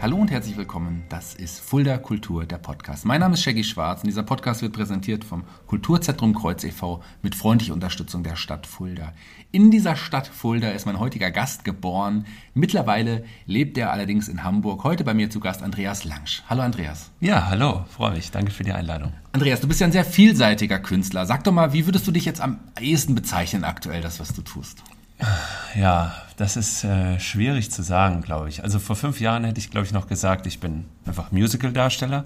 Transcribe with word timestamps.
Hallo 0.00 0.16
und 0.16 0.30
herzlich 0.30 0.56
willkommen. 0.56 1.02
Das 1.08 1.34
ist 1.34 1.58
Fulda 1.58 1.98
Kultur, 1.98 2.46
der 2.46 2.58
Podcast. 2.58 3.04
Mein 3.04 3.18
Name 3.18 3.34
ist 3.34 3.42
Shaggy 3.42 3.64
Schwarz 3.64 4.04
und 4.04 4.06
dieser 4.06 4.22
Podcast 4.22 4.62
wird 4.62 4.72
präsentiert 4.72 5.24
vom 5.24 5.42
Kulturzentrum 5.66 6.36
Kreuz 6.36 6.62
e.V. 6.62 7.02
mit 7.20 7.34
freundlicher 7.34 7.74
Unterstützung 7.74 8.22
der 8.22 8.36
Stadt 8.36 8.68
Fulda. 8.68 9.12
In 9.50 9.72
dieser 9.72 9.96
Stadt 9.96 10.28
Fulda 10.28 10.70
ist 10.70 10.86
mein 10.86 11.00
heutiger 11.00 11.32
Gast 11.32 11.64
geboren. 11.64 12.26
Mittlerweile 12.54 13.24
lebt 13.46 13.76
er 13.76 13.90
allerdings 13.90 14.28
in 14.28 14.44
Hamburg. 14.44 14.84
Heute 14.84 15.02
bei 15.02 15.14
mir 15.14 15.30
zu 15.30 15.40
Gast 15.40 15.64
Andreas 15.64 16.04
Langsch. 16.04 16.44
Hallo 16.48 16.62
Andreas. 16.62 17.10
Ja, 17.18 17.48
hallo, 17.48 17.84
freue 17.88 18.12
mich. 18.12 18.30
Danke 18.30 18.52
für 18.52 18.62
die 18.62 18.72
Einladung. 18.72 19.14
Andreas, 19.32 19.60
du 19.60 19.66
bist 19.66 19.80
ja 19.80 19.88
ein 19.88 19.92
sehr 19.92 20.04
vielseitiger 20.04 20.78
Künstler. 20.78 21.26
Sag 21.26 21.42
doch 21.42 21.52
mal, 21.52 21.72
wie 21.72 21.86
würdest 21.86 22.06
du 22.06 22.12
dich 22.12 22.24
jetzt 22.24 22.40
am 22.40 22.60
ehesten 22.80 23.16
bezeichnen 23.16 23.64
aktuell, 23.64 24.00
das, 24.00 24.20
was 24.20 24.32
du 24.32 24.42
tust? 24.42 24.80
Ja, 25.74 26.14
das 26.36 26.56
ist 26.56 26.84
äh, 26.84 27.18
schwierig 27.18 27.70
zu 27.70 27.82
sagen, 27.82 28.22
glaube 28.22 28.48
ich. 28.48 28.62
Also 28.62 28.78
vor 28.78 28.96
fünf 28.96 29.20
Jahren 29.20 29.44
hätte 29.44 29.58
ich, 29.58 29.70
glaube 29.70 29.86
ich, 29.86 29.92
noch 29.92 30.06
gesagt, 30.06 30.46
ich 30.46 30.60
bin 30.60 30.84
einfach 31.04 31.32
Musical-Darsteller. 31.32 32.24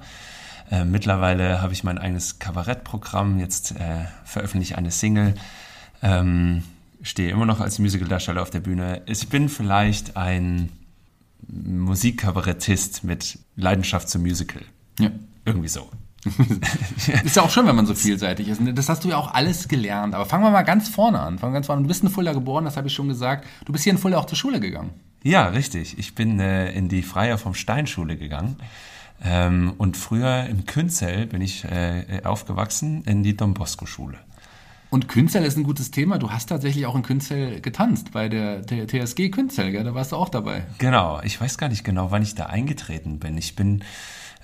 Äh, 0.70 0.84
mittlerweile 0.84 1.60
habe 1.60 1.73
ich 1.73 1.84
mein 1.84 1.98
eigenes 1.98 2.38
Kabarettprogramm. 2.38 3.38
Jetzt 3.38 3.73
äh, 3.73 4.05
veröffentliche 4.24 4.74
ich 4.74 4.78
eine 4.78 4.91
Single. 4.91 5.34
Ähm, 6.02 6.62
stehe 7.02 7.30
immer 7.30 7.46
noch 7.46 7.60
als 7.60 7.78
Musical-Darsteller 7.78 8.42
auf 8.42 8.51
der 8.51 8.60
Bühne. 8.60 9.02
Ich 9.06 9.29
bin 9.29 9.48
vielleicht 9.48 10.16
ein 10.16 10.70
Musikkabarettist 11.48 13.04
mit 13.04 13.38
Leidenschaft 13.56 14.09
zum 14.09 14.23
Musical. 14.23 14.62
Ja. 14.98 15.10
Irgendwie 15.45 15.68
so. 15.68 15.90
Ist 17.25 17.37
ja 17.37 17.43
auch 17.43 17.51
schön, 17.51 17.67
wenn 17.67 17.75
man 17.75 17.87
so 17.87 17.95
vielseitig 17.95 18.49
ist. 18.49 18.61
Das 18.75 18.89
hast 18.89 19.05
du 19.05 19.09
ja 19.09 19.17
auch 19.17 19.35
alles 19.35 19.69
gelernt. 19.69 20.15
Aber 20.15 20.25
fangen 20.25 20.45
wir 20.45 20.51
mal 20.51 20.63
ganz 20.63 20.89
vorne 20.89 21.19
an. 21.19 21.39
Fangen 21.39 21.53
wir 21.53 21.57
ganz 21.57 21.67
vorne 21.67 21.79
an. 21.79 21.85
Du 21.85 21.89
bist 21.89 22.03
in 22.03 22.11
Fulda 22.11 22.33
geboren, 22.33 22.65
das 22.65 22.77
habe 22.77 22.89
ich 22.89 22.95
schon 22.95 23.09
gesagt. 23.09 23.46
Du 23.65 23.73
bist 23.73 23.85
hier 23.85 23.93
in 23.93 23.99
Fulda 23.99 24.19
auch 24.19 24.27
zur 24.27 24.38
Schule 24.38 24.61
gegangen. 24.61 24.91
Ja, 25.24 25.49
richtig. 25.49 25.99
Ich 25.99 26.15
bin 26.15 26.38
äh, 26.38 26.71
in 26.73 26.88
die 26.88 27.02
Freier 27.02 27.38
vom 27.38 27.55
Stein 27.55 27.87
Schule 27.87 28.16
gegangen. 28.16 28.57
Ähm, 29.24 29.74
und 29.79 29.96
früher 29.96 30.46
im 30.46 30.66
Künzel 30.66 31.27
bin 31.27 31.43
ich 31.43 31.65
äh, 31.65 32.23
aufgewachsen 32.24 33.02
in 33.05 33.23
die 33.23 33.37
Don 33.37 33.55
Bosco 33.55 33.87
Schule. 33.87 34.18
Und 34.91 35.09
Künzel 35.09 35.45
ist 35.45 35.57
ein 35.57 35.63
gutes 35.63 35.91
Thema. 35.91 36.18
Du 36.18 36.30
hast 36.30 36.46
tatsächlich 36.51 36.87
auch 36.87 36.95
in 36.95 37.02
Künzel 37.02 37.61
getanzt 37.61 38.13
bei 38.13 38.29
der 38.29 38.66
TSG 38.66 39.30
Künzel, 39.30 39.73
gell? 39.73 39.85
da 39.85 39.95
warst 39.95 40.13
du 40.13 40.16
auch 40.16 40.29
dabei. 40.29 40.65
Genau, 40.79 41.21
ich 41.23 41.41
weiß 41.41 41.57
gar 41.57 41.71
nicht 41.71 41.83
genau, 41.83 42.11
wann 42.11 42.23
ich 42.23 42.35
da 42.35 42.46
eingetreten 42.46 43.18
bin. 43.18 43.39
Ich 43.39 43.57
bin 43.57 43.85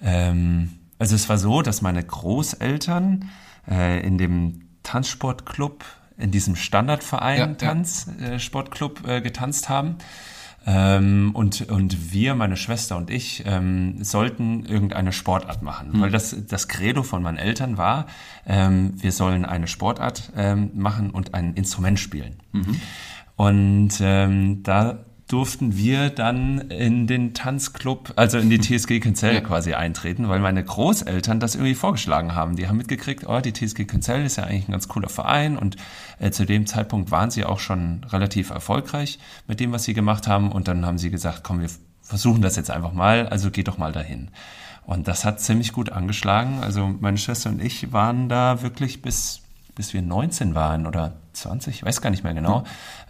ähm, 0.02 0.77
also 0.98 1.14
es 1.14 1.28
war 1.28 1.38
so, 1.38 1.62
dass 1.62 1.82
meine 1.82 2.02
Großeltern 2.02 3.30
äh, 3.68 4.04
in 4.06 4.18
dem 4.18 4.68
Tanzsportclub, 4.82 5.84
in 6.16 6.30
diesem 6.30 6.56
Standardverein 6.56 7.38
ja, 7.38 7.46
Tanzsportclub 7.54 9.02
ja. 9.04 9.14
äh, 9.14 9.16
äh, 9.18 9.20
getanzt 9.20 9.68
haben. 9.68 9.96
Ähm, 10.66 11.30
und, 11.34 11.70
und 11.70 12.12
wir, 12.12 12.34
meine 12.34 12.56
Schwester 12.56 12.96
und 12.96 13.10
ich, 13.10 13.44
ähm, 13.46 14.02
sollten 14.02 14.66
irgendeine 14.66 15.12
Sportart 15.12 15.62
machen. 15.62 15.92
Mhm. 15.92 16.00
Weil 16.00 16.10
das, 16.10 16.36
das 16.46 16.68
Credo 16.68 17.02
von 17.02 17.22
meinen 17.22 17.38
Eltern 17.38 17.78
war, 17.78 18.06
ähm, 18.46 18.92
wir 18.96 19.12
sollen 19.12 19.44
eine 19.44 19.66
Sportart 19.66 20.32
ähm, 20.36 20.70
machen 20.74 21.10
und 21.10 21.32
ein 21.32 21.54
Instrument 21.54 22.00
spielen. 22.00 22.40
Mhm. 22.52 22.80
Und 23.36 23.92
ähm, 24.00 24.62
da 24.64 25.04
durften 25.28 25.76
wir 25.76 26.08
dann 26.08 26.70
in 26.70 27.06
den 27.06 27.34
Tanzclub, 27.34 28.14
also 28.16 28.38
in 28.38 28.48
die 28.48 28.58
TSG 28.58 28.98
Künzell 29.00 29.34
ja. 29.34 29.40
quasi 29.40 29.74
eintreten, 29.74 30.28
weil 30.28 30.40
meine 30.40 30.64
Großeltern 30.64 31.38
das 31.38 31.54
irgendwie 31.54 31.74
vorgeschlagen 31.74 32.34
haben. 32.34 32.56
Die 32.56 32.66
haben 32.66 32.78
mitgekriegt, 32.78 33.26
oh, 33.26 33.40
die 33.40 33.52
TSG 33.52 33.84
Künzell 33.84 34.24
ist 34.24 34.36
ja 34.36 34.44
eigentlich 34.44 34.68
ein 34.68 34.72
ganz 34.72 34.88
cooler 34.88 35.10
Verein 35.10 35.58
und 35.58 35.76
äh, 36.18 36.30
zu 36.30 36.46
dem 36.46 36.66
Zeitpunkt 36.66 37.10
waren 37.10 37.30
sie 37.30 37.44
auch 37.44 37.60
schon 37.60 38.04
relativ 38.04 38.48
erfolgreich 38.48 39.18
mit 39.46 39.60
dem, 39.60 39.70
was 39.70 39.84
sie 39.84 39.92
gemacht 39.92 40.26
haben 40.26 40.50
und 40.50 40.66
dann 40.66 40.86
haben 40.86 40.98
sie 40.98 41.10
gesagt, 41.10 41.44
komm, 41.44 41.60
wir 41.60 41.70
versuchen 42.00 42.40
das 42.40 42.56
jetzt 42.56 42.70
einfach 42.70 42.94
mal, 42.94 43.28
also 43.28 43.50
geht 43.50 43.68
doch 43.68 43.76
mal 43.76 43.92
dahin. 43.92 44.30
Und 44.86 45.06
das 45.06 45.26
hat 45.26 45.42
ziemlich 45.42 45.74
gut 45.74 45.92
angeschlagen. 45.92 46.60
Also 46.62 46.88
meine 47.00 47.18
Schwester 47.18 47.50
und 47.50 47.62
ich 47.62 47.92
waren 47.92 48.30
da 48.30 48.62
wirklich 48.62 49.02
bis 49.02 49.42
bis 49.78 49.94
wir 49.94 50.02
19 50.02 50.54
waren 50.54 50.86
oder 50.86 51.14
20, 51.32 51.76
ich 51.76 51.82
weiß 51.84 52.02
gar 52.02 52.10
nicht 52.10 52.24
mehr 52.24 52.34
genau, 52.34 52.64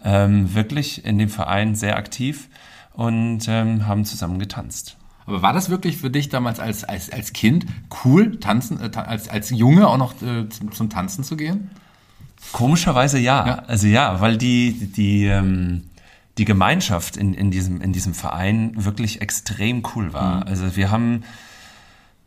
ähm, 0.05 0.53
wirklich 0.53 1.03
in 1.03 1.17
dem 1.17 1.27
Verein 1.27 1.73
sehr 1.75 1.97
aktiv 1.97 2.47
und 2.93 3.47
ähm, 3.47 3.87
haben 3.87 4.05
zusammen 4.05 4.39
getanzt. 4.39 4.95
Aber 5.25 5.41
war 5.41 5.51
das 5.51 5.69
wirklich 5.69 5.97
für 5.97 6.11
dich 6.11 6.29
damals 6.29 6.59
als, 6.59 6.83
als, 6.83 7.11
als 7.11 7.33
Kind 7.33 7.65
cool, 8.05 8.39
tanzen, 8.39 8.79
äh, 8.79 8.95
als, 8.95 9.29
als 9.29 9.49
Junge 9.49 9.87
auch 9.87 9.97
noch 9.97 10.13
äh, 10.21 10.47
zum, 10.49 10.71
zum, 10.71 10.89
Tanzen 10.89 11.23
zu 11.23 11.35
gehen? 11.35 11.71
Komischerweise 12.51 13.17
ja. 13.19 13.45
ja. 13.45 13.55
Also 13.67 13.87
ja, 13.87 14.21
weil 14.21 14.37
die, 14.37 14.91
die, 14.95 15.25
ähm, 15.25 15.89
die 16.37 16.45
Gemeinschaft 16.45 17.17
in, 17.17 17.33
in, 17.33 17.51
diesem, 17.51 17.81
in 17.81 17.93
diesem 17.93 18.13
Verein 18.13 18.71
wirklich 18.75 19.21
extrem 19.21 19.83
cool 19.95 20.13
war. 20.13 20.37
Mhm. 20.37 20.43
Also 20.43 20.75
wir 20.75 20.91
haben 20.91 21.23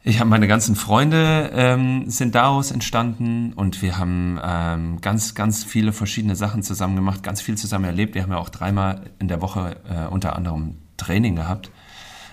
ich 0.04 0.18
habe 0.18 0.28
meine 0.28 0.48
ganzen 0.48 0.74
Freunde 0.74 1.50
ähm, 1.54 2.10
sind 2.10 2.34
daraus 2.34 2.72
entstanden 2.72 3.52
und 3.52 3.82
wir 3.82 3.98
haben 3.98 4.38
ähm, 4.42 5.00
ganz, 5.00 5.34
ganz 5.36 5.62
viele 5.62 5.92
verschiedene 5.92 6.34
Sachen 6.34 6.64
zusammen 6.64 6.96
gemacht, 6.96 7.22
ganz 7.22 7.40
viel 7.40 7.56
zusammen 7.56 7.84
erlebt. 7.84 8.14
Wir 8.14 8.22
haben 8.22 8.32
ja 8.32 8.38
auch 8.38 8.48
dreimal 8.48 9.02
in 9.20 9.28
der 9.28 9.40
Woche 9.40 9.76
äh, 9.88 10.08
unter 10.08 10.34
anderem 10.34 10.76
Training 10.96 11.36
gehabt 11.36 11.70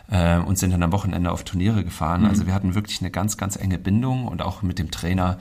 äh, 0.10 0.38
und 0.38 0.58
sind 0.58 0.72
dann 0.72 0.82
am 0.82 0.92
Wochenende 0.92 1.32
auf 1.32 1.44
Turniere 1.44 1.84
gefahren. 1.84 2.22
Mhm. 2.22 2.30
Also 2.30 2.48
wir 2.48 2.56
hatten 2.56 2.74
wirklich 2.74 3.02
eine 3.02 3.12
ganz, 3.12 3.38
ganz 3.38 3.56
enge 3.56 3.78
Bindung 3.78 4.28
und 4.28 4.42
auch 4.42 4.64
mit 4.64 4.80
dem 4.80 4.90
Trainer, 4.90 5.38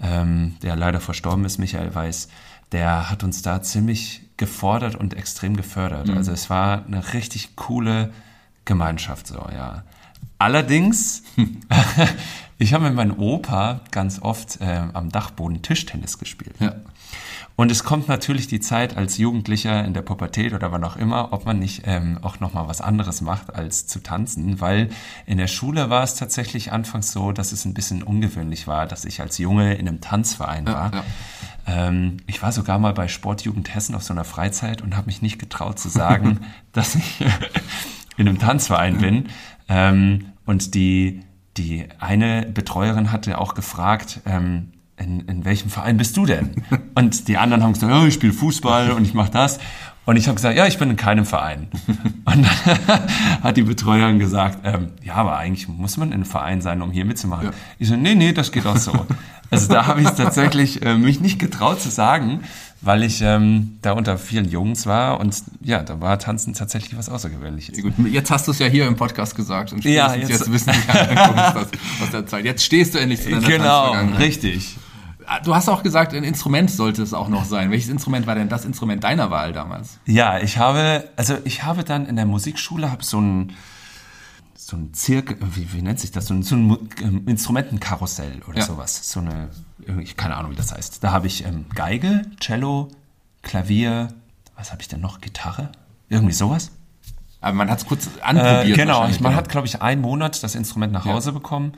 ähm, 0.00 0.56
der 0.62 0.76
leider 0.76 1.00
verstorben 1.00 1.44
ist, 1.44 1.58
Michael 1.58 1.92
Weiß, 1.92 2.28
der 2.70 3.10
hat 3.10 3.24
uns 3.24 3.42
da 3.42 3.60
ziemlich 3.60 4.22
gefordert 4.36 4.94
und 4.94 5.14
extrem 5.14 5.56
gefördert. 5.56 6.06
Mhm. 6.06 6.16
Also 6.16 6.30
es 6.30 6.48
war 6.48 6.86
eine 6.86 7.12
richtig 7.12 7.56
coole 7.56 8.12
Gemeinschaft 8.64 9.26
so, 9.26 9.44
ja. 9.52 9.82
Allerdings, 10.42 11.22
ich 12.58 12.74
habe 12.74 12.86
mit 12.86 12.94
meinem 12.94 13.16
Opa 13.16 13.80
ganz 13.92 14.20
oft 14.20 14.60
äh, 14.60 14.82
am 14.92 15.08
Dachboden 15.08 15.62
Tischtennis 15.62 16.18
gespielt. 16.18 16.56
Ja. 16.58 16.74
Und 17.54 17.70
es 17.70 17.84
kommt 17.84 18.08
natürlich 18.08 18.48
die 18.48 18.58
Zeit 18.58 18.96
als 18.96 19.18
Jugendlicher 19.18 19.84
in 19.84 19.94
der 19.94 20.02
Pubertät 20.02 20.52
oder 20.52 20.72
wann 20.72 20.82
auch 20.82 20.96
immer, 20.96 21.32
ob 21.32 21.46
man 21.46 21.60
nicht 21.60 21.82
ähm, 21.84 22.18
auch 22.22 22.40
noch 22.40 22.54
mal 22.54 22.66
was 22.66 22.80
anderes 22.80 23.20
macht 23.20 23.54
als 23.54 23.86
zu 23.86 24.02
tanzen, 24.02 24.60
weil 24.60 24.88
in 25.26 25.38
der 25.38 25.46
Schule 25.46 25.90
war 25.90 26.02
es 26.02 26.16
tatsächlich 26.16 26.72
anfangs 26.72 27.12
so, 27.12 27.30
dass 27.30 27.52
es 27.52 27.64
ein 27.64 27.72
bisschen 27.72 28.02
ungewöhnlich 28.02 28.66
war, 28.66 28.86
dass 28.86 29.04
ich 29.04 29.20
als 29.20 29.38
Junge 29.38 29.74
in 29.74 29.86
einem 29.86 30.00
Tanzverein 30.00 30.66
war. 30.66 30.92
Ja, 30.92 31.04
ja. 31.68 31.86
Ähm, 31.86 32.16
ich 32.26 32.42
war 32.42 32.50
sogar 32.50 32.80
mal 32.80 32.94
bei 32.94 33.06
Sportjugend 33.06 33.72
Hessen 33.72 33.94
auf 33.94 34.02
so 34.02 34.12
einer 34.12 34.24
Freizeit 34.24 34.82
und 34.82 34.96
habe 34.96 35.06
mich 35.06 35.22
nicht 35.22 35.38
getraut 35.38 35.78
zu 35.78 35.88
sagen, 35.88 36.40
dass 36.72 36.96
ich 36.96 37.24
in 38.16 38.28
einem 38.28 38.40
Tanzverein 38.40 38.98
bin. 38.98 39.28
Ähm, 39.68 40.31
und 40.44 40.74
die, 40.74 41.20
die 41.56 41.86
eine 41.98 42.46
Betreuerin 42.52 43.12
hatte 43.12 43.38
auch 43.38 43.54
gefragt, 43.54 44.20
ähm, 44.26 44.72
in, 44.96 45.20
in 45.20 45.44
welchem 45.44 45.70
Verein 45.70 45.96
bist 45.96 46.16
du 46.16 46.26
denn? 46.26 46.62
Und 46.94 47.26
die 47.26 47.36
anderen 47.36 47.62
haben 47.62 47.72
gesagt, 47.72 47.92
oh, 47.92 48.06
ich 48.06 48.14
spiele 48.14 48.32
Fußball 48.32 48.92
und 48.92 49.04
ich 49.04 49.14
mache 49.14 49.30
das. 49.30 49.58
Und 50.04 50.16
ich 50.16 50.26
habe 50.26 50.34
gesagt, 50.34 50.56
ja, 50.56 50.66
ich 50.66 50.78
bin 50.78 50.90
in 50.90 50.96
keinem 50.96 51.24
Verein. 51.24 51.68
Und 52.24 52.44
dann 52.44 52.44
hat 53.42 53.56
die 53.56 53.62
Betreuerin 53.62 54.18
gesagt, 54.18 54.58
ähm, 54.64 54.88
ja, 55.02 55.14
aber 55.14 55.36
eigentlich 55.36 55.68
muss 55.68 55.96
man 55.96 56.08
in 56.08 56.14
einem 56.14 56.24
Verein 56.24 56.60
sein, 56.60 56.82
um 56.82 56.90
hier 56.90 57.04
mitzumachen. 57.04 57.46
Ja. 57.46 57.52
Ich 57.78 57.88
so, 57.88 57.96
nee, 57.96 58.14
nee, 58.14 58.32
das 58.32 58.50
geht 58.50 58.66
auch 58.66 58.76
so. 58.76 59.06
Also 59.50 59.68
da 59.68 59.86
habe 59.86 60.00
ich 60.00 60.08
tatsächlich 60.08 60.82
äh, 60.82 60.96
mich 60.96 61.20
nicht 61.20 61.38
getraut 61.38 61.80
zu 61.80 61.90
sagen, 61.90 62.40
weil 62.80 63.04
ich 63.04 63.20
ähm, 63.20 63.78
da 63.82 63.92
unter 63.92 64.18
vielen 64.18 64.48
Jungs 64.48 64.86
war 64.86 65.20
und 65.20 65.36
ja, 65.60 65.82
da 65.82 66.00
war 66.00 66.18
Tanzen 66.18 66.54
tatsächlich 66.54 66.96
was 66.98 67.08
Außergewöhnliches. 67.08 67.80
Gut, 67.82 67.92
jetzt 68.10 68.30
hast 68.30 68.48
du 68.48 68.50
es 68.50 68.58
ja 68.58 68.66
hier 68.66 68.86
im 68.86 68.96
Podcast 68.96 69.36
gesagt 69.36 69.72
und 69.72 69.84
ja, 69.84 70.14
jetzt, 70.14 70.30
jetzt 70.30 70.50
wissen 70.50 70.72
die 70.72 70.90
anderen 70.90 71.38
aus 72.02 72.10
der 72.10 72.26
Zeit. 72.26 72.44
Jetzt 72.44 72.64
stehst 72.64 72.94
du 72.94 72.98
endlich 72.98 73.22
zu 73.22 73.30
deiner 73.30 73.46
Genau, 73.46 73.92
richtig. 74.18 74.76
Du 75.40 75.54
hast 75.54 75.68
auch 75.68 75.82
gesagt, 75.82 76.14
ein 76.14 76.24
Instrument 76.24 76.70
sollte 76.70 77.02
es 77.02 77.14
auch 77.14 77.28
noch 77.28 77.44
sein. 77.44 77.70
Welches 77.70 77.88
Instrument 77.88 78.26
war 78.26 78.34
denn 78.34 78.48
das 78.48 78.64
Instrument 78.64 79.04
deiner 79.04 79.30
Wahl 79.30 79.52
damals? 79.52 79.98
Ja, 80.06 80.38
ich 80.38 80.58
habe, 80.58 81.08
also 81.16 81.36
ich 81.44 81.64
habe 81.64 81.84
dann 81.84 82.06
in 82.06 82.16
der 82.16 82.26
Musikschule 82.26 82.90
habe 82.90 83.04
so 83.04 83.20
ein 83.20 83.52
so 84.72 84.76
ein 84.76 84.94
Zirk, 84.94 85.36
wie, 85.40 85.72
wie 85.72 85.82
nennt 85.82 85.98
sich 85.98 86.12
das? 86.12 86.26
So 86.26 86.34
ein, 86.34 86.42
so 86.42 86.54
ein 86.54 86.88
ähm, 87.02 87.26
Instrumentenkarussell 87.26 88.42
oder 88.48 88.58
ja. 88.58 88.64
sowas. 88.64 89.10
So 89.10 89.20
eine, 89.20 89.48
ich 90.00 90.16
keine 90.16 90.36
Ahnung, 90.36 90.52
wie 90.52 90.56
das 90.56 90.72
heißt. 90.72 91.02
Da 91.02 91.10
habe 91.10 91.26
ich 91.26 91.44
ähm, 91.44 91.66
Geige, 91.74 92.22
Cello, 92.40 92.88
Klavier, 93.42 94.08
was 94.56 94.70
habe 94.70 94.80
ich 94.80 94.88
denn 94.88 95.00
noch? 95.00 95.20
Gitarre? 95.20 95.72
Irgendwie 96.08 96.32
sowas. 96.32 96.70
Aber 97.40 97.54
man 97.54 97.70
hat 97.70 97.80
es 97.80 97.86
kurz 97.86 98.08
anprobiert. 98.22 98.66
Äh, 98.66 98.72
genau, 98.72 99.08
ich, 99.08 99.20
man 99.20 99.32
genau. 99.32 99.34
hat, 99.34 99.48
glaube 99.48 99.66
ich, 99.66 99.82
einen 99.82 100.00
Monat 100.00 100.42
das 100.42 100.54
Instrument 100.54 100.92
nach 100.92 101.04
Hause 101.04 101.30
ja. 101.30 101.34
bekommen 101.34 101.72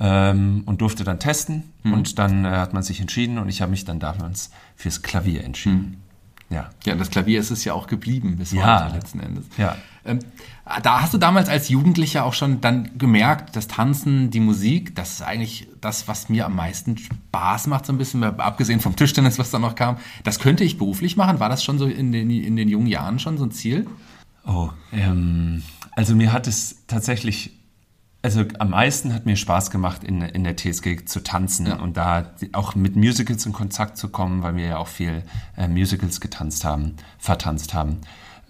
ähm, 0.00 0.62
und 0.66 0.80
durfte 0.80 1.04
dann 1.04 1.18
testen. 1.18 1.72
Mhm. 1.82 1.92
Und 1.92 2.18
dann 2.18 2.44
äh, 2.44 2.48
hat 2.48 2.72
man 2.72 2.82
sich 2.82 3.00
entschieden 3.00 3.38
und 3.38 3.48
ich 3.48 3.62
habe 3.62 3.70
mich 3.70 3.84
dann 3.84 4.00
damals 4.00 4.50
fürs 4.76 5.02
Klavier 5.02 5.44
entschieden. 5.44 5.76
Mhm. 5.76 6.04
Ja. 6.50 6.70
Ja, 6.84 6.94
das 6.94 7.10
Klavier 7.10 7.40
ist 7.40 7.50
es 7.50 7.64
ja 7.64 7.72
auch 7.72 7.86
geblieben 7.86 8.36
bis 8.36 8.52
ja. 8.52 8.84
heute 8.84 8.94
letzten 8.96 9.20
Endes. 9.20 9.46
Ja. 9.56 9.76
Ähm, 10.04 10.20
da 10.82 11.00
hast 11.00 11.12
du 11.14 11.18
damals 11.18 11.48
als 11.48 11.68
Jugendlicher 11.68 12.24
auch 12.24 12.34
schon 12.34 12.60
dann 12.60 12.96
gemerkt, 12.98 13.56
das 13.56 13.66
Tanzen, 13.66 14.30
die 14.30 14.40
Musik, 14.40 14.94
das 14.94 15.14
ist 15.14 15.22
eigentlich 15.22 15.68
das, 15.80 16.06
was 16.06 16.28
mir 16.28 16.46
am 16.46 16.54
meisten 16.54 16.96
Spaß 16.96 17.66
macht, 17.66 17.86
so 17.86 17.92
ein 17.92 17.98
bisschen, 17.98 18.22
abgesehen 18.22 18.80
vom 18.80 18.96
Tischtennis, 18.96 19.38
was 19.38 19.50
da 19.50 19.58
noch 19.58 19.74
kam. 19.74 19.96
Das 20.22 20.38
könnte 20.38 20.64
ich 20.64 20.78
beruflich 20.78 21.16
machen. 21.16 21.40
War 21.40 21.48
das 21.48 21.64
schon 21.64 21.78
so 21.78 21.86
in 21.86 22.12
den, 22.12 22.30
in 22.30 22.56
den 22.56 22.68
jungen 22.68 22.86
Jahren 22.86 23.18
schon 23.18 23.38
so 23.38 23.44
ein 23.44 23.50
Ziel? 23.50 23.86
Oh, 24.46 24.70
ähm, 24.92 25.62
also 25.92 26.14
mir 26.14 26.32
hat 26.32 26.46
es 26.46 26.84
tatsächlich 26.86 27.52
also 28.24 28.42
am 28.58 28.70
meisten 28.70 29.12
hat 29.12 29.26
mir 29.26 29.36
Spaß 29.36 29.70
gemacht, 29.70 30.02
in, 30.02 30.22
in 30.22 30.44
der 30.44 30.56
TSG 30.56 31.04
zu 31.04 31.22
tanzen 31.22 31.66
ja. 31.66 31.76
und 31.76 31.98
da 31.98 32.30
auch 32.54 32.74
mit 32.74 32.96
Musicals 32.96 33.44
in 33.44 33.52
Kontakt 33.52 33.98
zu 33.98 34.08
kommen, 34.08 34.42
weil 34.42 34.56
wir 34.56 34.66
ja 34.66 34.76
auch 34.78 34.88
viel 34.88 35.24
äh, 35.58 35.68
Musicals 35.68 36.22
getanzt 36.22 36.64
haben, 36.64 36.94
vertanzt 37.18 37.74
haben. 37.74 37.98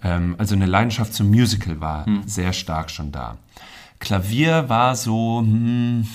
Ähm, 0.04 0.36
also 0.38 0.54
eine 0.54 0.66
Leidenschaft 0.66 1.12
zum 1.12 1.28
Musical 1.28 1.80
war 1.80 2.06
hm. 2.06 2.22
sehr 2.24 2.52
stark 2.52 2.88
schon 2.88 3.10
da. 3.10 3.36
Klavier 3.98 4.68
war 4.68 4.94
so, 4.94 5.40
hm, 5.40 6.06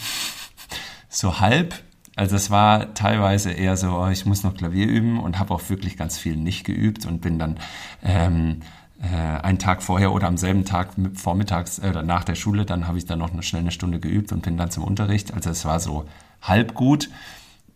so 1.10 1.42
halb. 1.42 1.76
Also 2.16 2.38
es 2.38 2.50
war 2.50 2.94
teilweise 2.94 3.52
eher 3.52 3.76
so, 3.76 3.92
oh, 3.92 4.08
ich 4.08 4.26
muss 4.26 4.44
noch 4.44 4.56
Klavier 4.56 4.88
üben 4.88 5.20
und 5.20 5.38
habe 5.38 5.54
auch 5.54 5.70
wirklich 5.70 5.98
ganz 5.98 6.18
viel 6.18 6.38
nicht 6.38 6.64
geübt 6.64 7.06
und 7.06 7.20
bin 7.20 7.38
dann 7.40 7.58
ähm, 8.04 8.62
äh, 8.62 8.66
einen 9.08 9.60
Tag 9.60 9.82
vorher 9.82 10.12
oder 10.12 10.28
am 10.28 10.38
selben 10.38 10.66
Tag 10.66 10.90
vormittags 11.14 11.80
äh, 11.80 11.90
oder 11.90 12.04
nach 12.04 12.24
der 12.24 12.36
Schule, 12.36 12.66
dann 12.66 12.88
habe 12.88 12.98
ich 12.98 13.06
dann 13.06 13.20
noch 13.20 13.32
eine, 13.32 13.44
schnell 13.44 13.62
eine 13.62 13.72
Stunde 13.72 14.00
geübt 14.00 14.32
und 14.32 14.42
bin 14.42 14.58
dann 14.58 14.72
zum 14.72 14.84
Unterricht. 14.84 15.34
Also 15.34 15.50
es 15.50 15.66
war 15.66 15.80
so 15.80 16.06
halb 16.42 16.74
gut. 16.74 17.10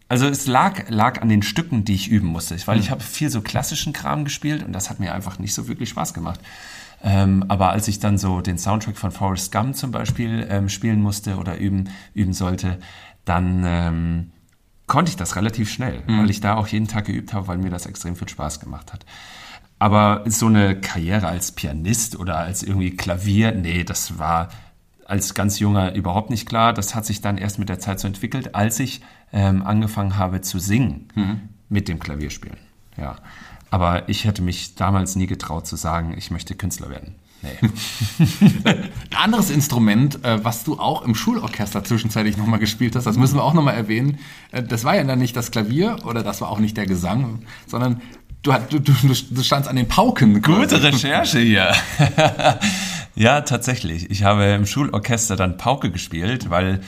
Also 0.10 0.28
es 0.28 0.48
lag, 0.48 0.90
lag 0.90 1.22
an 1.22 1.30
den 1.30 1.42
Stücken, 1.42 1.86
die 1.86 1.96
ich 1.96 2.10
üben 2.10 2.28
musste, 2.28 2.56
weil 2.68 2.78
ich 2.78 2.88
hm. 2.88 2.92
habe 2.92 3.04
viel 3.04 3.30
so 3.30 3.42
klassischen 3.42 3.94
Kram 3.94 4.26
gespielt 4.26 4.64
und 4.64 4.74
das 4.74 4.90
hat 4.90 5.00
mir 5.00 5.14
einfach 5.14 5.40
nicht 5.40 5.54
so 5.54 5.68
wirklich 5.68 5.90
Spaß 5.90 6.14
gemacht. 6.14 6.40
Ähm, 7.04 7.46
aber 7.48 7.72
als 7.72 7.88
ich 7.88 8.00
dann 8.00 8.18
so 8.18 8.42
den 8.42 8.58
Soundtrack 8.58 8.98
von 8.98 9.12
Forrest 9.12 9.52
Gump 9.52 9.76
zum 9.76 9.92
Beispiel 9.92 10.48
ähm, 10.50 10.70
spielen 10.70 11.02
musste 11.02 11.38
oder 11.38 11.58
üben, 11.58 11.90
üben 12.14 12.34
sollte, 12.34 12.80
dann 13.26 13.64
ähm, 13.66 14.32
konnte 14.88 15.10
ich 15.10 15.18
das 15.18 15.36
relativ 15.36 15.70
schnell, 15.70 16.02
mhm. 16.08 16.20
weil 16.20 16.30
ich 16.30 16.40
da 16.40 16.56
auch 16.56 16.68
jeden 16.68 16.88
Tag 16.88 17.06
geübt 17.06 17.34
habe, 17.34 17.48
weil 17.48 17.58
mir 17.58 17.70
das 17.70 17.86
extrem 17.86 18.16
viel 18.16 18.30
Spaß 18.30 18.60
gemacht 18.60 18.94
hat. 18.94 19.06
Aber 19.84 20.24
so 20.28 20.46
eine 20.46 20.80
Karriere 20.80 21.28
als 21.28 21.52
Pianist 21.52 22.18
oder 22.18 22.38
als 22.38 22.64
irgendwie 22.64 22.96
Klavier, 22.96 23.52
nee, 23.52 23.84
das 23.84 24.18
war 24.18 24.48
als 25.04 25.34
ganz 25.34 25.60
junger 25.60 25.94
überhaupt 25.94 26.30
nicht 26.30 26.48
klar. 26.48 26.72
Das 26.72 26.96
hat 26.96 27.06
sich 27.06 27.20
dann 27.20 27.38
erst 27.38 27.60
mit 27.60 27.68
der 27.68 27.80
Zeit 27.80 28.00
so 28.00 28.08
entwickelt, 28.08 28.56
als 28.56 28.80
ich 28.80 29.02
ähm, 29.34 29.62
angefangen 29.62 30.16
habe 30.18 30.40
zu 30.40 30.58
singen 30.58 31.10
mhm. 31.16 31.42
mit 31.68 31.90
dem 31.90 32.00
Klavierspielen. 32.00 32.60
Ja. 32.96 33.18
Aber 33.72 34.08
ich 34.08 34.24
hätte 34.24 34.42
mich 34.42 34.76
damals 34.76 35.18
nie 35.18 35.28
getraut 35.28 35.68
zu 35.68 35.76
sagen, 35.76 36.16
ich 36.18 36.32
möchte 36.32 36.56
Künstler 36.56 36.90
werden. 36.90 37.16
Nee. 37.42 37.70
Ein 38.64 38.90
anderes 39.18 39.50
Instrument, 39.50 40.24
äh, 40.24 40.42
was 40.46 40.64
du 40.64 40.80
auch 40.80 41.02
im 41.02 41.14
Schulorchester 41.14 41.84
zwischenzeitlich 41.84 42.38
nochmal 42.38 42.60
gespielt 42.60 42.96
hast, 42.96 43.06
das 43.06 43.18
müssen 43.18 43.36
wir 43.36 43.44
auch 43.44 43.54
nochmal 43.54 43.76
erwähnen. 43.76 44.20
Äh, 44.54 44.64
das 44.64 44.86
war 44.86 44.96
ja 44.96 45.04
dann 45.04 45.20
nicht 45.20 45.36
das 45.36 45.52
Klavier 45.52 45.98
oder 46.06 46.24
das 46.24 46.40
war 46.40 46.50
auch 46.50 46.60
nicht 46.60 46.78
der 46.78 46.86
Gesang, 46.86 47.40
sondern 47.68 48.02
Du, 48.44 48.52
du, 48.52 48.80
du, 48.80 48.94
du 49.02 49.42
standst 49.42 49.70
an 49.70 49.78
den 49.78 49.88
Pauken. 49.88 50.42
Gute 50.42 50.84
Recherche 50.84 51.40
hier. 51.40 51.72
ja, 53.16 53.40
tatsächlich. 53.40 54.12
Ich 54.12 54.24
habe 54.24 54.44
im 54.48 54.66
Schulorchester 54.66 55.38
dann 55.38 55.56
Pauke 55.56 55.92
gespielt, 55.92 56.50
weil 56.50 56.82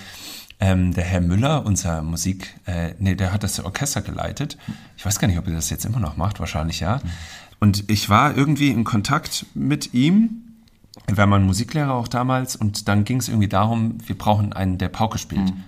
ähm, 0.59 0.93
der 0.93 1.05
Herr 1.05 1.21
Müller, 1.21 1.65
unser 1.65 2.01
Musik, 2.01 2.53
äh, 2.65 2.93
nee, 2.99 3.15
der 3.15 3.31
hat 3.31 3.43
das 3.43 3.57
Orchester 3.61 4.01
geleitet. 4.01 4.57
Ich 4.97 5.05
weiß 5.05 5.17
gar 5.17 5.29
nicht, 5.29 5.37
ob 5.37 5.47
er 5.47 5.53
das 5.53 5.69
jetzt 5.69 5.85
immer 5.85 6.01
noch 6.01 6.17
macht, 6.17 6.41
wahrscheinlich 6.41 6.81
ja. 6.81 6.99
Und 7.61 7.89
ich 7.89 8.09
war 8.09 8.35
irgendwie 8.35 8.71
in 8.71 8.83
Kontakt 8.83 9.45
mit 9.53 9.93
ihm. 9.93 10.41
Er 11.07 11.15
war 11.15 11.25
mein 11.25 11.43
Musiklehrer 11.43 11.93
auch 11.93 12.09
damals 12.09 12.57
und 12.57 12.89
dann 12.89 13.05
ging 13.05 13.19
es 13.19 13.29
irgendwie 13.29 13.47
darum, 13.47 13.97
wir 14.05 14.17
brauchen 14.17 14.51
einen, 14.51 14.77
der 14.77 14.89
Pauke 14.89 15.19
spielt. 15.19 15.45
Mhm. 15.45 15.63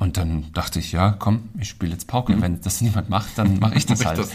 Und 0.00 0.16
dann 0.16 0.52
dachte 0.54 0.80
ich, 0.80 0.90
ja, 0.90 1.14
komm, 1.16 1.50
ich 1.56 1.68
spiele 1.68 1.92
jetzt 1.92 2.08
Pauke. 2.08 2.34
Mhm. 2.34 2.42
Wenn 2.42 2.60
das 2.60 2.80
niemand 2.80 3.10
macht, 3.10 3.38
dann 3.38 3.60
mache 3.60 3.76
ich 3.76 3.86
das 3.86 4.04
halt. 4.04 4.18
Das. 4.18 4.30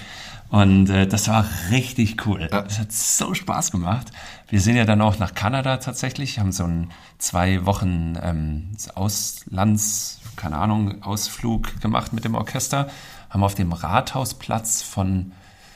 Und 0.50 0.90
äh, 0.90 1.07
das 1.07 1.28
war 1.28 1.46
richtig 1.69 2.25
cool. 2.25 2.42
Ja. 2.42 2.62
Das 2.62 2.80
hat 2.80 2.92
so 2.92 3.34
Spaß 3.34 3.72
gemacht. 3.72 4.07
Wir 4.48 4.60
sind 4.62 4.75
ja 4.75 4.86
dann 4.86 5.01
auch 5.01 5.19
nach 5.19 5.36
Kanada 5.36 5.78
tatsächlich, 5.78 6.40
haben 6.40 6.51
so 6.51 6.63
einen 6.63 6.92
zwei 7.19 7.66
Wochen 7.66 8.18
ähm, 8.22 8.72
Auslands, 8.96 10.19
keine 10.36 10.57
Ahnung, 10.57 11.04
Ausflug 11.04 11.80
gemacht 11.81 12.13
mit 12.13 12.25
dem 12.25 12.34
Orchester, 12.34 12.90
haben 13.30 13.44
auf 13.44 13.54
dem 13.54 13.72
Rathausplatz 13.74 14.81
von 14.81 15.34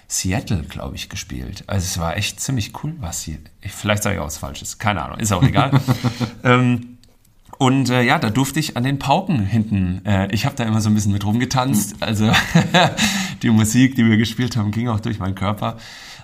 Seattle, 0.08 0.64
glaube 0.64 0.96
ich, 0.96 1.10
gespielt. 1.10 1.64
Also 1.68 1.86
es 1.86 2.00
war 2.00 2.18
echt 2.18 2.40
ziemlich 2.40 2.84
cool, 2.84 2.96
was 3.00 3.22
hier. 3.22 3.38
Vielleicht 3.62 4.04
sage 4.04 4.16
ich 4.16 4.22
auch 4.22 4.26
was 4.26 4.38
Falsches. 4.38 4.80
Keine 4.80 5.04
Ahnung, 5.04 5.20
ist 5.20 5.32
auch 5.32 5.44
egal. 5.44 5.80
ähm, 6.44 6.93
und 7.58 7.90
äh, 7.90 8.04
ja, 8.04 8.20
da 8.20 8.30
durfte 8.30 8.60
ich 8.60 8.78
an 8.78 8.84
den 8.84 9.00
Pauken 9.00 9.46
hinten. 9.46 10.02
Äh, 10.06 10.34
ich 10.34 10.46
habe 10.46 10.56
da 10.56 10.64
immer 10.64 10.82
so 10.82 10.90
ein 10.90 10.96
bisschen 10.96 11.12
mit 11.12 11.26
rumgetanzt. 11.26 11.98
Also 12.02 12.32
die 13.44 13.50
Musik, 13.50 13.96
die 13.96 14.06
wir 14.06 14.18
gespielt 14.18 14.58
haben, 14.58 14.72
ging 14.72 14.88
auch 14.88 15.00
durch 15.00 15.20
meinen 15.20 15.36
Körper. 15.36 15.78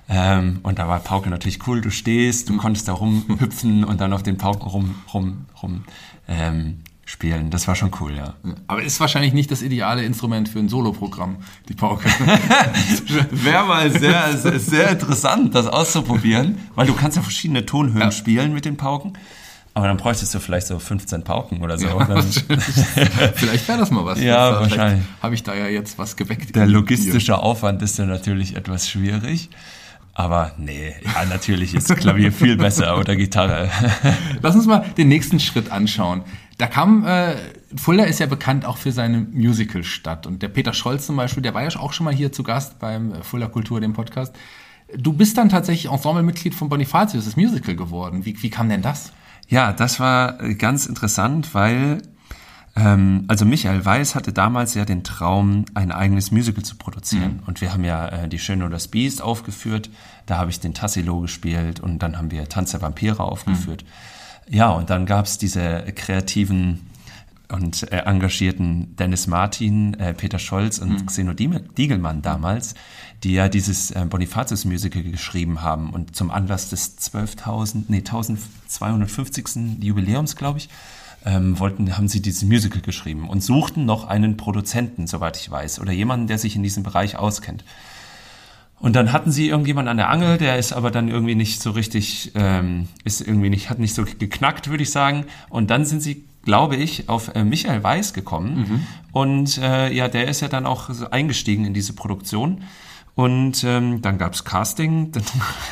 Ähm, 0.10 0.60
und 0.64 0.80
da 0.80 0.88
war 0.88 1.00
Pauke 1.00 1.30
natürlich 1.30 1.66
cool. 1.68 1.82
Du 1.82 1.92
stehst, 1.92 2.50
du 2.50 2.58
konntest 2.58 2.88
da 2.88 2.94
rumhüpfen 2.94 3.84
und 3.84 4.02
dann 4.02 4.12
auf 4.14 4.24
den 4.24 4.38
Pauken 4.38 4.68
rum, 4.68 4.96
rum, 5.14 5.46
rum 5.62 5.84
ähm, 6.28 6.80
spielen. 7.06 7.52
Das 7.52 7.68
war 7.68 7.76
schon 7.76 7.92
cool, 8.00 8.16
ja. 8.16 8.34
Aber 8.68 8.82
ist 8.82 9.00
wahrscheinlich 9.00 9.34
nicht 9.34 9.52
das 9.52 9.62
ideale 9.62 10.04
Instrument 10.04 10.50
für 10.50 10.60
ein 10.60 10.68
Soloprogramm, 10.70 11.38
die 11.68 11.74
Pauke. 11.74 12.10
Wäre 13.32 13.66
mal 13.66 13.92
sehr, 13.92 14.36
sehr, 14.38 14.60
sehr 14.60 14.92
interessant, 14.92 15.54
das 15.54 15.68
auszuprobieren, 15.68 16.58
weil 16.76 16.88
du 16.88 16.94
kannst 16.94 17.18
ja 17.18 17.24
verschiedene 17.24 17.66
Tonhöhen 17.66 18.02
ja. 18.02 18.12
spielen 18.12 18.54
mit 18.54 18.66
den 18.66 18.78
Pauken. 18.78 19.14
Aber 19.80 19.88
dann 19.88 19.96
bräuchtest 19.96 20.34
du 20.36 20.40
vielleicht 20.42 20.68
so 20.68 20.78
15 20.78 21.24
Pauken 21.24 21.62
oder 21.62 21.78
so. 21.78 21.88
Ja, 21.88 22.22
vielleicht 23.34 23.66
wäre 23.66 23.78
das 23.78 23.92
mal 23.92 24.04
was. 24.04 24.20
Ja, 24.20 24.58
vielleicht 24.58 24.72
wahrscheinlich. 24.72 25.06
Habe 25.22 25.36
ich 25.36 25.44
da 25.44 25.56
ja 25.56 25.68
jetzt 25.68 25.98
was 25.98 26.18
geweckt. 26.18 26.54
Der 26.54 26.68
logistische 26.68 27.38
Aufwand 27.38 27.82
ist 27.82 27.98
ja 27.98 28.06
natürlich 28.06 28.58
etwas 28.58 28.90
schwierig. 28.90 29.50
Aber 30.14 30.52
nee, 30.58 30.94
ja, 31.02 31.24
natürlich 31.30 31.74
ist 31.74 31.96
Klavier 31.96 32.34
viel 32.34 32.58
besser 32.58 32.98
oder 32.98 33.16
Gitarre. 33.16 33.70
Lass 34.42 34.54
uns 34.54 34.66
mal 34.66 34.84
den 34.98 35.08
nächsten 35.08 35.40
Schritt 35.40 35.72
anschauen. 35.72 36.24
Da 36.58 36.68
kam, 36.68 37.06
äh, 37.06 37.38
Fulda 37.74 38.04
ist 38.04 38.20
ja 38.20 38.26
bekannt 38.26 38.66
auch 38.66 38.76
für 38.76 38.92
seine 38.92 39.20
Musicalstadt. 39.32 40.28
Und 40.28 40.42
der 40.44 40.50
Peter 40.50 40.74
Scholz 40.74 41.06
zum 41.06 41.16
Beispiel, 41.16 41.42
der 41.42 41.54
war 41.54 41.64
ja 41.64 41.80
auch 41.80 41.94
schon 41.94 42.04
mal 42.04 42.14
hier 42.14 42.34
zu 42.34 42.44
Gast 42.44 42.80
beim 42.80 43.14
äh, 43.14 43.24
Fulda 43.24 43.48
Kultur, 43.48 43.80
dem 43.80 43.94
Podcast. 43.94 44.36
Du 44.94 45.14
bist 45.14 45.38
dann 45.38 45.48
tatsächlich 45.48 45.90
Ensemblemitglied 45.90 46.54
von 46.54 46.68
Bonifatius, 46.68 47.24
das 47.24 47.38
Musical 47.38 47.78
geworden. 47.78 48.26
Wie, 48.26 48.36
wie 48.44 48.50
kam 48.50 48.68
denn 48.68 48.82
das? 48.82 49.14
Ja, 49.50 49.74
das 49.74 50.00
war 50.00 50.38
ganz 50.54 50.86
interessant, 50.86 51.54
weil 51.54 52.02
ähm, 52.76 53.26
also 53.28 53.46
Michael 53.46 53.84
Weiß 53.84 54.16
hatte 54.16 54.32
damals 54.32 54.74
ja 54.76 54.86
den 54.86 55.04
Traum, 55.04 55.66
ein 55.74 55.92
eigenes 55.92 56.32
Musical 56.32 56.64
zu 56.64 56.76
produzieren. 56.78 57.38
Mhm. 57.42 57.44
Und 57.48 57.62
wir 57.62 57.74
haben 57.74 57.84
ja 57.84 58.08
äh, 58.08 58.28
Die 58.28 58.40
Schöne 58.40 58.66
und 58.66 58.72
das 58.72 58.88
Biest 58.88 59.22
aufgeführt. 59.22 59.90
Da 60.26 60.38
habe 60.38 60.52
ich 60.52 60.60
den 60.60 60.74
Tassilo 60.74 61.20
gespielt 61.20 61.80
und 61.80 62.00
dann 62.00 62.18
haben 62.18 62.32
wir 62.32 62.48
Tanz 62.48 62.72
der 62.72 62.82
Vampire 62.82 63.24
aufgeführt. 63.24 63.84
Mhm. 63.84 64.56
Ja, 64.56 64.70
und 64.70 64.90
dann 64.90 65.06
gab 65.06 65.26
es 65.26 65.38
diese 65.38 65.84
kreativen 65.96 66.88
und 67.52 67.92
äh, 67.92 67.98
engagierten 67.98 68.96
Dennis 68.96 69.28
Martin, 69.28 69.96
äh, 69.96 70.14
Peter 70.14 70.40
Scholz 70.40 70.78
und 70.80 70.92
mhm. 70.92 71.06
Xeno 71.08 71.34
Diegelmann 71.34 72.22
damals, 72.22 72.76
die 73.24 73.34
ja 73.34 73.50
dieses 73.50 73.92
äh, 73.92 74.06
Bonifatius 74.08 74.66
Musical 74.66 75.04
geschrieben 75.04 75.62
haben 75.62 75.90
und 75.90 76.16
zum 76.16 76.32
Anlass 76.32 76.70
des 76.70 76.98
12.000, 77.00 77.86
nee, 77.88 77.98
1250. 77.98 79.82
Jubiläums, 79.82 80.36
glaube 80.36 80.60
ich, 80.60 80.70
ähm, 81.26 81.60
wollten, 81.60 81.98
haben 81.98 82.08
sie 82.08 82.22
dieses 82.22 82.44
Musical 82.44 82.82
geschrieben 82.82 83.28
und 83.28 83.44
suchten 83.44 83.86
noch 83.86 84.08
einen 84.08 84.38
Produzenten, 84.38 85.08
soweit 85.08 85.38
ich 85.38 85.50
weiß, 85.50 85.80
oder 85.80 85.92
jemanden, 85.92 86.28
der 86.28 86.38
sich 86.38 86.56
in 86.56 86.64
diesem 86.64 86.84
Bereich 86.84 87.18
auskennt. 87.18 87.64
Und 88.80 88.96
dann 88.96 89.12
hatten 89.12 89.32
sie 89.32 89.50
irgendjemand 89.50 89.90
an 89.90 89.98
der 89.98 90.10
Angel, 90.10 90.38
der 90.38 90.58
ist 90.58 90.72
aber 90.72 90.90
dann 90.90 91.10
irgendwie 91.10 91.36
nicht 91.36 91.62
so 91.62 91.72
richtig, 91.72 92.32
ähm, 92.36 92.88
ist 93.04 93.20
irgendwie 93.20 93.50
nicht, 93.50 93.70
hat 93.70 93.80
nicht 93.80 93.94
so 93.94 94.06
geknackt, 94.06 94.70
würde 94.70 94.84
ich 94.84 94.92
sagen. 94.92 95.26
Und 95.50 95.70
dann 95.70 95.84
sind 95.84 96.02
sie 96.02 96.29
glaube 96.44 96.76
ich, 96.76 97.10
auf 97.10 97.36
äh, 97.36 97.44
Michael 97.44 97.84
Weiß 97.84 98.14
gekommen. 98.14 98.58
Mhm. 98.58 98.88
Und 99.12 99.58
äh, 99.58 99.92
ja, 99.92 100.08
der 100.08 100.28
ist 100.28 100.42
ja 100.42 100.48
dann 100.48 100.66
auch 100.66 100.90
eingestiegen 101.12 101.66
in 101.66 101.74
diese 101.74 101.94
Produktion. 101.94 102.64
Und 103.16 103.66
ähm, 103.66 104.02
dann 104.02 104.18
gab's 104.18 104.46
Casting, 104.46 105.12
dann 105.12 105.24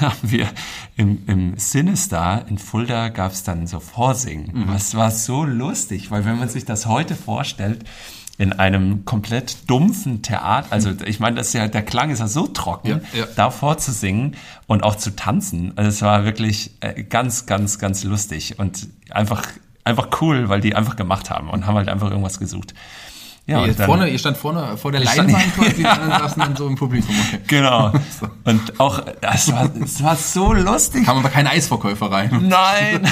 haben 0.01 0.17
wir 0.21 0.49
im, 0.97 1.23
im 1.27 1.57
Sinister 1.57 2.45
in 2.49 2.57
Fulda 2.57 3.09
gab's 3.09 3.43
dann 3.43 3.67
so 3.67 3.79
Vorsingen. 3.79 4.51
Mhm. 4.53 4.67
Das 4.67 4.95
war 4.95 5.11
so 5.11 5.45
lustig, 5.45 6.11
weil 6.11 6.25
wenn 6.25 6.37
man 6.37 6.49
sich 6.49 6.65
das 6.65 6.87
heute 6.87 7.15
vorstellt, 7.15 7.85
in 8.39 8.53
einem 8.53 9.03
komplett 9.05 9.69
dumpfen 9.69 10.21
Theater, 10.21 10.71
also 10.71 10.91
ich 11.05 11.19
meine, 11.19 11.37
das 11.37 11.47
ist 11.47 11.53
ja, 11.53 11.67
der 11.67 11.83
Klang 11.83 12.11
ist 12.11 12.19
ja 12.19 12.27
so 12.27 12.45
trocken, 12.47 13.01
ja, 13.13 13.19
ja. 13.19 13.27
da 13.35 13.49
vorzusingen 13.49 14.35
und 14.67 14.83
auch 14.83 14.95
zu 14.95 15.15
tanzen. 15.15 15.71
Also 15.75 15.89
es 15.89 16.01
war 16.03 16.25
wirklich 16.25 16.71
äh, 16.81 17.03
ganz, 17.03 17.45
ganz, 17.45 17.79
ganz 17.79 18.03
lustig 18.03 18.59
und 18.59 18.89
einfach 19.09 19.47
einfach 19.87 20.09
cool, 20.21 20.49
weil 20.49 20.61
die 20.61 20.75
einfach 20.75 20.95
gemacht 20.95 21.29
haben 21.29 21.49
und 21.49 21.65
haben 21.65 21.75
halt 21.75 21.89
einfach 21.89 22.09
irgendwas 22.09 22.39
gesucht. 22.39 22.73
Ja, 23.47 23.65
ihr, 23.65 23.73
dann, 23.73 23.85
vorne, 23.85 24.09
ihr 24.09 24.19
stand 24.19 24.35
vorne 24.35 24.75
vor 24.75 24.91
der 24.91 24.99
Leinwand 24.99 25.55
quasi, 25.55 25.73
die 25.77 25.85
anderen 25.85 26.11
saßen 26.11 26.41
dann 26.41 26.57
so 26.57 26.67
im 26.67 26.75
Publikum. 26.75 27.15
Okay. 27.27 27.39
Genau. 27.47 27.93
Und 28.43 28.77
auch, 28.77 29.01
es 29.21 29.49
war, 29.53 29.69
es 29.81 30.03
war 30.03 30.17
so 30.17 30.51
lustig. 30.51 31.05
Kam 31.05 31.19
aber 31.19 31.29
keine 31.29 31.51
Eisverkäufer 31.51 32.11
rein. 32.11 32.29
Nein. 32.49 33.09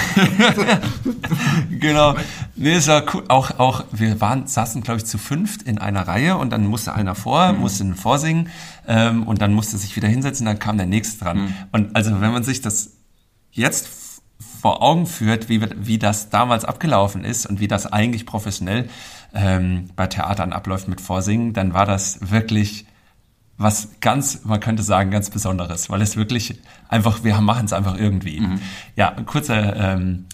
genau. 1.79 2.15
Nee, 2.57 2.73
es 2.73 2.89
war 2.89 3.03
cool. 3.13 3.23
Auch, 3.29 3.59
auch, 3.59 3.85
wir 3.93 4.19
waren, 4.19 4.45
saßen, 4.45 4.83
glaube 4.83 4.99
ich, 4.99 5.05
zu 5.05 5.17
fünft 5.17 5.61
in 5.61 5.77
einer 5.77 6.05
Reihe 6.05 6.35
und 6.35 6.49
dann 6.49 6.67
musste 6.67 6.93
einer 6.93 7.15
vor, 7.15 7.53
mhm. 7.53 7.61
musste 7.61 7.85
vorsingen 7.93 8.49
ähm, 8.89 9.23
und 9.23 9.41
dann 9.41 9.53
musste 9.53 9.77
sich 9.77 9.95
wieder 9.95 10.09
hinsetzen, 10.09 10.45
dann 10.45 10.59
kam 10.59 10.75
der 10.75 10.85
nächste 10.85 11.23
dran. 11.23 11.37
Mhm. 11.37 11.53
Und 11.71 11.95
also, 11.95 12.19
wenn 12.19 12.33
man 12.33 12.43
sich 12.43 12.59
das 12.59 12.91
jetzt 13.51 14.04
vor 14.65 14.81
Augen 14.81 15.05
führt, 15.05 15.47
wie, 15.47 15.61
wie 15.77 15.99
das 15.99 16.31
damals 16.31 16.65
abgelaufen 16.65 17.23
ist 17.23 17.45
und 17.45 17.59
wie 17.59 17.67
das 17.67 17.85
eigentlich 17.85 18.25
professionell 18.25 18.89
ähm, 19.35 19.91
bei 19.95 20.07
Theatern 20.07 20.53
abläuft 20.53 20.87
mit 20.87 21.01
Vorsingen, 21.01 21.53
dann 21.53 21.75
war 21.75 21.85
das 21.85 22.31
wirklich 22.31 22.87
was 23.59 23.89
ganz, 24.01 24.43
man 24.43 24.59
könnte 24.59 24.81
sagen, 24.81 25.11
ganz 25.11 25.29
Besonderes, 25.29 25.91
weil 25.91 26.01
es 26.01 26.17
wirklich 26.17 26.59
einfach, 26.89 27.23
wir 27.23 27.39
machen 27.41 27.65
es 27.65 27.73
einfach 27.73 27.95
irgendwie. 27.95 28.39
Mhm. 28.39 28.59
Ja, 28.95 29.11
kurzer 29.27 29.75
ähm, 29.75 30.25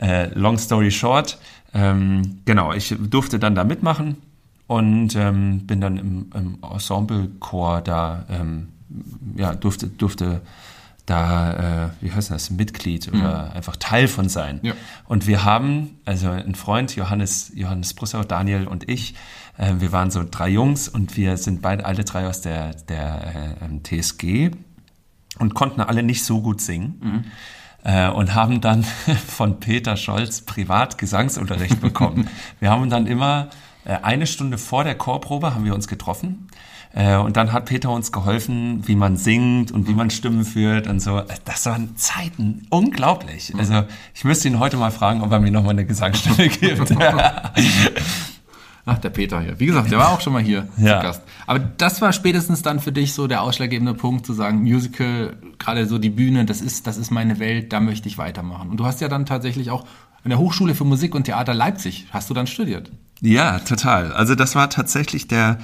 äh, 0.00 0.36
Long 0.36 0.58
Story 0.58 0.90
Short. 0.90 1.38
Ähm, 1.72 2.40
genau, 2.46 2.72
ich 2.72 2.96
durfte 2.98 3.38
dann 3.38 3.54
da 3.54 3.62
mitmachen 3.62 4.16
und 4.66 5.14
ähm, 5.14 5.64
bin 5.68 5.80
dann 5.80 5.96
im, 5.96 6.30
im 6.34 6.58
Ensemble-Chor 6.60 7.82
da, 7.82 8.24
ähm, 8.30 8.70
ja, 9.36 9.54
durfte, 9.54 9.86
durfte 9.86 10.40
da, 11.06 11.86
äh, 11.86 11.90
wie 12.00 12.12
heißt 12.12 12.30
das, 12.30 12.50
Mitglied 12.50 13.08
oder 13.08 13.46
mhm. 13.46 13.56
einfach 13.56 13.76
Teil 13.76 14.08
von 14.08 14.28
sein. 14.28 14.60
Ja. 14.62 14.74
Und 15.06 15.26
wir 15.26 15.44
haben, 15.44 15.98
also 16.04 16.30
ein 16.30 16.54
Freund, 16.54 16.94
Johannes, 16.96 17.52
Johannes 17.54 17.94
Brussau, 17.94 18.22
Daniel 18.22 18.66
und 18.66 18.88
ich, 18.88 19.14
äh, 19.56 19.74
wir 19.78 19.92
waren 19.92 20.10
so 20.10 20.24
drei 20.28 20.48
Jungs 20.48 20.88
und 20.88 21.16
wir 21.16 21.36
sind 21.36 21.62
beide, 21.62 21.84
alle 21.84 22.04
drei 22.04 22.26
aus 22.26 22.40
der, 22.40 22.74
der 22.88 23.58
äh, 23.60 24.00
TSG 24.00 24.50
und 25.38 25.54
konnten 25.54 25.80
alle 25.80 26.02
nicht 26.02 26.24
so 26.24 26.42
gut 26.42 26.60
singen. 26.60 27.00
Mhm. 27.02 27.24
Äh, 27.82 28.10
und 28.10 28.34
haben 28.34 28.60
dann 28.60 28.84
von 29.26 29.58
Peter 29.58 29.96
Scholz 29.96 30.42
privat 30.42 30.98
Gesangsunterricht 30.98 31.80
bekommen. 31.80 32.28
wir 32.60 32.70
haben 32.70 32.90
dann 32.90 33.06
immer 33.06 33.48
äh, 33.84 33.96
eine 34.02 34.26
Stunde 34.26 34.58
vor 34.58 34.84
der 34.84 34.96
Chorprobe 34.96 35.54
haben 35.54 35.64
wir 35.64 35.74
uns 35.74 35.88
getroffen 35.88 36.48
äh, 36.92 37.16
und 37.16 37.36
dann 37.36 37.52
hat 37.52 37.66
Peter 37.66 37.90
uns 37.90 38.10
geholfen, 38.10 38.86
wie 38.86 38.96
man 38.96 39.16
singt 39.16 39.70
und 39.70 39.86
wie 39.86 39.94
man 39.94 40.10
Stimmen 40.10 40.44
führt 40.44 40.86
und 40.86 41.00
so. 41.00 41.22
Das 41.44 41.66
waren 41.66 41.96
Zeiten 41.96 42.66
unglaublich. 42.70 43.52
Also 43.56 43.84
ich 44.14 44.24
müsste 44.24 44.48
ihn 44.48 44.58
heute 44.58 44.76
mal 44.76 44.90
fragen, 44.90 45.22
ob 45.22 45.30
er 45.30 45.40
mir 45.40 45.50
nochmal 45.50 45.72
eine 45.72 45.86
Gesangsstimme 45.86 46.48
gibt. 46.60 46.92
Ach, 48.86 48.98
der 48.98 49.10
Peter 49.10 49.40
hier. 49.40 49.60
Wie 49.60 49.66
gesagt, 49.66 49.92
der 49.92 49.98
war 49.98 50.08
auch 50.10 50.20
schon 50.20 50.32
mal 50.32 50.42
hier 50.42 50.66
ja. 50.78 50.98
zu 50.98 51.06
Gast. 51.06 51.22
Aber 51.46 51.58
das 51.60 52.00
war 52.00 52.12
spätestens 52.12 52.62
dann 52.62 52.80
für 52.80 52.90
dich 52.90 53.12
so 53.12 53.28
der 53.28 53.42
ausschlaggebende 53.42 53.94
Punkt, 53.94 54.26
zu 54.26 54.32
sagen, 54.32 54.62
Musical, 54.62 55.36
gerade 55.58 55.86
so 55.86 55.98
die 55.98 56.10
Bühne, 56.10 56.44
das 56.44 56.60
ist, 56.60 56.88
das 56.88 56.96
ist 56.96 57.10
meine 57.10 57.38
Welt, 57.38 57.72
da 57.72 57.78
möchte 57.78 58.08
ich 58.08 58.18
weitermachen. 58.18 58.70
Und 58.70 58.78
du 58.78 58.86
hast 58.86 59.00
ja 59.00 59.08
dann 59.08 59.26
tatsächlich 59.26 59.70
auch 59.70 59.84
an 60.24 60.30
der 60.30 60.38
Hochschule 60.38 60.74
für 60.74 60.84
Musik 60.84 61.14
und 61.14 61.24
Theater 61.24 61.54
Leipzig, 61.54 62.06
hast 62.10 62.30
du 62.30 62.34
dann 62.34 62.46
studiert? 62.46 62.90
Ja, 63.20 63.60
total. 63.60 64.12
Also 64.12 64.34
das 64.34 64.54
war 64.54 64.70
tatsächlich 64.70 65.28
der, 65.28 65.58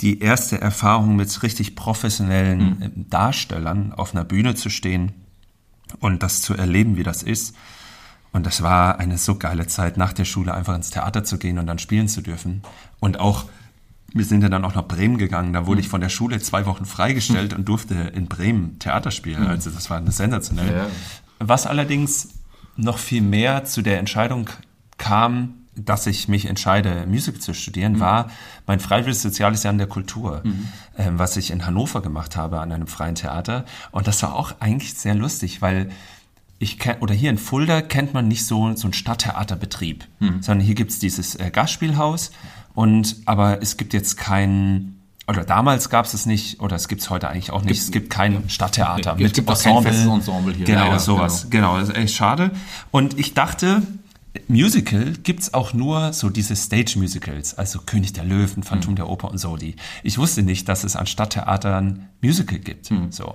die 0.00 0.20
erste 0.20 0.60
Erfahrung 0.60 1.16
mit 1.16 1.42
richtig 1.42 1.76
professionellen 1.76 2.78
mhm. 2.78 3.10
Darstellern 3.10 3.92
auf 3.92 4.14
einer 4.14 4.24
Bühne 4.24 4.54
zu 4.54 4.70
stehen 4.70 5.12
und 5.98 6.22
das 6.22 6.42
zu 6.42 6.54
erleben, 6.54 6.96
wie 6.96 7.02
das 7.02 7.22
ist. 7.22 7.54
Und 8.32 8.46
das 8.46 8.62
war 8.62 8.98
eine 8.98 9.18
so 9.18 9.34
geile 9.34 9.66
Zeit, 9.66 9.96
nach 9.96 10.12
der 10.12 10.24
Schule 10.24 10.54
einfach 10.54 10.74
ins 10.74 10.90
Theater 10.90 11.24
zu 11.24 11.36
gehen 11.38 11.58
und 11.58 11.66
dann 11.66 11.78
spielen 11.78 12.08
zu 12.08 12.22
dürfen. 12.22 12.62
Und 13.00 13.18
auch, 13.18 13.46
wir 14.12 14.24
sind 14.24 14.42
ja 14.42 14.48
dann 14.48 14.64
auch 14.64 14.74
nach 14.74 14.86
Bremen 14.86 15.18
gegangen, 15.18 15.52
da 15.52 15.66
wurde 15.66 15.80
mhm. 15.80 15.84
ich 15.84 15.88
von 15.88 16.00
der 16.00 16.08
Schule 16.08 16.40
zwei 16.40 16.64
Wochen 16.66 16.84
freigestellt 16.84 17.52
mhm. 17.52 17.58
und 17.58 17.68
durfte 17.68 17.94
in 17.94 18.26
Bremen 18.26 18.78
Theater 18.78 19.10
spielen. 19.10 19.42
Mhm. 19.42 19.48
Also 19.48 19.70
das 19.70 19.90
war 19.90 20.00
sensationell. 20.10 20.74
Ja. 20.74 20.86
Was 21.40 21.66
allerdings 21.66 22.28
noch 22.76 22.98
viel 22.98 23.22
mehr 23.22 23.64
zu 23.64 23.82
der 23.82 23.98
Entscheidung 23.98 24.48
kam, 24.96 25.59
dass 25.84 26.06
ich 26.06 26.28
mich 26.28 26.46
entscheide, 26.46 27.06
Musik 27.06 27.42
zu 27.42 27.54
studieren, 27.54 27.94
mhm. 27.94 28.00
war 28.00 28.30
mein 28.66 28.80
freiwilliges 28.80 29.22
soziales 29.22 29.62
Jahr 29.62 29.72
in 29.72 29.78
der 29.78 29.86
Kultur, 29.86 30.42
mhm. 30.44 30.68
ähm, 30.98 31.18
was 31.18 31.36
ich 31.36 31.50
in 31.50 31.66
Hannover 31.66 32.02
gemacht 32.02 32.36
habe 32.36 32.60
an 32.60 32.72
einem 32.72 32.86
freien 32.86 33.14
Theater. 33.14 33.64
Und 33.90 34.06
das 34.06 34.22
war 34.22 34.34
auch 34.34 34.54
eigentlich 34.60 34.94
sehr 34.94 35.14
lustig, 35.14 35.62
weil 35.62 35.90
ich 36.58 36.78
kenn, 36.78 36.98
oder 37.00 37.14
hier 37.14 37.30
in 37.30 37.38
Fulda 37.38 37.80
kennt 37.80 38.12
man 38.14 38.28
nicht 38.28 38.44
so, 38.44 38.74
so 38.76 38.86
einen 38.86 38.92
Stadttheaterbetrieb, 38.92 40.04
mhm. 40.18 40.42
sondern 40.42 40.64
hier 40.64 40.74
gibt's 40.74 40.98
dieses 40.98 41.34
äh, 41.36 41.50
Gastspielhaus 41.50 42.32
und 42.74 43.16
aber 43.24 43.62
es 43.62 43.76
gibt 43.76 43.94
jetzt 43.94 44.16
kein 44.16 44.96
oder 45.30 45.44
damals 45.44 45.90
gab 45.90 46.06
es 46.06 46.14
es 46.14 46.26
nicht, 46.26 46.60
oder 46.60 46.74
es 46.74 46.88
gibt 46.88 47.02
es 47.02 47.08
heute 47.08 47.28
eigentlich 47.28 47.52
auch 47.52 47.62
nicht. 47.62 47.74
Gibt, 47.74 47.80
es 47.80 47.90
gibt 47.92 48.10
kein 48.10 48.48
Stadttheater 48.48 49.12
es 49.12 49.18
mit 49.20 49.34
gibt 49.34 49.48
Ensemble. 49.48 49.78
Auch 49.78 49.84
kein 49.84 49.92
festes 49.92 50.12
Ensemble 50.12 50.54
hier. 50.54 50.66
Genau, 50.66 50.86
leider. 50.86 50.98
sowas. 50.98 51.46
Genau. 51.48 51.74
genau, 51.74 51.80
das 51.80 51.90
ist 51.90 51.96
echt 51.96 52.14
schade. 52.14 52.50
Und 52.90 53.16
ich 53.16 53.32
dachte, 53.32 53.82
Musical 54.46 55.14
gibt's 55.22 55.54
auch 55.54 55.72
nur 55.72 56.12
so 56.12 56.30
diese 56.30 56.54
Stage-Musicals, 56.54 57.58
also 57.58 57.80
König 57.80 58.12
der 58.12 58.24
Löwen, 58.24 58.62
Phantom 58.62 58.92
mhm. 58.92 58.96
der 58.96 59.08
Oper 59.08 59.30
und 59.30 59.38
so 59.38 59.56
die. 59.56 59.74
Ich 60.04 60.18
wusste 60.18 60.42
nicht, 60.42 60.68
dass 60.68 60.84
es 60.84 60.94
an 60.94 61.06
Stadttheatern 61.06 62.08
Musical 62.22 62.58
gibt. 62.58 62.90
Mhm. 62.90 63.10
So. 63.10 63.34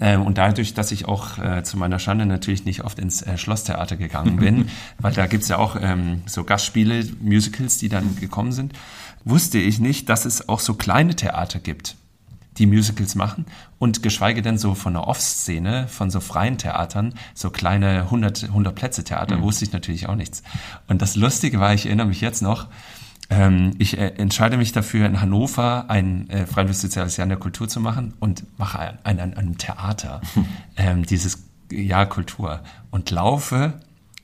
Ähm, 0.00 0.22
und 0.22 0.38
dadurch, 0.38 0.74
dass 0.74 0.90
ich 0.90 1.06
auch 1.06 1.38
äh, 1.38 1.62
zu 1.62 1.76
meiner 1.76 2.00
Schande 2.00 2.26
natürlich 2.26 2.64
nicht 2.64 2.82
oft 2.82 2.98
ins 2.98 3.22
äh, 3.22 3.38
Schlosstheater 3.38 3.96
gegangen 3.96 4.36
bin, 4.36 4.68
weil 4.98 5.12
da 5.12 5.26
gibt's 5.26 5.48
ja 5.48 5.58
auch 5.58 5.76
ähm, 5.80 6.22
so 6.26 6.42
Gastspiele, 6.42 7.06
Musicals, 7.20 7.78
die 7.78 7.88
dann 7.88 8.16
gekommen 8.16 8.52
sind, 8.52 8.72
wusste 9.24 9.58
ich 9.58 9.78
nicht, 9.78 10.08
dass 10.08 10.24
es 10.24 10.48
auch 10.48 10.60
so 10.60 10.74
kleine 10.74 11.14
Theater 11.14 11.60
gibt 11.60 11.96
die 12.62 12.66
Musicals 12.66 13.16
machen 13.16 13.44
und 13.80 14.04
geschweige 14.04 14.40
denn 14.40 14.56
so 14.56 14.74
von 14.74 14.92
der 14.92 15.08
Off-Szene, 15.08 15.88
von 15.88 16.10
so 16.10 16.20
freien 16.20 16.58
Theatern, 16.58 17.14
so 17.34 17.50
kleine 17.50 18.02
100, 18.04 18.44
100 18.44 18.74
Plätze 18.74 19.02
Theater, 19.02 19.38
mhm. 19.38 19.42
wusste 19.42 19.64
ich 19.64 19.72
natürlich 19.72 20.08
auch 20.08 20.14
nichts. 20.14 20.44
Und 20.86 21.02
das 21.02 21.16
Lustige 21.16 21.58
war, 21.58 21.74
ich 21.74 21.86
erinnere 21.86 22.06
mich 22.06 22.20
jetzt 22.20 22.40
noch, 22.40 22.68
ähm, 23.30 23.72
ich 23.78 23.98
äh, 23.98 24.12
entscheide 24.16 24.56
mich 24.56 24.70
dafür, 24.70 25.06
in 25.06 25.20
Hannover 25.20 25.86
ein 25.88 26.30
äh, 26.30 26.46
freiwilliges 26.46 26.82
soziales 26.82 27.16
Jahr 27.16 27.24
in 27.24 27.30
der 27.30 27.38
Kultur 27.38 27.68
zu 27.68 27.80
machen 27.80 28.14
und 28.20 28.44
mache 28.58 28.78
ein, 28.78 28.98
ein, 29.02 29.18
ein, 29.18 29.36
einem 29.36 29.58
Theater 29.58 30.20
ähm, 30.76 31.04
dieses 31.04 31.42
Jahr 31.72 32.06
Kultur 32.06 32.60
und 32.92 33.10
laufe 33.10 33.72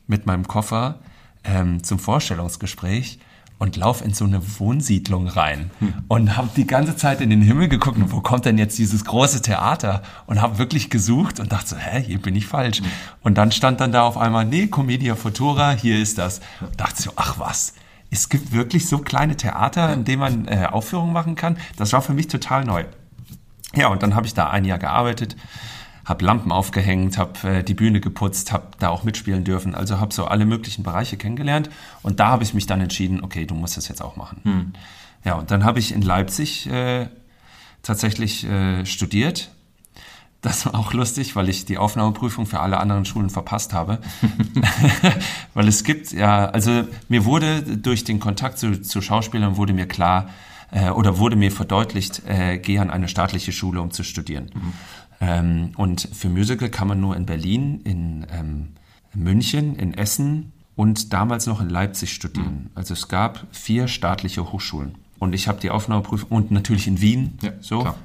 mit 0.07 0.27
meinem 0.27 0.47
Koffer 0.47 1.01
ähm, 1.43 1.83
zum 1.83 1.99
Vorstellungsgespräch 1.99 3.19
und 3.59 3.77
lauf 3.77 4.05
in 4.05 4.15
so 4.15 4.25
eine 4.25 4.41
Wohnsiedlung 4.61 5.27
rein 5.27 5.71
und 6.07 6.37
habe 6.37 6.49
die 6.57 6.67
ganze 6.67 6.97
Zeit 6.97 7.21
in 7.21 7.31
den 7.31 7.43
Himmel 7.43 7.69
geguckt, 7.69 7.99
wo 8.07 8.21
kommt 8.21 8.45
denn 8.45 8.57
jetzt 8.57 8.79
dieses 8.79 9.05
große 9.05 9.43
Theater 9.43 10.03
und 10.27 10.41
habe 10.41 10.59
wirklich 10.59 10.91
gesucht 10.91 11.41
und 11.41 11.53
dachte 11.53 11.71
so, 11.71 11.77
hä, 11.77 12.03
hier 12.03 12.21
bin 12.21 12.37
ich 12.37 12.47
falsch. 12.47 12.83
Und 13.23 13.37
dann 13.37 13.51
stand 13.51 13.81
dann 13.81 13.93
da 13.93 14.03
auf 14.03 14.17
einmal, 14.17 14.45
nee, 14.45 14.69
Comedia 14.69 15.17
Futura, 15.17 15.73
hier 15.73 15.99
ist 15.99 16.19
das. 16.19 16.41
Und 16.61 16.81
dachte 16.81 17.03
so, 17.03 17.13
ach 17.17 17.39
was, 17.39 17.75
es 18.11 18.29
gibt 18.29 18.53
wirklich 18.53 18.87
so 18.87 18.99
kleine 18.99 19.37
Theater, 19.37 19.93
in 19.93 20.05
denen 20.05 20.21
man 20.21 20.49
äh, 20.49 20.67
Aufführungen 20.71 21.13
machen 21.13 21.35
kann. 21.35 21.59
Das 21.77 21.93
war 21.93 22.01
für 22.01 22.15
mich 22.15 22.29
total 22.29 22.65
neu. 22.65 22.85
Ja, 23.75 23.89
und 23.89 24.03
dann 24.03 24.15
habe 24.15 24.27
ich 24.27 24.35
da 24.35 24.49
ein 24.49 24.65
Jahr 24.65 24.79
gearbeitet 24.79 25.37
habe 26.09 26.25
Lampen 26.25 26.51
aufgehängt, 26.51 27.19
habe 27.19 27.49
äh, 27.49 27.63
die 27.63 27.75
Bühne 27.75 28.01
geputzt, 28.01 28.51
habe 28.51 28.69
da 28.79 28.89
auch 28.89 29.05
mitspielen 29.05 29.45
dürfen. 29.45 29.75
Also 29.75 30.01
habe 30.01 30.15
so 30.15 30.25
alle 30.25 30.47
möglichen 30.47 30.83
Bereiche 30.83 31.19
kennengelernt. 31.19 31.69
Und 32.03 32.19
da 32.19 32.29
habe 32.29 32.43
ich 32.43 32.55
mich 32.55 32.67
dann 32.67 32.81
entschieden, 32.81 33.23
okay, 33.23 33.45
du 33.45 33.55
musst 33.55 33.77
das 33.77 33.89
jetzt 33.89 34.03
auch 34.03 34.17
machen. 34.17 34.41
Hm. 34.43 34.73
Ja, 35.25 35.35
und 35.35 35.51
dann 35.51 35.65
habe 35.65 35.79
ich 35.79 35.93
in 35.93 36.01
Leipzig 36.01 36.67
äh, 36.71 37.09
tatsächlich 37.83 38.45
äh, 38.45 38.87
studiert. 38.87 39.51
Das 40.41 40.65
war 40.65 40.77
auch 40.77 40.95
lustig, 40.95 41.37
weil 41.37 41.49
ich 41.49 41.67
die 41.67 41.77
Aufnahmeprüfung 41.77 42.47
für 42.47 42.61
alle 42.61 42.79
anderen 42.79 43.05
Schulen 43.05 43.29
verpasst 43.29 43.75
habe. 43.75 43.99
weil 45.55 45.69
es 45.69 45.85
gibt, 45.85 46.13
ja, 46.13 46.47
also 46.47 46.85
mir 47.09 47.27
wurde 47.27 47.61
durch 47.63 48.05
den 48.05 48.19
Kontakt 48.19 48.59
zu, 48.59 48.81
zu 48.81 49.03
Schauspielern 49.03 49.57
wurde 49.57 49.75
mir 49.75 49.87
klar, 49.87 50.31
äh, 50.71 50.91
oder 50.91 51.19
wurde 51.19 51.37
mir 51.37 51.51
verdeutlicht, 51.51 52.23
äh, 52.27 52.59
geh 52.59 52.79
an 52.79 52.91
eine 52.91 53.09
staatliche 53.09 53.53
Schule, 53.53 53.81
um 53.81 53.91
zu 53.91 54.05
studieren. 54.05 54.51
Mhm. 54.55 54.73
Ähm, 55.21 55.73
und 55.77 56.09
für 56.13 56.29
Musical 56.29 56.69
kann 56.69 56.89
man 56.89 57.01
nur 57.01 57.17
in 57.17 57.27
Berlin, 57.27 57.81
in 57.85 58.27
ähm, 58.31 58.69
München, 59.15 59.77
in 59.77 59.95
Essen 59.95 60.53
und 60.77 61.13
damals 61.13 61.47
noch 61.47 61.61
in 61.61 61.69
Leipzig 61.69 62.13
studieren. 62.13 62.65
Mhm. 62.65 62.71
Also 62.75 62.95
es 62.95 63.09
gab 63.09 63.47
vier 63.51 63.89
staatliche 63.89 64.53
Hochschulen. 64.53 64.95
Und 65.19 65.35
ich 65.35 65.49
habe 65.49 65.61
die 65.61 65.71
Aufnahmeprüfung 65.71 66.31
und 66.31 66.51
natürlich 66.53 66.87
in 66.87 67.01
Wien. 67.01 67.39
Ja, 67.43 67.51
so. 67.61 67.81
Klar. 67.81 67.97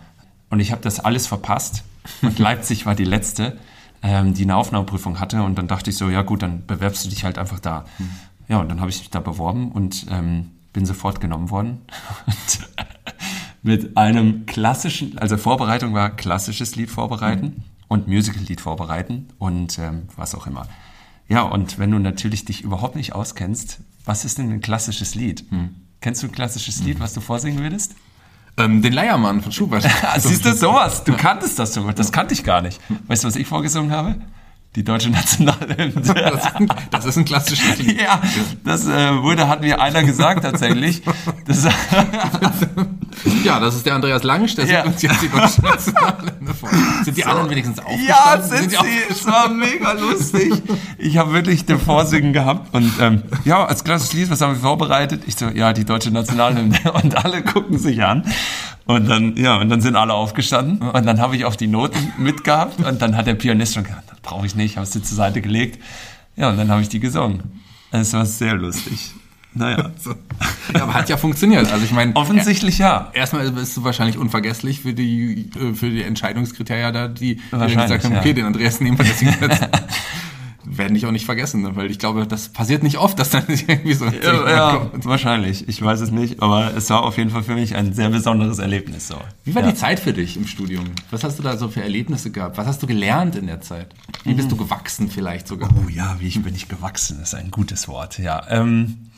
Und 0.49 0.59
ich 0.59 0.71
habe 0.71 0.81
das 0.81 0.99
alles 0.99 1.27
verpasst. 1.27 1.83
Und 2.21 2.39
Leipzig 2.39 2.85
war 2.85 2.95
die 2.95 3.05
letzte, 3.05 3.57
ähm, 4.01 4.33
die 4.33 4.43
eine 4.43 4.55
Aufnahmeprüfung 4.55 5.19
hatte. 5.19 5.43
Und 5.43 5.57
dann 5.57 5.67
dachte 5.67 5.91
ich 5.91 5.97
so, 5.97 6.09
ja 6.09 6.23
gut, 6.23 6.41
dann 6.41 6.65
bewerbst 6.65 7.05
du 7.05 7.09
dich 7.09 7.23
halt 7.23 7.37
einfach 7.37 7.59
da. 7.59 7.85
Mhm. 7.99 8.09
Ja, 8.47 8.57
und 8.57 8.69
dann 8.69 8.79
habe 8.81 8.89
ich 8.89 8.99
mich 8.99 9.09
da 9.09 9.19
beworben 9.19 9.71
und 9.71 10.07
ähm, 10.09 10.51
bin 10.73 10.85
sofort 10.85 11.21
genommen 11.21 11.49
worden. 11.51 11.81
mit 13.63 13.97
einem 13.97 14.45
klassischen, 14.45 15.17
also 15.17 15.37
Vorbereitung 15.37 15.93
war 15.93 16.09
klassisches 16.09 16.75
Lied 16.75 16.91
vorbereiten 16.91 17.45
mhm. 17.45 17.63
und 17.87 18.07
Musical-Lied 18.07 18.61
vorbereiten 18.61 19.29
und 19.39 19.79
ähm, 19.79 20.03
was 20.17 20.35
auch 20.35 20.45
immer. 20.45 20.67
Ja, 21.29 21.43
und 21.43 21.79
wenn 21.79 21.89
du 21.89 21.99
natürlich 21.99 22.45
dich 22.45 22.61
überhaupt 22.61 22.97
nicht 22.97 23.13
auskennst, 23.13 23.79
was 24.05 24.25
ist 24.25 24.37
denn 24.37 24.51
ein 24.51 24.61
klassisches 24.61 25.15
Lied? 25.15 25.49
Mhm. 25.51 25.75
Kennst 26.01 26.21
du 26.21 26.27
ein 26.27 26.33
klassisches 26.33 26.83
Lied, 26.83 26.99
was 26.99 27.13
du 27.13 27.21
vorsingen 27.21 27.63
würdest? 27.63 27.95
Ähm, 28.57 28.81
den 28.81 28.93
Leiermann 28.93 29.41
von 29.41 29.51
Schubert. 29.51 29.87
Siehst 30.17 30.45
du 30.45 30.53
sowas? 30.55 31.05
Du 31.05 31.13
kanntest 31.13 31.57
das 31.57 31.73
sogar. 31.73 31.93
Das 31.93 32.11
kannte 32.11 32.33
ich 32.33 32.43
gar 32.43 32.61
nicht. 32.61 32.79
Weißt 33.07 33.23
du, 33.23 33.27
was 33.29 33.37
ich 33.37 33.47
vorgesungen 33.47 33.91
habe? 33.91 34.15
Die 34.75 34.83
deutsche 34.83 35.09
Nationalhymne. 35.11 35.93
Das 36.03 36.45
ist 36.45 36.55
ein, 36.55 36.67
das 36.91 37.05
ist 37.05 37.17
ein 37.17 37.25
klassisches 37.25 37.77
Lied. 37.77 38.01
Ja, 38.01 38.19
das 38.63 38.87
äh, 38.87 39.21
wurde, 39.21 39.47
hat 39.47 39.61
mir 39.61 39.79
einer 39.79 40.03
gesagt 40.03 40.43
tatsächlich. 40.43 41.01
Das, 41.45 41.67
Ja, 43.43 43.59
das 43.59 43.75
ist 43.75 43.85
der 43.85 43.95
Andreas 43.95 44.23
Langsch, 44.23 44.55
der 44.55 44.65
Ja. 44.65 44.83
uns 44.83 45.01
jetzt 45.01 45.21
die 45.21 45.29
deutsche 45.29 45.61
Nationalhymne 45.61 46.53
vor. 46.59 46.69
Sind 47.03 47.15
die 47.17 47.25
anderen 47.25 47.49
wenigstens 47.49 47.79
aufgestanden? 47.79 48.07
ja, 48.07 48.41
sind 48.41 48.71
die 48.71 48.75
sie. 48.75 48.81
Es 49.11 49.25
war 49.27 49.49
mega 49.49 49.91
lustig. 49.93 50.51
Ich 50.97 51.17
habe 51.17 51.33
wirklich 51.33 51.65
den 51.65 51.79
Vorsingen 51.79 52.33
gehabt 52.33 52.73
und 52.73 52.91
ähm, 52.99 53.21
ja, 53.45 53.65
als 53.65 53.83
klassisches 53.83 54.13
Lied, 54.13 54.29
was 54.31 54.41
haben 54.41 54.53
wir 54.55 54.59
vorbereitet? 54.61 55.23
Ich 55.27 55.35
so, 55.35 55.47
ja, 55.49 55.73
die 55.73 55.85
deutsche 55.85 56.11
Nationalhymne 56.11 56.79
und 57.03 57.23
alle 57.23 57.43
gucken 57.43 57.77
sich 57.77 58.03
an. 58.03 58.23
Und 58.85 59.07
dann, 59.09 59.37
ja, 59.37 59.57
und 59.57 59.69
dann 59.69 59.79
sind 59.81 59.95
alle 59.95 60.13
aufgestanden 60.13 60.81
und 60.89 61.05
dann 61.05 61.21
habe 61.21 61.35
ich 61.37 61.45
auf 61.45 61.55
die 61.55 61.67
Noten 61.67 62.11
mitgehabt 62.17 62.79
und 62.83 63.01
dann 63.01 63.15
hat 63.15 63.27
der 63.27 63.35
Pianist 63.35 63.75
schon 63.75 63.83
gesagt, 63.83 64.12
brauche 64.23 64.47
ich 64.47 64.55
nicht, 64.55 64.77
habe 64.77 64.87
sie 64.87 65.03
zur 65.03 65.15
Seite 65.15 65.41
gelegt. 65.41 65.79
Ja, 66.35 66.49
und 66.49 66.57
dann 66.57 66.69
habe 66.71 66.81
ich 66.81 66.89
die 66.89 66.99
gesungen. 66.99 67.61
Es 67.91 68.13
war 68.13 68.25
sehr 68.25 68.55
lustig. 68.55 69.11
Naja, 69.55 69.91
Ja, 70.73 70.83
aber 70.83 70.95
hat 70.95 71.09
ja 71.09 71.17
funktioniert. 71.17 71.71
Also 71.71 71.85
ich 71.85 71.91
meine, 71.91 72.15
offensichtlich 72.15 72.79
ja. 72.79 73.11
erstmal 73.13 73.51
bist 73.51 73.77
du 73.77 73.83
wahrscheinlich 73.83 74.17
unvergesslich 74.17 74.81
für 74.81 74.93
die 74.93 75.51
äh, 75.55 75.75
für 75.75 75.91
die 75.91 76.01
Entscheidungskriterien 76.01 76.91
da, 76.91 77.07
die, 77.07 77.35
die 77.35 77.75
gesagt 77.75 78.03
haben, 78.03 78.13
ja. 78.13 78.19
okay, 78.19 78.33
den 78.33 78.45
Andreas 78.45 78.79
nehmen 78.79 78.97
wir 78.97 79.05
deswegen 79.05 79.35
jetzt. 79.39 79.61
Werden 80.65 80.93
dich 80.93 81.05
auch 81.05 81.11
nicht 81.11 81.25
vergessen, 81.25 81.61
ne? 81.61 81.75
weil 81.75 81.91
ich 81.91 81.99
glaube, 81.99 82.25
das 82.25 82.49
passiert 82.49 82.83
nicht 82.83 82.97
oft, 82.97 83.19
dass 83.19 83.29
dann 83.29 83.45
irgendwie 83.49 83.93
so 83.93 84.05
ein 84.05 84.15
Ja, 84.21 84.49
ja, 84.49 84.91
wahrscheinlich. 85.03 85.67
Ich 85.67 85.81
weiß 85.81 86.01
es 86.01 86.11
nicht, 86.11 86.41
aber 86.41 86.75
es 86.75 86.89
war 86.89 87.03
auf 87.03 87.17
jeden 87.17 87.29
Fall 87.29 87.43
für 87.43 87.55
mich 87.55 87.75
ein 87.75 87.93
sehr 87.93 88.09
besonderes 88.09 88.59
Erlebnis. 88.59 89.07
So. 89.07 89.15
Wie 89.43 89.53
war 89.55 89.63
ja. 89.63 89.71
die 89.71 89.77
Zeit 89.77 89.99
für 89.99 90.13
dich 90.13 90.37
im 90.37 90.47
Studium? 90.47 90.85
Was 91.11 91.23
hast 91.23 91.39
du 91.39 91.43
da 91.43 91.57
so 91.57 91.67
für 91.67 91.81
Erlebnisse 91.81 92.31
gehabt? 92.31 92.57
Was 92.57 92.67
hast 92.67 92.81
du 92.81 92.87
gelernt 92.87 93.35
in 93.35 93.47
der 93.47 93.61
Zeit? 93.61 93.87
Wie 94.23 94.33
bist 94.33 94.51
du 94.51 94.55
gewachsen 94.55 95.09
vielleicht 95.09 95.47
sogar? 95.47 95.69
Oh 95.75 95.89
ja, 95.89 96.15
wie 96.19 96.27
ich 96.27 96.41
bin 96.41 96.55
ich 96.55 96.67
gewachsen, 96.67 97.21
ist 97.21 97.35
ein 97.35 97.51
gutes 97.51 97.87
Wort. 97.87 98.19
Ja, 98.19 98.43
ähm, 98.49 99.09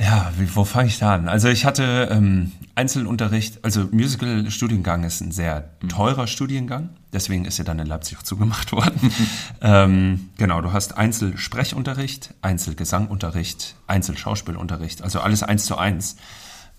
ja, 0.00 0.32
wie, 0.38 0.54
wo 0.56 0.64
fange 0.64 0.88
ich 0.88 0.98
da 0.98 1.14
an? 1.14 1.28
Also 1.28 1.48
ich 1.48 1.66
hatte 1.66 2.08
ähm, 2.10 2.52
Einzelunterricht, 2.74 3.62
also 3.64 3.88
Musical-Studiengang 3.90 5.04
ist 5.04 5.20
ein 5.20 5.32
sehr 5.32 5.70
teurer 5.88 6.26
Studiengang, 6.26 6.90
deswegen 7.12 7.44
ist 7.44 7.58
er 7.58 7.66
dann 7.66 7.78
in 7.78 7.86
Leipzig 7.86 8.16
auch 8.18 8.22
zugemacht 8.22 8.72
worden. 8.72 9.12
ähm, 9.60 10.30
genau, 10.38 10.62
du 10.62 10.72
hast 10.72 10.96
Einzelsprechunterricht, 10.96 12.34
Einzelgesangunterricht, 12.40 13.76
Einzelschauspielunterricht, 13.86 15.02
also 15.02 15.20
alles 15.20 15.42
eins 15.42 15.66
zu 15.66 15.76
eins. 15.76 16.16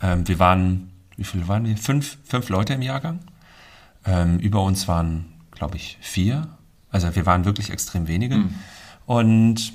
Ähm, 0.02 0.28
wir 0.28 0.40
waren, 0.40 0.92
wie 1.16 1.24
viele 1.24 1.48
waren 1.48 1.66
wir? 1.66 1.78
Fünf, 1.78 2.18
fünf 2.24 2.50
Leute 2.50 2.74
im 2.74 2.82
Jahrgang. 2.82 3.20
Ähm, 4.06 4.40
über 4.40 4.64
uns 4.64 4.88
waren, 4.88 5.26
glaube 5.52 5.78
ich, 5.78 5.98
vier. 6.02 6.48
Also 6.90 7.16
wir 7.16 7.26
waren 7.26 7.46
wirklich 7.46 7.70
extrem 7.70 8.08
wenige. 8.08 8.44
Und 9.06 9.74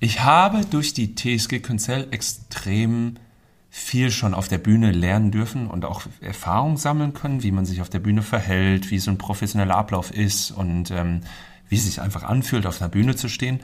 ich 0.00 0.22
habe 0.22 0.64
durch 0.64 0.94
die 0.94 1.14
TSG 1.14 1.60
Künzell 1.60 2.08
extrem 2.10 3.16
viel 3.68 4.10
schon 4.10 4.34
auf 4.34 4.48
der 4.48 4.58
Bühne 4.58 4.90
lernen 4.90 5.30
dürfen 5.30 5.68
und 5.68 5.84
auch 5.84 6.02
Erfahrung 6.20 6.76
sammeln 6.76 7.14
können, 7.14 7.42
wie 7.42 7.52
man 7.52 7.66
sich 7.66 7.80
auf 7.80 7.90
der 7.90 8.00
Bühne 8.00 8.22
verhält, 8.22 8.90
wie 8.90 8.98
so 8.98 9.10
ein 9.10 9.18
professioneller 9.18 9.76
Ablauf 9.76 10.10
ist 10.10 10.50
und 10.50 10.90
ähm, 10.90 11.20
wie 11.68 11.76
es 11.76 11.84
sich 11.84 12.00
einfach 12.00 12.24
anfühlt, 12.24 12.66
auf 12.66 12.80
einer 12.80 12.88
Bühne 12.88 13.14
zu 13.14 13.28
stehen. 13.28 13.60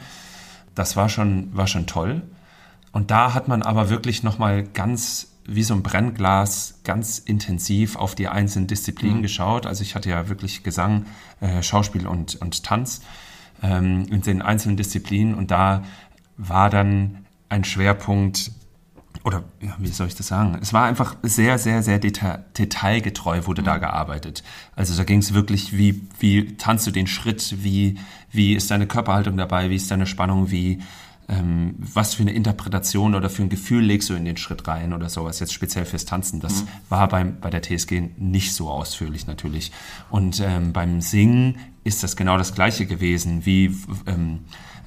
Das 0.75 0.95
war 0.95 1.09
schon, 1.09 1.57
war 1.57 1.67
schon 1.67 1.87
toll. 1.87 2.23
Und 2.93 3.11
da 3.11 3.35
hat 3.35 3.49
man 3.49 3.63
aber 3.63 3.91
wirklich 3.91 4.23
nochmal 4.23 4.63
ganz 4.63 5.29
wie 5.45 5.63
so 5.63 5.75
ein 5.75 5.83
Brennglas 5.83 6.81
ganz 6.85 7.19
intensiv 7.19 7.97
auf 7.97 8.15
die 8.15 8.29
einzelnen 8.29 8.67
Disziplinen 8.67 9.23
geschaut. 9.23 9.67
Also 9.67 9.83
ich 9.83 9.95
hatte 9.95 10.11
ja 10.11 10.29
wirklich 10.29 10.63
Gesang, 10.63 11.07
äh, 11.41 11.63
Schauspiel 11.63 12.07
und, 12.07 12.37
und 12.37 12.63
Tanz 12.63 13.01
ähm, 13.63 14.07
in 14.11 14.23
den 14.23 14.43
einzelnen 14.43 14.77
Disziplinen 14.77 15.35
und 15.35 15.51
da 15.51 15.85
war 16.37 16.71
dann 16.71 17.27
ein 17.49 17.65
Schwerpunkt 17.65 18.51
oder 19.25 19.43
ja, 19.61 19.75
wie 19.79 19.89
soll 19.89 20.07
ich 20.07 20.15
das 20.15 20.29
sagen? 20.29 20.57
Es 20.63 20.73
war 20.73 20.85
einfach 20.85 21.17
sehr, 21.23 21.59
sehr, 21.59 21.83
sehr 21.83 21.99
deta 21.99 22.45
detailgetreu 22.57 23.47
wurde 23.47 23.65
da 23.65 23.79
gearbeitet. 23.79 24.45
Also 24.77 24.97
da 24.97 25.03
ging 25.03 25.19
es 25.19 25.35
wirklich, 25.35 25.77
wie, 25.77 26.07
wie 26.21 26.57
tanzt 26.57 26.87
du 26.87 26.93
den 26.93 27.09
Schritt, 27.09 27.57
wie, 27.65 27.99
wie 28.31 28.55
ist 28.55 28.71
deine 28.71 28.87
Körperhaltung 28.87 29.37
dabei, 29.37 29.69
wie 29.69 29.75
ist 29.75 29.91
deine 29.91 30.07
Spannung, 30.07 30.53
wie, 30.53 30.81
ähm, 31.29 31.75
was 31.79 32.15
für 32.15 32.23
eine 32.23 32.35
Interpretation 32.35 33.17
oder 33.17 33.29
für 33.29 33.43
ein 33.43 33.49
Gefühl 33.49 33.83
legst 33.83 34.11
du 34.11 34.15
in 34.15 34.25
den 34.25 34.37
Schritt 34.37 34.69
rein 34.69 34.93
oder 34.93 35.09
sowas, 35.09 35.41
jetzt 35.41 35.53
speziell 35.53 35.87
fürs 35.87 36.05
Tanzen. 36.05 36.39
Das 36.39 36.65
war 36.89 37.09
beim, 37.09 37.41
bei 37.41 37.51
der 37.51 37.63
TSG 37.63 38.11
nicht 38.17 38.55
so 38.55 38.71
ausführlich 38.71 39.27
natürlich. 39.27 39.73
Und 40.09 40.41
ähm, 40.41 40.73
beim 40.73 41.01
Singen 41.01 41.59
ist 41.83 42.05
das 42.05 42.15
genau 42.15 42.39
das 42.39 42.55
Gleiche 42.55 42.87
gewesen. 42.87 43.45
Wie, 43.45 43.77
ähm, 44.07 44.41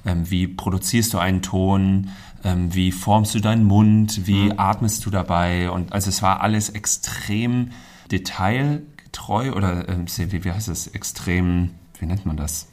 wie 0.04 0.46
produzierst 0.48 1.14
du 1.14 1.18
einen 1.18 1.42
Ton? 1.42 2.10
Ähm, 2.42 2.74
wie 2.74 2.90
formst 2.92 3.34
du 3.34 3.40
deinen 3.40 3.64
Mund? 3.64 4.26
Wie 4.26 4.52
atmest 4.56 5.04
du 5.04 5.10
dabei? 5.10 5.70
Und 5.70 5.92
also 5.92 6.08
es 6.08 6.22
war 6.22 6.40
alles 6.40 6.70
extrem 6.70 7.70
detailgetreu 8.10 9.52
oder 9.52 9.88
ähm, 9.88 10.06
wie, 10.16 10.44
wie 10.44 10.52
heißt 10.52 10.68
es? 10.68 10.86
Extrem, 10.88 11.70
wie 11.98 12.06
nennt 12.06 12.26
man 12.26 12.36
das? 12.36 12.66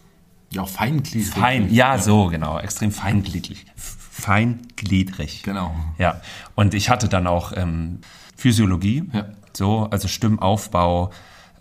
Ja, 0.52 0.62
auch 0.62 0.70
feingliedrig. 0.70 1.28
Fein, 1.34 1.74
ja, 1.74 1.98
so 1.98 2.28
genau, 2.28 2.58
extrem 2.60 2.92
feingliedrig. 2.92 3.66
Feingliedrig. 3.76 5.44
Genau. 5.44 5.76
Ja, 5.98 6.22
und 6.56 6.74
ich 6.74 6.90
hatte 6.90 7.10
dann 7.10 7.28
auch 7.28 7.52
ähm, 7.56 8.00
Physiologie, 8.36 9.04
Ja. 9.14 9.26
so, 9.54 9.88
also 9.92 10.08
Stimmaufbau, 10.08 11.12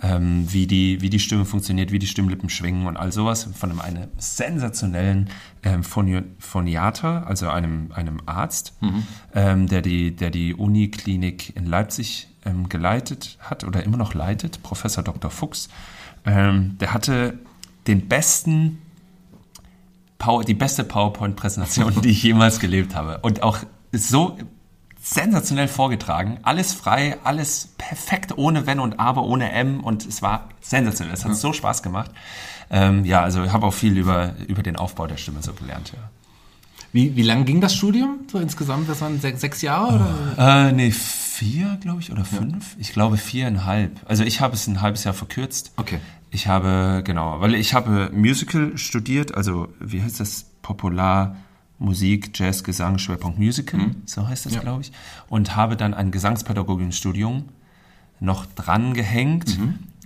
ähm, 0.02 0.46
wie, 0.52 0.66
die, 0.66 1.00
wie 1.00 1.10
die 1.10 1.18
Stimme 1.18 1.44
funktioniert, 1.44 1.92
wie 1.92 1.98
die 1.98 2.06
Stimmlippen 2.06 2.48
schwingen 2.48 2.86
und 2.86 2.96
all 2.96 3.12
sowas 3.12 3.48
von 3.54 3.70
einem, 3.70 3.80
einem 3.80 4.08
sensationellen 4.18 5.30
ähm, 5.62 5.82
Phoni 5.82 6.22
Phoniater, 6.38 7.26
also 7.26 7.48
einem, 7.48 7.90
einem 7.92 8.20
Arzt, 8.26 8.74
ähm, 9.34 9.68
der, 9.68 9.82
die, 9.82 10.14
der 10.14 10.30
die 10.30 10.54
Uniklinik 10.54 11.56
in 11.56 11.66
Leipzig 11.66 12.28
ähm, 12.44 12.68
geleitet 12.68 13.38
hat 13.40 13.64
oder 13.64 13.82
immer 13.82 13.96
noch 13.96 14.14
leitet, 14.14 14.62
Professor 14.62 15.02
Dr. 15.02 15.30
Fuchs. 15.30 15.68
Ähm, 16.24 16.76
der 16.78 16.92
hatte 16.92 17.38
den 17.86 18.08
besten 18.08 18.78
Power, 20.18 20.44
die 20.44 20.54
beste 20.54 20.84
PowerPoint-Präsentation, 20.84 22.00
die 22.02 22.10
ich 22.10 22.22
jemals 22.22 22.60
gelebt 22.60 22.94
habe. 22.94 23.18
Und 23.18 23.42
auch 23.42 23.58
so 23.92 24.36
sensationell 25.06 25.68
vorgetragen. 25.68 26.38
Alles 26.42 26.72
frei, 26.72 27.16
alles 27.22 27.68
perfekt, 27.78 28.36
ohne 28.36 28.66
Wenn 28.66 28.80
und 28.80 28.98
Aber, 28.98 29.22
ohne 29.22 29.52
M. 29.52 29.80
Und 29.80 30.04
es 30.04 30.20
war 30.20 30.48
sensationell. 30.60 31.14
Es 31.14 31.24
hat 31.24 31.36
so 31.36 31.52
Spaß 31.52 31.82
gemacht. 31.82 32.10
Ähm, 32.70 33.04
ja, 33.04 33.22
also 33.22 33.44
ich 33.44 33.52
habe 33.52 33.66
auch 33.66 33.74
viel 33.74 33.96
über, 33.96 34.34
über 34.48 34.62
den 34.62 34.74
Aufbau 34.74 35.06
der 35.06 35.16
Stimme 35.16 35.42
so 35.42 35.52
gelernt. 35.52 35.92
Ja. 35.94 36.10
Wie, 36.92 37.14
wie 37.14 37.22
lang 37.22 37.44
ging 37.44 37.60
das 37.60 37.74
Studium 37.74 38.20
so 38.30 38.38
insgesamt? 38.38 38.88
Das 38.88 39.00
waren 39.00 39.20
sechs, 39.20 39.40
sechs 39.40 39.62
Jahre? 39.62 40.34
Oder? 40.34 40.68
Äh, 40.68 40.72
nee, 40.72 40.90
vier, 40.90 41.78
glaube 41.80 42.00
ich, 42.00 42.10
oder 42.10 42.24
fünf. 42.24 42.74
Ich 42.78 42.92
glaube 42.92 43.16
viereinhalb. 43.16 44.00
Also 44.06 44.24
ich 44.24 44.40
habe 44.40 44.54
es 44.54 44.66
ein 44.66 44.80
halbes 44.80 45.04
Jahr 45.04 45.14
verkürzt. 45.14 45.72
Okay. 45.76 46.00
Ich 46.32 46.48
habe, 46.48 47.02
genau, 47.04 47.40
weil 47.40 47.54
ich 47.54 47.74
habe 47.74 48.10
Musical 48.12 48.76
studiert, 48.76 49.34
also 49.34 49.68
wie 49.78 50.02
heißt 50.02 50.18
das? 50.18 50.46
Popular 50.62 51.36
Musik, 51.78 52.30
Jazz, 52.34 52.64
Gesang, 52.64 52.98
Schwerpunkt 52.98 53.38
Musical, 53.38 53.80
so 54.06 54.26
heißt 54.26 54.46
das, 54.46 54.54
Ja. 54.54 54.60
glaube 54.60 54.82
ich. 54.82 54.92
Und 55.28 55.56
habe 55.56 55.76
dann 55.76 55.92
ein 55.94 56.10
Gesangspädagogikstudium 56.10 57.44
noch 58.20 58.46
dran 58.46 58.94
gehängt 58.94 59.58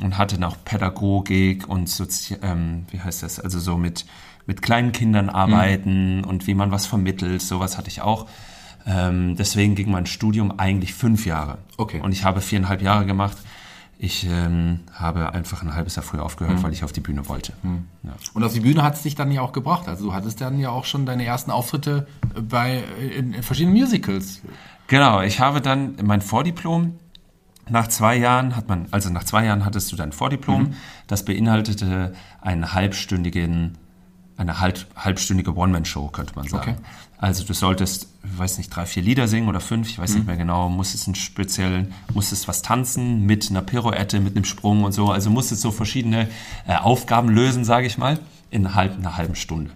und 0.02 0.18
hatte 0.18 0.38
noch 0.40 0.56
Pädagogik 0.64 1.68
und 1.68 1.88
Sozi 1.88 2.36
ähm, 2.42 2.86
wie 2.90 3.00
heißt 3.00 3.22
das, 3.22 3.38
also 3.38 3.60
so 3.60 3.76
mit, 3.76 4.04
mit 4.46 4.62
kleinen 4.62 4.90
Kindern 4.90 5.28
arbeiten 5.28 6.24
und 6.24 6.46
wie 6.48 6.54
man 6.54 6.72
was 6.72 6.86
vermittelt, 6.86 7.40
sowas 7.40 7.78
hatte 7.78 7.88
ich 7.88 8.02
auch. 8.02 8.26
Ähm, 8.86 9.36
deswegen 9.36 9.74
ging 9.76 9.90
mein 9.90 10.06
Studium 10.06 10.58
eigentlich 10.58 10.94
fünf 10.94 11.24
Jahre. 11.26 11.58
Okay. 11.76 12.00
Und 12.00 12.10
ich 12.12 12.24
habe 12.24 12.40
viereinhalb 12.40 12.82
Jahre 12.82 13.06
gemacht. 13.06 13.36
Ich 14.02 14.26
ähm, 14.26 14.80
habe 14.94 15.34
einfach 15.34 15.62
ein 15.62 15.74
halbes 15.74 15.96
Jahr 15.96 16.02
früher 16.02 16.24
aufgehört, 16.24 16.62
weil 16.62 16.72
ich 16.72 16.84
auf 16.84 16.92
die 16.92 17.02
Bühne 17.02 17.28
wollte. 17.28 17.52
Ja. 18.02 18.12
Und 18.32 18.42
auf 18.42 18.54
die 18.54 18.60
Bühne 18.60 18.82
hat 18.82 18.94
es 18.94 19.02
dich 19.02 19.14
dann 19.14 19.30
ja 19.30 19.42
auch 19.42 19.52
gebracht. 19.52 19.88
Also 19.88 20.06
du 20.06 20.14
hattest 20.14 20.40
dann 20.40 20.58
ja 20.58 20.70
auch 20.70 20.86
schon 20.86 21.04
deine 21.04 21.26
ersten 21.26 21.50
Auftritte 21.50 22.06
bei 22.48 22.82
in, 22.98 23.34
in 23.34 23.42
verschiedenen 23.42 23.76
Musicals. 23.76 24.40
Genau, 24.86 25.20
ich 25.20 25.38
habe 25.38 25.60
dann 25.60 25.96
mein 26.02 26.22
Vordiplom. 26.22 26.94
Nach 27.68 27.88
zwei 27.88 28.16
Jahren 28.16 28.56
hat 28.56 28.70
man, 28.70 28.86
also 28.90 29.10
nach 29.10 29.24
zwei 29.24 29.44
Jahren 29.44 29.66
hattest 29.66 29.92
du 29.92 29.96
dein 29.96 30.12
Vordiplom. 30.12 30.72
Das 31.06 31.26
beinhaltete 31.26 32.14
einen 32.40 32.72
halbstündigen, 32.72 33.76
eine 34.40 34.60
halb, 34.60 34.86
halbstündige 34.96 35.54
One-Man-Show, 35.56 36.08
könnte 36.08 36.34
man 36.34 36.48
sagen. 36.48 36.76
Okay. 36.78 36.88
Also 37.18 37.44
du 37.44 37.52
solltest, 37.52 38.08
ich 38.24 38.38
weiß 38.38 38.56
nicht, 38.56 38.74
drei, 38.74 38.86
vier 38.86 39.02
Lieder 39.02 39.28
singen 39.28 39.48
oder 39.48 39.60
fünf, 39.60 39.90
ich 39.90 39.98
weiß 39.98 40.14
nicht 40.14 40.26
mehr 40.26 40.38
genau, 40.38 40.70
musstest 40.70 41.06
einen 41.06 41.14
speziellen, 41.14 41.92
musstest 42.14 42.48
was 42.48 42.62
tanzen 42.62 43.26
mit 43.26 43.50
einer 43.50 43.60
Pirouette, 43.60 44.20
mit 44.20 44.36
einem 44.36 44.46
Sprung 44.46 44.84
und 44.84 44.92
so. 44.92 45.10
Also 45.10 45.28
musstest 45.28 45.60
so 45.60 45.70
verschiedene 45.70 46.28
äh, 46.66 46.76
Aufgaben 46.76 47.28
lösen, 47.28 47.64
sage 47.64 47.86
ich 47.86 47.98
mal, 47.98 48.18
in 48.50 48.74
halb, 48.74 48.96
einer 48.96 49.18
halben 49.18 49.34
Stunde. 49.34 49.70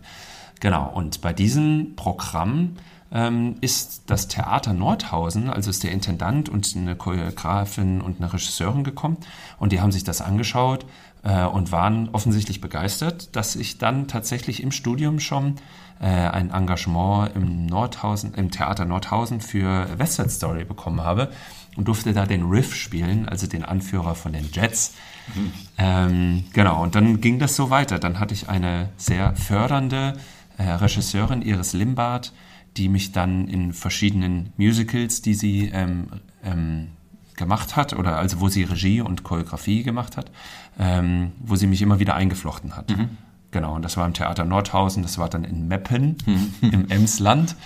Genau, 0.60 0.88
und 0.88 1.20
bei 1.20 1.34
diesem 1.34 1.94
Programm 1.96 2.76
ähm, 3.12 3.56
ist 3.60 4.04
das 4.06 4.28
Theater 4.28 4.72
Nordhausen, 4.72 5.50
also 5.50 5.68
ist 5.68 5.84
der 5.84 5.92
Intendant 5.92 6.48
und 6.48 6.74
eine 6.74 6.96
Choreografin 6.96 8.00
und 8.00 8.20
eine 8.20 8.32
Regisseurin 8.32 8.84
gekommen 8.84 9.18
und 9.58 9.72
die 9.72 9.82
haben 9.82 9.92
sich 9.92 10.04
das 10.04 10.22
angeschaut 10.22 10.86
äh, 11.24 11.44
und 11.44 11.72
waren 11.72 12.08
offensichtlich 12.12 12.60
begeistert, 12.60 13.34
dass 13.34 13.56
ich 13.56 13.78
dann 13.78 14.06
tatsächlich 14.06 14.62
im 14.62 14.70
Studium 14.70 15.20
schon 15.20 15.56
äh, 16.00 16.06
ein 16.06 16.50
Engagement 16.50 17.34
im 17.34 17.66
Nordhausen, 17.66 18.34
im 18.34 18.50
Theater 18.50 18.84
Nordhausen 18.84 19.40
für 19.40 19.88
West 19.98 20.14
Side 20.14 20.30
Story 20.30 20.64
bekommen 20.64 21.02
habe 21.02 21.30
und 21.76 21.88
durfte 21.88 22.12
da 22.12 22.26
den 22.26 22.44
Riff 22.44 22.74
spielen, 22.74 23.28
also 23.28 23.46
den 23.46 23.64
Anführer 23.64 24.14
von 24.14 24.32
den 24.32 24.48
Jets. 24.52 24.94
Mhm. 25.34 25.52
Ähm, 25.78 26.44
genau, 26.52 26.82
und 26.82 26.94
dann 26.94 27.20
ging 27.20 27.38
das 27.38 27.56
so 27.56 27.70
weiter. 27.70 27.98
Dann 27.98 28.20
hatte 28.20 28.34
ich 28.34 28.48
eine 28.48 28.90
sehr 28.96 29.34
fördernde 29.34 30.14
äh, 30.58 30.70
Regisseurin, 30.70 31.42
Iris 31.42 31.72
Limbart, 31.72 32.32
die 32.76 32.88
mich 32.88 33.12
dann 33.12 33.48
in 33.48 33.72
verschiedenen 33.72 34.52
Musicals, 34.56 35.22
die 35.22 35.34
sie 35.34 35.70
ähm, 35.72 36.08
ähm, 36.44 36.88
gemacht 37.36 37.76
hat, 37.76 37.92
oder 37.92 38.16
also 38.16 38.40
wo 38.40 38.48
sie 38.48 38.64
Regie 38.64 39.00
und 39.00 39.24
Choreografie 39.24 39.82
gemacht 39.82 40.16
hat, 40.16 40.30
ähm, 40.78 41.32
wo 41.40 41.56
sie 41.56 41.66
mich 41.66 41.82
immer 41.82 41.98
wieder 41.98 42.14
eingeflochten 42.14 42.76
hat. 42.76 42.90
Mhm. 42.90 43.10
Genau, 43.50 43.74
und 43.74 43.82
das 43.82 43.96
war 43.96 44.06
im 44.06 44.14
Theater 44.14 44.44
Nordhausen, 44.44 45.02
das 45.02 45.18
war 45.18 45.28
dann 45.28 45.44
in 45.44 45.68
Meppen 45.68 46.16
mhm. 46.26 46.54
im 46.72 46.90
Emsland. 46.90 47.56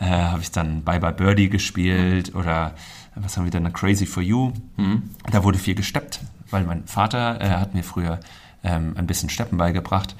Äh, 0.00 0.06
Habe 0.06 0.42
ich 0.42 0.50
dann 0.50 0.82
Bye 0.82 1.00
Bye 1.00 1.12
Birdie 1.12 1.48
gespielt 1.48 2.32
mhm. 2.32 2.40
oder 2.40 2.74
was 3.14 3.36
haben 3.36 3.44
wir 3.44 3.50
dann, 3.50 3.72
Crazy 3.72 4.06
for 4.06 4.22
You. 4.22 4.52
Mhm. 4.76 5.10
Da 5.30 5.42
wurde 5.42 5.58
viel 5.58 5.74
gesteppt, 5.74 6.20
weil 6.50 6.64
mein 6.64 6.86
Vater 6.86 7.40
äh, 7.40 7.50
hat 7.50 7.74
mir 7.74 7.82
früher 7.82 8.20
ähm, 8.62 8.94
ein 8.96 9.06
bisschen 9.06 9.28
Steppen 9.28 9.58
beigebracht. 9.58 10.14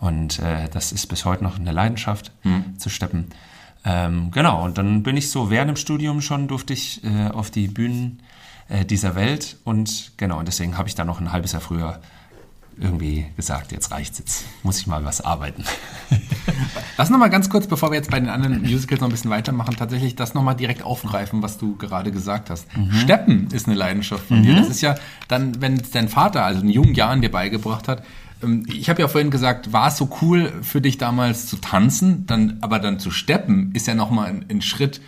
Und 0.00 0.38
äh, 0.40 0.68
das 0.68 0.92
ist 0.92 1.06
bis 1.06 1.24
heute 1.24 1.42
noch 1.42 1.58
eine 1.58 1.72
Leidenschaft 1.72 2.32
mhm. 2.44 2.78
zu 2.78 2.90
steppen. 2.90 3.28
Ähm, 3.84 4.30
genau, 4.30 4.64
und 4.64 4.78
dann 4.78 5.02
bin 5.02 5.16
ich 5.16 5.30
so 5.30 5.50
während 5.50 5.70
dem 5.70 5.76
Studium 5.76 6.20
schon, 6.20 6.48
durfte 6.48 6.72
ich 6.72 7.04
äh, 7.04 7.28
auf 7.28 7.50
die 7.50 7.68
Bühnen 7.68 8.20
äh, 8.68 8.84
dieser 8.84 9.14
Welt. 9.14 9.56
Und 9.64 10.12
genau, 10.16 10.38
und 10.38 10.48
deswegen 10.48 10.78
habe 10.78 10.88
ich 10.88 10.94
da 10.94 11.04
noch 11.04 11.20
ein 11.20 11.32
halbes 11.32 11.52
Jahr 11.52 11.60
früher 11.60 12.00
irgendwie 12.78 13.26
gesagt, 13.36 13.72
jetzt 13.72 13.92
reicht's, 13.92 14.18
jetzt 14.18 14.44
muss 14.62 14.78
ich 14.78 14.86
mal 14.86 15.04
was 15.04 15.20
arbeiten. 15.20 15.64
Lass 16.96 17.10
noch 17.10 17.18
mal 17.18 17.28
ganz 17.28 17.48
kurz, 17.48 17.66
bevor 17.66 17.90
wir 17.90 17.96
jetzt 17.96 18.10
bei 18.10 18.18
den 18.18 18.28
anderen 18.28 18.62
Musicals 18.62 19.00
noch 19.00 19.08
ein 19.08 19.12
bisschen 19.12 19.30
weitermachen, 19.30 19.76
tatsächlich 19.76 20.16
das 20.16 20.34
noch 20.34 20.42
mal 20.42 20.54
direkt 20.54 20.82
aufgreifen, 20.82 21.42
was 21.42 21.58
du 21.58 21.76
gerade 21.76 22.10
gesagt 22.10 22.50
hast. 22.50 22.66
Mhm. 22.76 22.92
Steppen 22.92 23.48
ist 23.52 23.66
eine 23.66 23.76
Leidenschaft 23.76 24.26
von 24.26 24.40
mhm. 24.40 24.42
dir. 24.42 24.56
Das 24.56 24.68
ist 24.68 24.80
ja 24.80 24.96
dann, 25.28 25.60
wenn 25.60 25.80
dein 25.92 26.08
Vater 26.08 26.44
also 26.44 26.62
in 26.62 26.68
jungen 26.68 26.94
Jahren 26.94 27.20
dir 27.20 27.30
beigebracht 27.30 27.86
hat, 27.88 28.02
ähm, 28.42 28.66
ich 28.68 28.88
habe 28.88 29.02
ja 29.02 29.08
vorhin 29.08 29.30
gesagt, 29.30 29.72
war 29.72 29.88
es 29.88 29.96
so 29.96 30.08
cool 30.22 30.52
für 30.62 30.80
dich 30.80 30.98
damals 30.98 31.46
zu 31.46 31.56
tanzen, 31.56 32.26
dann 32.26 32.58
aber 32.60 32.78
dann 32.78 32.98
zu 32.98 33.10
steppen 33.10 33.72
ist 33.74 33.86
ja 33.86 33.94
noch 33.94 34.10
mal 34.10 34.26
ein, 34.26 34.46
ein 34.48 34.62
Schritt 34.62 35.00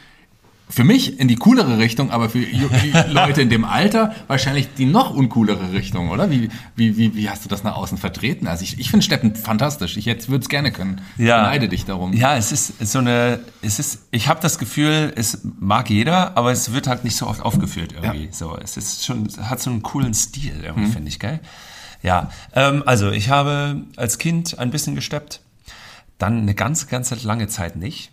für 0.69 0.83
mich 0.83 1.21
in 1.21 1.29
die 1.29 1.37
coolere 1.37 1.79
Richtung, 1.79 2.11
aber 2.11 2.29
für 2.29 2.41
Leute 3.09 3.43
in 3.43 3.51
dem 3.51 3.65
Alter 3.65 4.15
wahrscheinlich 4.27 4.69
die 4.77 4.87
noch 4.87 5.11
uncoolere 5.11 5.73
Richtung, 5.73 6.11
oder? 6.11 6.31
Wie, 6.31 6.49
wie, 6.75 6.97
wie, 6.97 7.15
wie 7.15 7.31
hast 7.31 7.45
du 7.45 7.49
das 7.49 7.63
nach 7.63 7.77
außen 7.77 7.99
vertreten? 7.99 8.49
Also 8.49 8.65
ich, 8.65 8.79
ich 8.81 8.91
finde 8.91 9.05
Steppen 9.05 9.37
fantastisch. 9.37 9.97
Ich 9.97 10.07
würde 10.07 10.43
es 10.43 10.49
gerne 10.49 10.73
können. 10.73 11.01
Ja. 11.17 11.39
Ich 11.39 11.45
beneide 11.45 11.69
dich 11.69 11.85
darum. 11.85 12.13
Ja, 12.13 12.37
es 12.37 12.51
ist 12.51 12.85
so 12.85 12.99
eine, 12.99 13.41
es 13.63 13.79
ist, 13.79 14.07
ich 14.11 14.29
habe 14.29 14.41
das 14.41 14.59
Gefühl, 14.59 15.13
es 15.15 15.43
mag 15.59 15.89
jeder, 15.89 16.37
aber 16.37 16.51
es 16.51 16.73
wird 16.73 16.89
halt 16.89 17.05
nicht 17.05 17.17
so 17.17 17.29
oft 17.29 17.43
aufgeführt 17.43 17.93
irgendwie. 17.93 18.27
Ja. 18.27 18.33
So, 18.33 18.57
es 18.57 18.77
ist 18.77 19.05
schon, 19.05 19.29
hat 19.43 19.61
so 19.61 19.71
einen 19.71 19.83
coolen 19.83 20.15
Stil 20.15 20.63
irgendwie, 20.65 20.89
mhm. 20.89 20.93
finde 20.93 21.09
ich, 21.09 21.21
gell? 21.21 21.41
Ja, 22.03 22.31
ähm, 22.55 22.83
also 22.87 23.11
ich 23.11 23.31
habe 23.31 23.83
als 23.97 24.19
Kind 24.19 24.59
ein 24.59 24.71
bisschen 24.71 24.97
gesteppt, 24.97 25.41
dann 26.19 26.43
eine 26.43 26.55
ganz, 26.55 26.89
ganz 26.89 27.23
lange 27.23 27.47
Zeit 27.47 27.77
nicht 27.77 28.11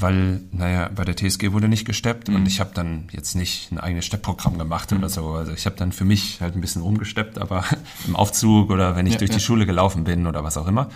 weil, 0.00 0.40
naja, 0.52 0.90
bei 0.94 1.04
der 1.04 1.16
TSG 1.16 1.52
wurde 1.52 1.68
nicht 1.68 1.84
gesteppt 1.84 2.28
mhm. 2.28 2.36
und 2.36 2.46
ich 2.46 2.60
habe 2.60 2.70
dann 2.74 3.08
jetzt 3.10 3.34
nicht 3.34 3.72
ein 3.72 3.78
eigenes 3.78 4.04
Steppprogramm 4.04 4.58
gemacht 4.58 4.90
mhm. 4.90 4.98
oder 4.98 5.08
so. 5.08 5.32
Also 5.32 5.52
ich 5.52 5.66
habe 5.66 5.76
dann 5.76 5.92
für 5.92 6.04
mich 6.04 6.40
halt 6.40 6.54
ein 6.54 6.60
bisschen 6.60 6.82
rumgesteppt, 6.82 7.38
aber 7.38 7.64
im 8.06 8.16
Aufzug 8.16 8.70
oder 8.70 8.96
wenn 8.96 9.06
ich 9.06 9.14
ja, 9.14 9.18
durch 9.18 9.30
ja. 9.30 9.36
die 9.36 9.42
Schule 9.42 9.66
gelaufen 9.66 10.04
bin 10.04 10.26
oder 10.26 10.44
was 10.44 10.56
auch 10.56 10.66
immer. 10.66 10.88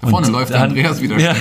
Da 0.00 0.08
vorne 0.08 0.28
und 0.28 0.32
läuft 0.32 0.52
dann, 0.52 0.70
Andreas 0.70 1.00
wieder 1.00 1.18
ja. 1.20 1.34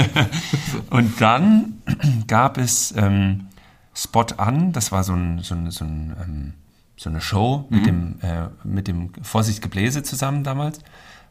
Und 0.90 1.20
dann 1.20 1.82
gab 2.26 2.58
es 2.58 2.92
ähm, 2.96 3.46
Spot 3.94 4.26
an, 4.36 4.72
das 4.72 4.92
war 4.92 5.04
so, 5.04 5.14
ein, 5.14 5.38
so, 5.38 5.54
ein, 5.54 5.70
so, 5.70 5.84
ein, 5.84 6.14
ähm, 6.22 6.52
so 6.96 7.08
eine 7.08 7.22
Show 7.22 7.66
mhm. 7.70 7.76
mit, 7.76 7.86
dem, 7.86 8.14
äh, 8.20 8.48
mit 8.64 8.88
dem 8.88 9.10
Vorsicht 9.22 9.62
Gebläse 9.62 10.02
zusammen 10.02 10.44
damals. 10.44 10.80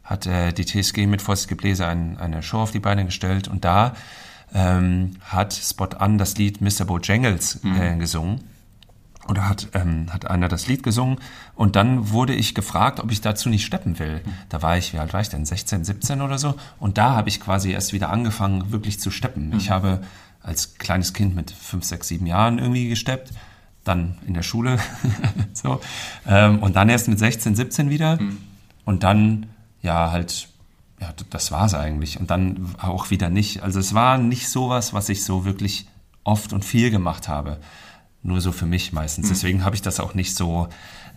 Hat 0.02 0.26
äh, 0.26 0.52
die 0.52 0.64
TSG 0.64 1.06
mit 1.06 1.22
Vorsicht 1.22 1.48
Gebläse 1.48 1.86
ein, 1.86 2.18
eine 2.18 2.42
Show 2.42 2.58
auf 2.58 2.72
die 2.72 2.80
Beine 2.80 3.04
gestellt 3.04 3.46
und 3.46 3.64
da 3.64 3.94
ähm, 4.52 5.12
hat 5.20 5.52
Spot 5.52 5.86
an 5.98 6.18
das 6.18 6.36
Lied 6.36 6.60
Mr. 6.60 6.84
Bojangles 6.84 7.60
äh, 7.64 7.94
mhm. 7.94 7.98
gesungen. 7.98 8.40
Oder 9.28 9.48
hat, 9.48 9.68
ähm, 9.72 10.12
hat 10.12 10.26
einer 10.26 10.48
das 10.48 10.66
Lied 10.66 10.82
gesungen 10.82 11.16
und 11.54 11.76
dann 11.76 12.10
wurde 12.10 12.34
ich 12.34 12.54
gefragt, 12.54 13.00
ob 13.00 13.10
ich 13.10 13.22
dazu 13.22 13.48
nicht 13.48 13.64
steppen 13.64 13.98
will. 13.98 14.20
Mhm. 14.24 14.32
Da 14.50 14.60
war 14.60 14.76
ich, 14.76 14.92
wie 14.92 14.98
alt 14.98 15.14
war 15.14 15.22
ich 15.22 15.30
denn? 15.30 15.46
16, 15.46 15.82
17 15.82 16.20
oder 16.20 16.36
so. 16.36 16.56
Und 16.78 16.98
da 16.98 17.14
habe 17.14 17.30
ich 17.30 17.40
quasi 17.40 17.70
erst 17.70 17.94
wieder 17.94 18.10
angefangen, 18.10 18.70
wirklich 18.70 19.00
zu 19.00 19.10
steppen. 19.10 19.48
Mhm. 19.48 19.56
Ich 19.56 19.70
habe 19.70 20.02
als 20.42 20.74
kleines 20.74 21.14
Kind 21.14 21.34
mit 21.34 21.50
5, 21.50 21.84
6, 21.84 22.08
7 22.08 22.26
Jahren 22.26 22.58
irgendwie 22.58 22.88
gesteppt, 22.88 23.30
dann 23.82 24.18
in 24.26 24.34
der 24.34 24.42
Schule. 24.42 24.78
so. 25.54 25.80
Ähm, 26.26 26.58
und 26.58 26.76
dann 26.76 26.90
erst 26.90 27.08
mit 27.08 27.18
16, 27.18 27.56
17 27.56 27.88
wieder. 27.88 28.20
Mhm. 28.20 28.36
Und 28.84 29.04
dann, 29.04 29.46
ja, 29.80 30.10
halt 30.10 30.48
ja, 31.00 31.12
das 31.30 31.50
war 31.50 31.66
es 31.66 31.74
eigentlich. 31.74 32.20
Und 32.20 32.30
dann 32.30 32.74
auch 32.80 33.10
wieder 33.10 33.30
nicht. 33.30 33.62
Also 33.62 33.80
es 33.80 33.94
war 33.94 34.18
nicht 34.18 34.48
sowas, 34.48 34.94
was 34.94 35.08
ich 35.08 35.24
so 35.24 35.44
wirklich 35.44 35.86
oft 36.22 36.52
und 36.52 36.64
viel 36.64 36.90
gemacht 36.90 37.28
habe. 37.28 37.58
Nur 38.22 38.40
so 38.40 38.52
für 38.52 38.66
mich 38.66 38.92
meistens. 38.92 39.26
Mhm. 39.26 39.30
Deswegen 39.30 39.64
habe 39.64 39.76
ich 39.76 39.82
das 39.82 40.00
auch 40.00 40.14
nicht 40.14 40.34
so, 40.34 40.68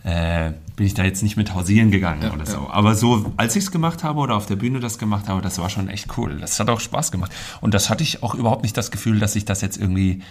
äh, 0.04 0.52
bin 0.76 0.86
ich 0.86 0.94
da 0.94 1.04
jetzt 1.04 1.22
nicht 1.22 1.36
mit 1.36 1.54
hausieren 1.54 1.90
gegangen 1.90 2.22
ja, 2.22 2.32
oder 2.32 2.44
so. 2.44 2.58
Ja. 2.58 2.70
Aber 2.70 2.94
so, 2.94 3.32
als 3.36 3.56
ich 3.56 3.64
es 3.64 3.70
gemacht 3.70 4.04
habe 4.04 4.20
oder 4.20 4.36
auf 4.36 4.46
der 4.46 4.56
Bühne 4.56 4.80
das 4.80 4.98
gemacht 4.98 5.28
habe, 5.28 5.40
das 5.40 5.58
war 5.58 5.70
schon 5.70 5.88
echt 5.88 6.18
cool. 6.18 6.38
Das 6.38 6.60
hat 6.60 6.68
auch 6.68 6.80
Spaß 6.80 7.10
gemacht. 7.10 7.32
Und 7.60 7.72
das 7.72 7.88
hatte 7.88 8.02
ich 8.02 8.22
auch 8.22 8.34
überhaupt 8.34 8.62
nicht 8.62 8.76
das 8.76 8.90
Gefühl, 8.90 9.20
dass 9.20 9.36
ich 9.36 9.46
das 9.46 9.62
jetzt 9.62 9.78
irgendwie 9.78 10.22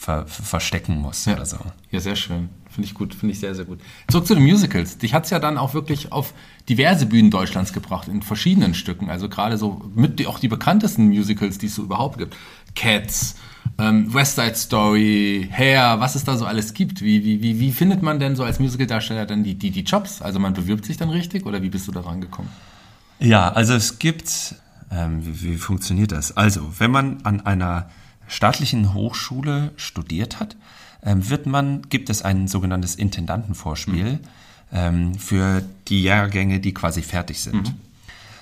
ver 0.00 0.26
verstecken 0.26 0.96
muss 0.96 1.26
ja. 1.26 1.34
oder 1.34 1.44
so. 1.44 1.58
Ja, 1.90 2.00
sehr 2.00 2.16
schön. 2.16 2.48
Finde 2.70 2.86
ich 2.86 2.94
gut, 2.94 3.14
finde 3.14 3.34
ich 3.34 3.40
sehr, 3.40 3.54
sehr 3.54 3.66
gut. 3.66 3.80
Zurück 4.08 4.26
zu 4.26 4.34
den 4.34 4.44
Musicals. 4.44 4.96
Dich 4.96 5.12
hat 5.12 5.24
es 5.24 5.30
ja 5.30 5.38
dann 5.38 5.58
auch 5.58 5.74
wirklich 5.74 6.10
auf 6.10 6.32
diverse 6.70 7.04
Bühnen 7.04 7.30
Deutschlands 7.30 7.74
gebracht, 7.74 8.08
in 8.08 8.22
verschiedenen 8.22 8.72
Stücken. 8.72 9.10
Also 9.10 9.28
gerade 9.28 9.58
so 9.58 9.90
mit 9.94 10.26
auch 10.26 10.38
die 10.38 10.48
bekanntesten 10.48 11.08
Musicals, 11.08 11.58
die 11.58 11.66
es 11.66 11.74
so 11.74 11.82
überhaupt 11.82 12.16
gibt. 12.16 12.34
Cats, 12.74 13.34
ähm, 13.78 14.12
West 14.14 14.36
Side 14.36 14.54
Story, 14.54 15.50
Hair, 15.52 16.00
was 16.00 16.14
es 16.14 16.24
da 16.24 16.38
so 16.38 16.46
alles 16.46 16.72
gibt. 16.72 17.02
Wie, 17.02 17.22
wie, 17.22 17.42
wie, 17.42 17.60
wie 17.60 17.72
findet 17.72 18.02
man 18.02 18.18
denn 18.18 18.36
so 18.36 18.44
als 18.44 18.58
Musicaldarsteller 18.58 19.26
dann 19.26 19.44
die, 19.44 19.56
die, 19.56 19.70
die 19.70 19.82
Jobs? 19.82 20.22
Also 20.22 20.38
man 20.38 20.54
bewirbt 20.54 20.86
sich 20.86 20.96
dann 20.96 21.10
richtig 21.10 21.44
oder 21.44 21.60
wie 21.60 21.68
bist 21.68 21.86
du 21.88 21.92
da 21.92 22.00
rangekommen? 22.00 22.50
Ja, 23.18 23.52
also 23.52 23.74
es 23.74 23.98
gibt, 23.98 24.54
ähm, 24.90 25.26
wie, 25.26 25.42
wie 25.42 25.56
funktioniert 25.58 26.12
das? 26.12 26.34
Also, 26.38 26.72
wenn 26.78 26.90
man 26.90 27.18
an 27.24 27.42
einer 27.42 27.90
staatlichen 28.30 28.94
Hochschule 28.94 29.72
studiert 29.76 30.40
hat, 30.40 30.56
ähm, 31.04 31.28
wird 31.28 31.46
man, 31.46 31.82
gibt 31.88 32.08
es 32.10 32.22
ein 32.22 32.48
sogenanntes 32.48 32.94
Intendantenvorspiel 32.94 34.12
mhm. 34.12 34.18
ähm, 34.72 35.14
für 35.16 35.62
die 35.88 36.02
Jahrgänge, 36.02 36.60
die 36.60 36.72
quasi 36.72 37.02
fertig 37.02 37.40
sind. 37.40 37.68
Mhm. 37.68 37.74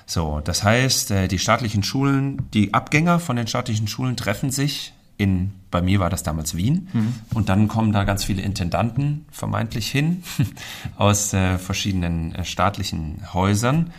So, 0.07 0.41
das 0.45 0.63
heißt, 0.63 1.11
äh, 1.11 1.29
die 1.29 1.39
staatlichen 1.39 1.83
Schulen, 1.83 2.49
die 2.55 2.75
Abgänger 2.75 3.19
von 3.19 3.37
den 3.37 3.47
staatlichen 3.47 3.89
Schulen 3.89 4.17
treffen 4.17 4.51
sich 4.51 4.93
in, 5.19 5.53
bei 5.71 5.83
mir 5.83 5.99
war 5.99 6.11
das 6.11 6.23
damals 6.23 6.57
Wien, 6.57 6.89
mhm. 6.93 7.15
und 7.35 7.49
dann 7.49 7.67
kommen 7.67 7.93
da 7.93 8.05
ganz 8.05 8.25
viele 8.25 8.41
Intendanten 8.41 9.27
vermeintlich 9.33 9.91
hin 9.91 10.23
aus 10.97 11.33
äh, 11.35 11.59
verschiedenen 11.59 12.35
äh, 12.35 12.45
staatlichen 12.45 13.23
Häusern 13.35 13.91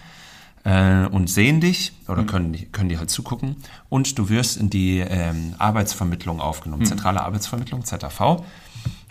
äh, 0.70 1.08
und 1.08 1.30
sehen 1.30 1.62
dich 1.62 1.94
oder 2.08 2.22
mhm. 2.22 2.28
können, 2.28 2.72
können 2.72 2.90
die 2.90 2.98
halt 2.98 3.10
zugucken 3.10 3.56
und 3.90 4.20
du 4.20 4.30
wirst 4.30 4.58
in 4.58 4.70
die 4.70 5.00
ähm, 5.00 5.56
Arbeitsvermittlung 5.58 6.40
aufgenommen, 6.40 6.84
mhm. 6.84 6.88
zentrale 6.88 7.24
Arbeitsvermittlung, 7.24 7.86
ZAV. 7.86 8.44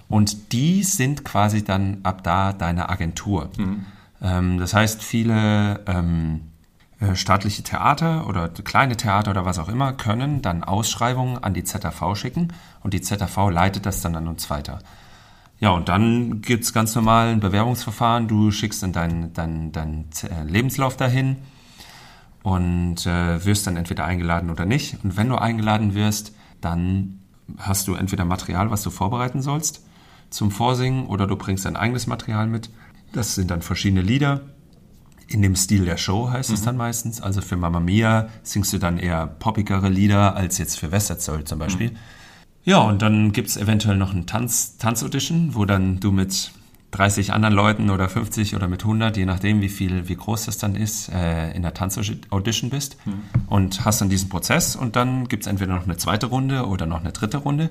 Und 0.09 0.53
die 0.53 0.85
sind 0.85 1.25
quasi 1.25 1.65
dann 1.65 1.99
ab 2.03 2.23
da 2.23 2.53
deine 2.53 2.89
Agentur. 2.89 3.51
Mhm. 3.57 3.85
Ähm, 4.23 4.59
das 4.59 4.73
heißt, 4.73 5.03
viele 5.03 5.81
ähm, 5.87 6.43
äh, 7.01 7.15
staatliche 7.15 7.63
Theater 7.63 8.27
oder 8.29 8.49
kleine 8.49 8.97
Theater 8.97 9.33
oder 9.33 9.45
was 9.45 9.59
auch 9.59 9.69
immer 9.69 9.93
können 9.93 10.41
dann 10.43 10.63
Ausschreibungen 10.63 11.43
an 11.43 11.55
die 11.55 11.65
ZAV 11.65 12.17
schicken 12.17 12.53
und 12.83 12.95
die 12.95 13.01
ZAV 13.01 13.51
leitet 13.51 13.85
das 13.85 14.01
dann 14.01 14.15
an 14.15 14.29
uns 14.29 14.49
weiter. 14.49 14.79
Ja, 15.61 15.71
und 15.71 15.89
dann 15.89 16.41
gibt's 16.41 16.73
ganz 16.73 16.95
normal 16.95 17.29
ein 17.29 17.41
Bewerbungsverfahren. 17.41 18.29
Du 18.29 18.51
schickst 18.51 18.83
dann 18.83 18.93
deinen 18.93 19.33
dein, 19.33 19.73
dein 19.73 20.05
äh, 20.23 20.45
Lebenslauf 20.45 20.97
dahin 20.97 21.37
und 22.43 23.07
äh, 23.07 23.45
wirst 23.45 23.67
dann 23.67 23.77
entweder 23.77 24.05
eingeladen 24.05 24.51
oder 24.51 24.65
nicht. 24.65 25.03
Und 25.03 25.17
wenn 25.17 25.29
du 25.29 25.37
eingeladen 25.37 25.95
wirst, 25.95 26.33
dann 26.61 27.21
hast 27.59 27.89
du 27.89 27.95
entweder 27.95 28.25
Material, 28.25 28.71
was 28.71 28.83
du 28.83 28.91
vorbereiten 28.91 29.43
sollst 29.43 29.85
zum 30.31 30.51
Vorsingen, 30.51 31.07
oder 31.07 31.27
du 31.27 31.37
bringst 31.37 31.65
dein 31.65 31.77
eigenes 31.77 32.07
Material 32.07 32.47
mit. 32.47 32.71
Das 33.13 33.35
sind 33.35 33.51
dann 33.51 33.63
verschiedene 33.63 34.03
Lieder. 34.03 34.43
in 35.27 35.43
dem 35.43 35.57
Stil 35.57 35.85
der 35.85 35.97
Show 35.97 36.31
heißt 36.31 36.51
mhm. 36.51 36.55
es 36.55 36.63
dann 36.63 36.77
meistens. 36.77 37.21
Also 37.21 37.41
für 37.41 37.57
Mamma 37.57 37.81
Mia 37.81 38.29
singst 38.43 38.73
du 38.73 38.79
dann 38.79 38.99
eher 38.99 39.27
poppigere 39.27 39.89
Lieder 39.89 40.37
als 40.37 40.59
jetzt 40.59 40.79
für 40.79 40.91
West 40.91 41.21
Soul 41.21 41.45
zum 41.45 41.59
Beispiel. 41.59 41.91
Mhm. 41.91 41.97
Ja, 42.69 42.81
und 42.81 43.01
dann 43.01 43.33
gibt 43.33 43.49
es 43.49 43.57
eventuell 43.57 43.97
noch 43.97 44.13
ein 44.13 44.27
Tanz, 44.27 44.77
Tanz-Audition, 44.77 45.55
wo 45.55 45.65
dann 45.65 46.01
du 46.01 46.13
mit 46.13 46.51
30 46.91 47.33
anderen 47.33 47.55
Leuten 47.55 47.89
oder 47.89 48.11
50 48.11 48.55
oder 48.57 48.69
mit 48.69 48.83
100, 48.83 49.17
je 49.17 49.25
nachdem, 49.25 49.63
wie 49.63 49.71
viel, 49.71 50.07
wie 50.11 50.17
groß 50.17 50.45
das 50.45 50.59
dann 50.59 50.75
ist, 50.75 51.09
äh, 51.09 51.51
in 51.53 51.63
der 51.63 51.73
Tanzaudition 51.73 52.69
bist 52.69 52.99
mhm. 53.07 53.23
und 53.47 53.87
hast 53.87 54.03
dann 54.03 54.11
diesen 54.11 54.29
Prozess 54.29 54.77
und 54.77 54.97
dann 54.97 55.29
gibt 55.29 55.45
es 55.45 55.47
entweder 55.47 55.75
noch 55.75 55.85
eine 55.85 55.97
zweite 55.97 56.27
Runde 56.27 56.67
oder 56.67 56.85
noch 56.85 57.01
eine 57.01 57.13
dritte 57.13 57.39
Runde 57.39 57.71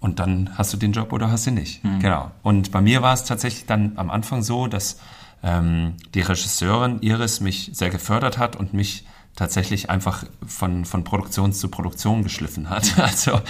und 0.00 0.18
dann 0.18 0.50
hast 0.58 0.72
du 0.72 0.78
den 0.78 0.90
Job 0.90 1.12
oder 1.12 1.30
hast 1.30 1.46
ihn 1.46 1.54
nicht. 1.54 1.84
Mhm. 1.84 2.00
Genau. 2.00 2.32
Und 2.42 2.72
bei 2.72 2.80
mir 2.80 3.02
war 3.02 3.14
es 3.14 3.22
tatsächlich 3.22 3.66
dann 3.66 3.92
am 3.94 4.10
Anfang 4.10 4.42
so, 4.42 4.66
dass 4.66 4.98
ähm, 5.44 5.94
die 6.12 6.22
Regisseurin 6.22 7.02
Iris 7.02 7.38
mich 7.38 7.70
sehr 7.72 7.90
gefördert 7.90 8.36
hat 8.38 8.56
und 8.56 8.74
mich 8.74 9.04
tatsächlich 9.36 9.90
einfach 9.90 10.24
von, 10.46 10.84
von 10.84 11.04
Produktion 11.04 11.52
zu 11.52 11.68
Produktion 11.68 12.22
geschliffen 12.22 12.70
hat. 12.70 12.94
Also 12.98 13.40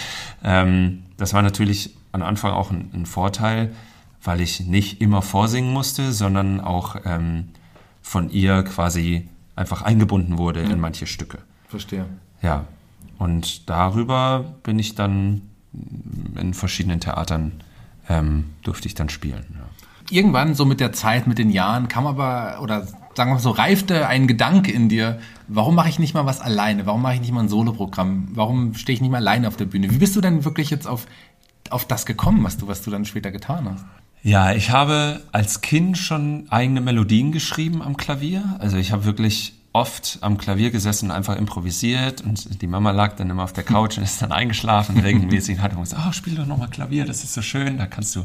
ähm, 0.43 1.05
das 1.17 1.35
war 1.35 1.43
natürlich 1.43 1.95
am 2.13 2.23
Anfang 2.23 2.53
auch 2.53 2.71
ein, 2.71 2.91
ein 2.95 3.07
Vorteil, 3.07 3.75
weil 4.23 4.41
ich 4.41 4.61
nicht 4.61 5.01
immer 5.01 5.23
vorsingen 5.23 5.73
musste, 5.73 6.13
sondern 6.13 6.61
auch 6.61 6.97
ähm, 7.05 7.51
von 8.03 8.31
ihr 8.31 8.63
quasi 8.63 9.29
einfach 9.57 9.83
eingebunden 9.83 10.39
wurde 10.39 10.61
in 10.61 10.81
manche 10.81 11.07
Stücke. 11.07 11.39
Verstehe. 11.69 12.07
Ja. 12.43 12.65
Und 13.19 13.69
darüber 13.69 14.55
bin 14.63 14.79
ich 14.79 14.95
dann 14.95 15.43
in 16.41 16.55
verschiedenen 16.55 17.01
Theatern 17.01 17.53
ähm, 18.09 18.55
durfte 18.63 18.87
ich 18.87 18.95
dann 18.95 19.09
spielen. 19.09 19.45
Ja. 19.55 19.67
Irgendwann, 20.11 20.55
so 20.55 20.65
mit 20.65 20.81
der 20.81 20.93
Zeit, 20.93 21.27
mit 21.27 21.39
den 21.39 21.51
Jahren, 21.51 21.89
kam 21.89 22.07
aber, 22.07 22.59
oder 22.61 22.87
sagen 23.17 23.31
wir 23.31 23.35
mal 23.35 23.41
so, 23.41 23.51
reifte 23.51 24.07
ein 24.07 24.27
Gedanke 24.27 24.73
in 24.73 24.89
dir, 24.89 25.19
warum 25.49 25.75
mache 25.75 25.89
ich 25.89 25.99
nicht 25.99 26.15
mal 26.15 26.27
was 26.27 26.41
alleine? 26.41 26.87
Warum 26.87 27.03
mache 27.03 27.15
ich 27.15 27.21
nicht 27.21 27.33
mal 27.33 27.41
ein 27.41 27.49
Soloprogramm? 27.49 28.29
Warum 28.33 28.75
stehe 28.75 28.95
ich 28.95 29.01
nicht 29.01 29.11
mal 29.11 29.19
alleine 29.19 29.49
auf 29.49 29.57
der 29.57 29.67
Bühne? 29.67 29.91
Wie 29.91 29.99
bist 29.99 30.17
du 30.17 30.21
denn 30.21 30.45
wirklich 30.45 30.71
jetzt 30.71 30.87
auf, 30.87 31.07
auf 31.71 31.85
das 31.85 32.07
gekommen, 32.07 32.43
was 32.45 32.57
du, 32.57 32.69
was 32.69 32.83
du 32.83 32.91
dann 32.91 33.05
später 33.05 33.31
getan 33.31 33.69
hast? 33.71 33.85
Ja, 34.23 34.53
ich 34.53 34.71
habe 34.71 35.23
als 35.33 35.61
Kind 35.61 35.99
schon 35.99 36.47
eigene 36.49 36.81
Melodien 36.81 37.31
geschrieben 37.31 37.83
am 37.83 37.97
Klavier. 37.97 38.57
Also 38.59 38.79
ich 38.79 38.91
habe 38.91 39.05
wirklich 39.05 39.55
oft 39.75 40.19
am 40.21 40.39
Klavier 40.39 40.71
gesessen, 40.71 41.11
einfach 41.11 41.37
improvisiert 41.37 42.21
und 42.21 42.63
die 42.63 42.69
Mama 42.69 42.93
lag 42.93 43.17
dann 43.17 43.29
immer 43.29 43.43
auf 43.43 43.53
der 43.53 43.65
Couch 43.65 43.99
und 43.99 44.05
ist 44.05 44.23
dann 44.23 44.31
eingeschlafen 44.31 45.01
regelmäßig 45.01 45.59
und 45.59 45.63
hat 45.63 45.77
gesagt, 45.77 46.03
oh, 46.09 46.13
spiel 46.13 46.37
doch 46.37 46.47
nochmal 46.47 46.69
Klavier, 46.69 47.05
das 47.05 47.25
ist 47.25 47.35
so 47.35 47.43
schön, 47.43 47.77
da 47.77 47.87
kannst 47.87 48.15
du, 48.15 48.25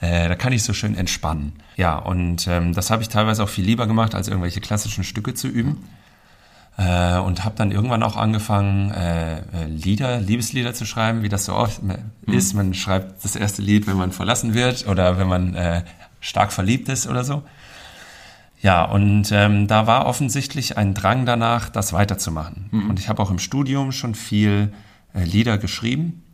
äh, 0.00 0.26
da 0.26 0.34
kann 0.34 0.54
ich 0.54 0.62
so 0.62 0.72
schön 0.72 0.96
entspannen. 0.96 1.52
Ja, 1.76 1.98
und 1.98 2.48
ähm, 2.48 2.72
das 2.72 2.90
habe 2.90 3.02
ich 3.02 3.10
teilweise 3.10 3.44
auch 3.44 3.48
viel 3.50 3.66
lieber 3.66 3.86
gemacht, 3.86 4.14
als 4.14 4.28
irgendwelche 4.28 4.62
klassischen 4.62 5.04
Stücke 5.04 5.34
zu 5.34 5.48
üben. 5.48 5.84
Äh, 6.78 7.18
und 7.18 7.44
habe 7.44 7.54
dann 7.56 7.72
irgendwann 7.72 8.02
auch 8.02 8.16
angefangen, 8.16 8.90
äh, 8.90 9.38
äh, 9.38 9.42
Lieder, 9.66 10.20
Liebeslieder 10.20 10.74
zu 10.74 10.84
schreiben, 10.84 11.22
wie 11.22 11.30
das 11.30 11.46
so 11.46 11.54
oft 11.54 11.82
mhm. 11.82 11.94
ist. 12.26 12.54
Man 12.54 12.74
schreibt 12.74 13.22
das 13.24 13.36
erste 13.36 13.62
Lied, 13.62 13.86
wenn 13.86 13.96
man 13.96 14.12
verlassen 14.12 14.52
wird 14.54 14.86
oder 14.86 15.18
wenn 15.18 15.28
man 15.28 15.54
äh, 15.54 15.82
stark 16.20 16.52
verliebt 16.52 16.88
ist 16.88 17.06
oder 17.06 17.24
so. 17.24 17.42
Ja, 18.66 18.84
und 18.84 19.30
ähm, 19.30 19.68
da 19.68 19.86
war 19.86 20.06
offensichtlich 20.06 20.76
ein 20.76 20.92
Drang 20.92 21.24
danach, 21.24 21.68
das 21.68 21.92
weiterzumachen. 21.92 22.68
Mhm. 22.72 22.90
Und 22.90 22.98
ich 22.98 23.08
habe 23.08 23.22
auch 23.22 23.30
im 23.30 23.38
Studium 23.38 23.92
schon 23.92 24.16
viel 24.16 24.72
äh, 25.14 25.22
Lieder 25.22 25.56
geschrieben. 25.56 26.24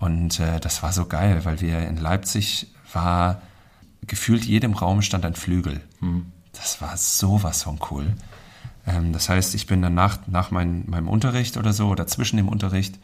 Und 0.00 0.40
äh, 0.40 0.58
das 0.58 0.82
war 0.82 0.92
so 0.92 1.06
geil, 1.06 1.44
weil 1.44 1.60
wir 1.60 1.86
in 1.86 1.96
Leipzig 1.96 2.74
war 2.92 3.40
gefühlt 4.04 4.44
jedem 4.44 4.72
Raum 4.72 5.00
stand 5.00 5.24
ein 5.24 5.36
Flügel. 5.36 5.80
Mhm. 6.00 6.32
Das 6.54 6.82
war 6.82 6.96
sowas 6.96 7.62
von 7.62 7.78
cool. 7.92 8.14
Ähm, 8.84 9.12
das 9.12 9.28
heißt, 9.28 9.54
ich 9.54 9.68
bin 9.68 9.80
dann 9.80 9.94
nach, 9.94 10.18
nach 10.26 10.50
mein, 10.50 10.90
meinem 10.90 11.06
Unterricht 11.06 11.56
oder 11.56 11.72
so 11.72 11.86
oder 11.86 12.08
zwischen 12.08 12.36
dem 12.36 12.48
Unterricht 12.48 12.98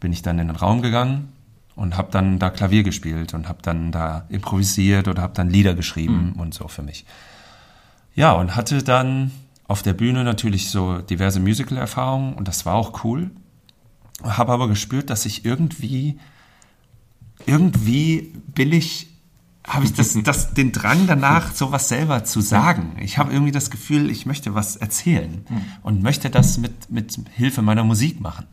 bin 0.00 0.12
ich 0.12 0.22
dann 0.22 0.40
in 0.40 0.48
den 0.48 0.56
Raum 0.56 0.82
gegangen 0.82 1.28
und 1.76 1.96
habe 1.96 2.10
dann 2.10 2.40
da 2.40 2.50
Klavier 2.50 2.82
gespielt 2.82 3.34
und 3.34 3.48
habe 3.48 3.60
dann 3.62 3.92
da 3.92 4.24
improvisiert 4.30 5.06
oder 5.06 5.22
habe 5.22 5.34
dann 5.34 5.48
Lieder 5.48 5.74
geschrieben 5.74 6.32
mhm. 6.34 6.40
und 6.40 6.54
so 6.54 6.66
für 6.66 6.82
mich. 6.82 7.04
Ja, 8.14 8.32
und 8.32 8.56
hatte 8.56 8.82
dann 8.82 9.30
auf 9.66 9.82
der 9.82 9.92
Bühne 9.92 10.24
natürlich 10.24 10.70
so 10.70 10.98
diverse 10.98 11.40
Musical-Erfahrungen 11.40 12.34
und 12.34 12.48
das 12.48 12.66
war 12.66 12.74
auch 12.74 13.04
cool. 13.04 13.30
Habe 14.22 14.52
aber 14.52 14.68
gespürt, 14.68 15.10
dass 15.10 15.26
ich 15.26 15.44
irgendwie, 15.44 16.18
irgendwie 17.46 18.32
billig 18.48 19.06
habe 19.66 19.84
ich 19.84 19.92
das, 19.92 20.18
das, 20.24 20.54
den 20.54 20.72
Drang 20.72 21.06
danach, 21.06 21.52
sowas 21.54 21.88
selber 21.88 22.24
zu 22.24 22.40
sagen. 22.40 22.96
Ich 23.00 23.18
habe 23.18 23.32
irgendwie 23.32 23.52
das 23.52 23.70
Gefühl, 23.70 24.10
ich 24.10 24.26
möchte 24.26 24.54
was 24.54 24.76
erzählen 24.76 25.44
und 25.82 26.02
möchte 26.02 26.30
das 26.30 26.58
mit, 26.58 26.90
mit 26.90 27.18
Hilfe 27.36 27.62
meiner 27.62 27.84
Musik 27.84 28.20
machen. 28.20 28.46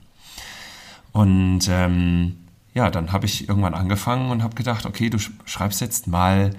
Und 1.13 1.67
ähm, 1.69 2.37
ja, 2.73 2.91
dann 2.91 3.11
habe 3.11 3.25
ich 3.25 3.49
irgendwann 3.49 3.73
angefangen 3.73 4.29
und 4.29 4.43
habe 4.43 4.55
gedacht, 4.55 4.85
okay, 4.85 5.09
du 5.09 5.17
schreibst 5.45 5.81
jetzt 5.81 6.05
mal 6.05 6.51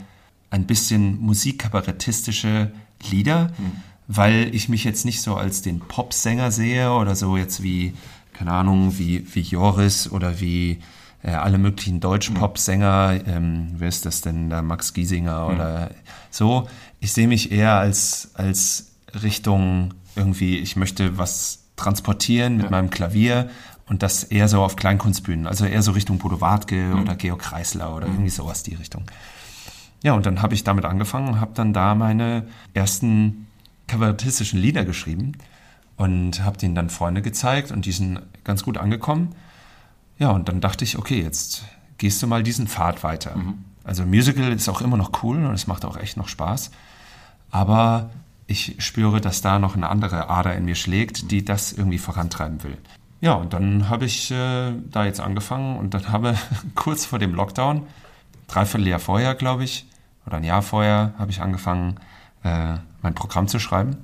ein 0.50 0.66
bisschen 0.66 1.20
musikkabarettistische 1.20 2.72
Lieder, 3.10 3.48
mhm. 3.58 3.72
weil 4.06 4.54
ich 4.54 4.68
mich 4.68 4.84
jetzt 4.84 5.04
nicht 5.04 5.22
so 5.22 5.36
als 5.36 5.62
den 5.62 5.80
Popsänger 5.80 6.50
sehe 6.50 6.92
oder 6.92 7.14
so 7.14 7.36
jetzt 7.36 7.62
wie, 7.62 7.94
keine 8.32 8.52
Ahnung, 8.52 8.98
wie, 8.98 9.26
wie 9.34 9.40
Joris 9.40 10.10
oder 10.10 10.40
wie 10.40 10.80
äh, 11.22 11.30
alle 11.30 11.58
möglichen 11.58 12.00
Deutsch-Pop-Sänger, 12.00 13.20
ähm, 13.26 13.74
wer 13.76 13.88
ist 13.88 14.06
das 14.06 14.20
denn, 14.20 14.50
da 14.50 14.62
Max 14.62 14.94
Giesinger 14.94 15.48
mhm. 15.48 15.54
oder 15.54 15.90
so. 16.30 16.68
Ich 17.00 17.12
sehe 17.12 17.28
mich 17.28 17.52
eher 17.52 17.74
als, 17.74 18.30
als 18.34 18.92
Richtung 19.22 19.94
irgendwie, 20.16 20.58
ich 20.58 20.76
möchte 20.76 21.18
was 21.18 21.64
transportieren 21.76 22.56
mit 22.56 22.64
ja. 22.64 22.70
meinem 22.70 22.90
Klavier 22.90 23.50
und 23.86 24.02
das 24.02 24.24
eher 24.24 24.48
so 24.48 24.62
auf 24.62 24.76
Kleinkunstbühnen, 24.76 25.46
also 25.46 25.64
eher 25.64 25.82
so 25.82 25.92
Richtung 25.92 26.18
Bodo 26.18 26.40
Wartke 26.40 26.76
mhm. 26.76 27.02
oder 27.02 27.14
Georg 27.14 27.40
Kreisler 27.40 27.94
oder 27.94 28.06
mhm. 28.06 28.14
irgendwie 28.14 28.30
sowas 28.30 28.62
die 28.62 28.74
Richtung. 28.74 29.04
Ja, 30.02 30.12
und 30.12 30.26
dann 30.26 30.42
habe 30.42 30.54
ich 30.54 30.64
damit 30.64 30.84
angefangen 30.84 31.28
und 31.28 31.40
habe 31.40 31.52
dann 31.54 31.72
da 31.72 31.94
meine 31.94 32.46
ersten 32.74 33.46
kabarettistischen 33.86 34.60
Lieder 34.60 34.84
geschrieben 34.84 35.32
und 35.96 36.44
habe 36.44 36.56
denen 36.56 36.74
dann 36.74 36.90
Freunde 36.90 37.22
gezeigt 37.22 37.72
und 37.72 37.84
die 37.84 37.92
sind 37.92 38.20
ganz 38.44 38.62
gut 38.62 38.78
angekommen. 38.78 39.34
Ja, 40.18 40.30
und 40.30 40.48
dann 40.48 40.60
dachte 40.60 40.84
ich, 40.84 40.98
okay, 40.98 41.20
jetzt 41.20 41.64
gehst 41.98 42.22
du 42.22 42.26
mal 42.26 42.42
diesen 42.42 42.68
Pfad 42.68 43.02
weiter. 43.02 43.36
Mhm. 43.36 43.64
Also 43.84 44.04
Musical 44.04 44.52
ist 44.52 44.68
auch 44.68 44.80
immer 44.80 44.96
noch 44.96 45.22
cool 45.22 45.44
und 45.44 45.54
es 45.54 45.66
macht 45.66 45.84
auch 45.84 45.96
echt 45.96 46.16
noch 46.16 46.28
Spaß. 46.28 46.70
Aber 47.50 48.10
ich 48.46 48.76
spüre, 48.78 49.20
dass 49.20 49.40
da 49.40 49.58
noch 49.58 49.76
eine 49.76 49.88
andere 49.88 50.28
Ader 50.28 50.54
in 50.54 50.64
mir 50.64 50.74
schlägt, 50.74 51.30
die 51.30 51.44
das 51.44 51.72
irgendwie 51.72 51.98
vorantreiben 51.98 52.62
will. 52.62 52.76
Ja, 53.20 53.34
und 53.34 53.52
dann 53.52 53.88
habe 53.88 54.04
ich 54.04 54.30
äh, 54.30 54.72
da 54.90 55.04
jetzt 55.04 55.20
angefangen 55.20 55.76
und 55.76 55.94
dann 55.94 56.12
habe 56.12 56.36
kurz 56.74 57.04
vor 57.04 57.18
dem 57.18 57.34
Lockdown, 57.34 57.82
dreiviertel 58.48 58.88
Jahr 58.88 58.98
vorher, 58.98 59.34
glaube 59.34 59.64
ich, 59.64 59.86
oder 60.26 60.38
ein 60.38 60.44
Jahr 60.44 60.62
vorher, 60.62 61.14
habe 61.18 61.30
ich 61.30 61.40
angefangen, 61.40 62.00
äh, 62.42 62.74
mein 63.02 63.14
Programm 63.14 63.46
zu 63.46 63.58
schreiben. 63.58 63.96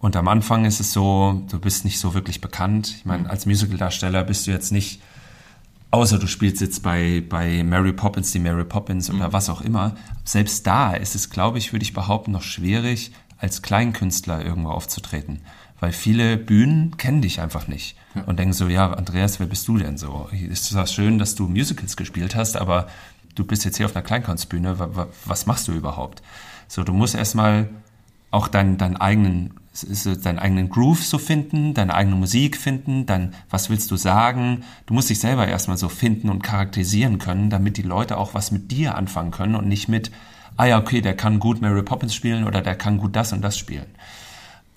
Und 0.00 0.16
am 0.16 0.28
Anfang 0.28 0.64
ist 0.64 0.80
es 0.80 0.92
so, 0.92 1.44
du 1.48 1.58
bist 1.58 1.84
nicht 1.84 1.98
so 1.98 2.12
wirklich 2.12 2.40
bekannt. 2.40 2.94
Ich 2.98 3.04
meine, 3.04 3.24
mhm. 3.24 3.30
als 3.30 3.46
Musicaldarsteller 3.46 4.24
bist 4.24 4.46
du 4.46 4.50
jetzt 4.50 4.72
nicht 4.72 5.00
Außer 5.94 6.18
du 6.18 6.26
spielst 6.26 6.60
jetzt 6.60 6.82
bei, 6.82 7.22
bei 7.28 7.62
Mary 7.62 7.92
Poppins, 7.92 8.32
die 8.32 8.40
Mary 8.40 8.64
Poppins 8.64 9.10
oder 9.10 9.28
mhm. 9.28 9.32
was 9.32 9.48
auch 9.48 9.60
immer. 9.60 9.94
Selbst 10.24 10.66
da 10.66 10.92
ist 10.92 11.14
es, 11.14 11.30
glaube 11.30 11.58
ich, 11.58 11.72
würde 11.72 11.84
ich 11.84 11.92
behaupten, 11.92 12.32
noch 12.32 12.42
schwierig, 12.42 13.12
als 13.38 13.62
Kleinkünstler 13.62 14.44
irgendwo 14.44 14.70
aufzutreten. 14.70 15.42
Weil 15.78 15.92
viele 15.92 16.36
Bühnen 16.36 16.96
kennen 16.96 17.22
dich 17.22 17.40
einfach 17.40 17.68
nicht 17.68 17.96
ja. 18.16 18.22
und 18.24 18.40
denken 18.40 18.54
so, 18.54 18.66
ja, 18.66 18.92
Andreas, 18.92 19.38
wer 19.38 19.46
bist 19.46 19.68
du 19.68 19.78
denn 19.78 19.96
so? 19.96 20.28
Es 20.32 20.40
ist 20.42 20.64
zwar 20.64 20.88
schön, 20.88 21.20
dass 21.20 21.36
du 21.36 21.46
Musicals 21.46 21.96
gespielt 21.96 22.34
hast, 22.34 22.56
aber 22.56 22.88
du 23.34 23.44
bist 23.44 23.64
jetzt 23.64 23.76
hier 23.76 23.86
auf 23.86 23.94
einer 23.94 24.04
Kleinkunstbühne, 24.04 25.08
was 25.24 25.46
machst 25.46 25.68
du 25.68 25.72
überhaupt? 25.72 26.22
So, 26.68 26.84
du 26.84 26.92
musst 26.92 27.14
erstmal 27.14 27.68
auch 28.30 28.48
deinen, 28.48 28.78
deinen 28.78 28.96
eigenen 28.96 29.54
deinen 30.22 30.38
eigenen 30.38 30.68
Groove 30.68 31.04
so 31.04 31.18
finden, 31.18 31.74
deine 31.74 31.94
eigene 31.94 32.14
Musik 32.14 32.56
finden, 32.56 33.06
dann 33.06 33.34
was 33.50 33.70
willst 33.70 33.90
du 33.90 33.96
sagen? 33.96 34.62
Du 34.86 34.94
musst 34.94 35.10
dich 35.10 35.18
selber 35.18 35.48
erstmal 35.48 35.76
so 35.76 35.88
finden 35.88 36.30
und 36.30 36.44
charakterisieren 36.44 37.18
können, 37.18 37.50
damit 37.50 37.76
die 37.76 37.82
Leute 37.82 38.16
auch 38.16 38.34
was 38.34 38.52
mit 38.52 38.70
dir 38.70 38.94
anfangen 38.94 39.32
können 39.32 39.56
und 39.56 39.66
nicht 39.66 39.88
mit, 39.88 40.12
ah 40.56 40.66
ja, 40.66 40.78
okay, 40.78 41.00
der 41.00 41.16
kann 41.16 41.40
gut 41.40 41.60
Mary 41.60 41.82
Poppins 41.82 42.14
spielen 42.14 42.44
oder 42.44 42.62
der 42.62 42.76
kann 42.76 42.98
gut 42.98 43.16
das 43.16 43.32
und 43.32 43.42
das 43.42 43.58
spielen. 43.58 43.86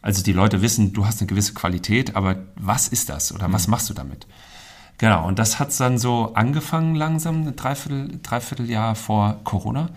Also 0.02 0.24
die 0.24 0.34
Leute 0.34 0.63
wissen, 0.63 0.93
du 0.93 1.06
hast 1.06 1.22
eine 1.22 1.28
gewisse 1.28 1.54
Qualität, 1.54 2.15
aber 2.15 2.38
was 2.56 2.88
ist 2.88 3.10
das 3.10 3.32
oder 3.32 3.52
was 3.54 3.67
mhm. 3.67 3.72
machst 3.72 3.89
du 3.89 3.93
damit? 3.93 4.26
Genau, 4.97 5.27
und 5.27 5.38
das 5.38 5.60
hat 5.60 5.77
dann 5.79 5.97
so 5.97 6.31
angefangen 6.33 6.95
langsam, 6.95 7.47
ein 7.47 7.55
Dreiviertel, 7.55 8.19
Dreivierteljahr 8.23 8.95
vor 8.95 9.39
Corona. 9.43 9.89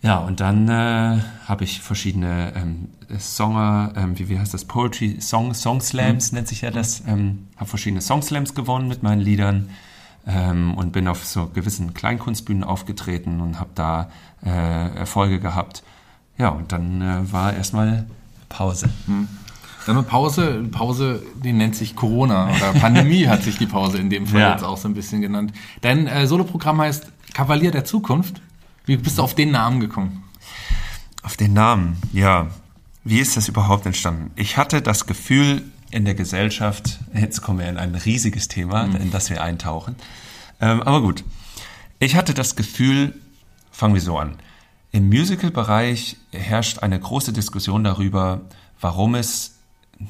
Ja, 0.00 0.18
und 0.18 0.38
dann 0.38 0.68
äh, 0.68 1.20
habe 1.46 1.64
ich 1.64 1.80
verschiedene 1.80 2.52
ähm, 2.54 2.88
Songer, 3.18 3.92
ähm, 3.96 4.16
wie, 4.16 4.28
wie 4.28 4.38
heißt 4.38 4.54
das, 4.54 4.64
Poetry, 4.64 5.20
Song, 5.20 5.54
Song 5.54 5.80
Slams 5.80 6.30
mhm. 6.30 6.36
nennt 6.36 6.48
sich 6.48 6.60
ja 6.60 6.70
das, 6.70 7.02
ähm, 7.08 7.48
habe 7.56 7.68
verschiedene 7.68 8.00
Song 8.00 8.22
Slams 8.22 8.54
gewonnen 8.54 8.86
mit 8.86 9.02
meinen 9.02 9.20
Liedern 9.20 9.70
ähm, 10.24 10.74
und 10.74 10.92
bin 10.92 11.08
auf 11.08 11.24
so 11.24 11.46
gewissen 11.48 11.94
Kleinkunstbühnen 11.94 12.62
aufgetreten 12.62 13.40
und 13.40 13.58
habe 13.58 13.70
da 13.74 14.10
äh, 14.44 14.96
Erfolge 14.96 15.40
gehabt. 15.40 15.82
Ja, 16.36 16.50
und 16.50 16.70
dann 16.70 17.02
äh, 17.02 17.32
war 17.32 17.54
erstmal 17.54 18.06
Pause. 18.48 18.90
Hm. 19.06 19.26
Dann 19.88 19.96
eine 19.96 20.06
Pause, 20.06 20.66
Pause, 20.70 21.22
die 21.42 21.54
nennt 21.54 21.74
sich 21.74 21.96
Corona 21.96 22.54
oder 22.54 22.72
Pandemie 22.78 23.26
hat 23.26 23.42
sich 23.42 23.56
die 23.56 23.64
Pause 23.64 23.96
in 23.96 24.10
dem 24.10 24.26
Fall 24.26 24.40
ja. 24.40 24.52
jetzt 24.52 24.62
auch 24.62 24.76
so 24.76 24.86
ein 24.86 24.92
bisschen 24.92 25.22
genannt. 25.22 25.54
Dein 25.80 26.06
äh, 26.06 26.26
Soloprogramm 26.26 26.78
heißt 26.78 27.06
Kavalier 27.32 27.70
der 27.70 27.86
Zukunft. 27.86 28.42
Wie 28.84 28.98
bist 28.98 29.16
du 29.16 29.22
auf 29.22 29.34
den 29.34 29.50
Namen 29.50 29.80
gekommen? 29.80 30.24
Auf 31.22 31.38
den 31.38 31.54
Namen, 31.54 31.96
ja. 32.12 32.48
Wie 33.02 33.18
ist 33.18 33.38
das 33.38 33.48
überhaupt 33.48 33.86
entstanden? 33.86 34.30
Ich 34.36 34.58
hatte 34.58 34.82
das 34.82 35.06
Gefühl 35.06 35.62
in 35.90 36.04
der 36.04 36.14
Gesellschaft, 36.14 36.98
jetzt 37.14 37.40
kommen 37.40 37.60
wir 37.60 37.68
in 37.70 37.78
ein 37.78 37.94
riesiges 37.94 38.46
Thema, 38.48 38.88
mhm. 38.88 38.96
in 38.96 39.10
das 39.10 39.30
wir 39.30 39.42
eintauchen. 39.42 39.96
Ähm, 40.60 40.82
aber 40.82 41.00
gut. 41.00 41.24
Ich 41.98 42.14
hatte 42.14 42.34
das 42.34 42.56
Gefühl, 42.56 43.14
fangen 43.70 43.94
wir 43.94 44.02
so 44.02 44.18
an. 44.18 44.34
Im 44.92 45.08
Musical-Bereich 45.08 46.18
herrscht 46.30 46.80
eine 46.80 47.00
große 47.00 47.32
Diskussion 47.32 47.84
darüber, 47.84 48.42
warum 48.82 49.14
es 49.14 49.54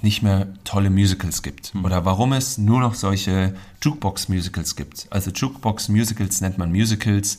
nicht 0.03 0.23
mehr 0.23 0.49
tolle 0.65 0.91
Musicals 0.91 1.43
gibt 1.43 1.75
mhm. 1.75 1.85
oder 1.85 2.05
warum 2.05 2.33
es 2.33 2.59
nur 2.59 2.81
noch 2.81 2.95
solche 2.95 3.55
Jukebox-Musicals 3.83 4.77
gibt. 4.77 5.07
Also 5.11 5.31
Jukebox-Musicals 5.31 6.41
nennt 6.41 6.59
man 6.59 6.71
Musicals, 6.71 7.39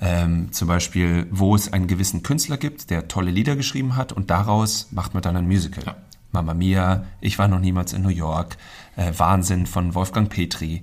ähm, 0.00 0.52
zum 0.52 0.68
Beispiel, 0.68 1.26
wo 1.30 1.54
es 1.54 1.72
einen 1.72 1.86
gewissen 1.86 2.22
Künstler 2.22 2.56
gibt, 2.56 2.90
der 2.90 3.08
tolle 3.08 3.30
Lieder 3.30 3.56
geschrieben 3.56 3.96
hat 3.96 4.12
und 4.12 4.30
daraus 4.30 4.88
macht 4.90 5.14
man 5.14 5.22
dann 5.22 5.36
ein 5.36 5.46
Musical. 5.46 5.84
Ja. 5.84 5.96
Mama 6.32 6.54
Mia, 6.54 7.06
Ich 7.20 7.38
war 7.38 7.48
noch 7.48 7.60
niemals 7.60 7.92
in 7.94 8.02
New 8.02 8.10
York, 8.10 8.58
äh, 8.96 9.12
Wahnsinn 9.16 9.64
von 9.66 9.94
Wolfgang 9.94 10.28
Petri. 10.28 10.82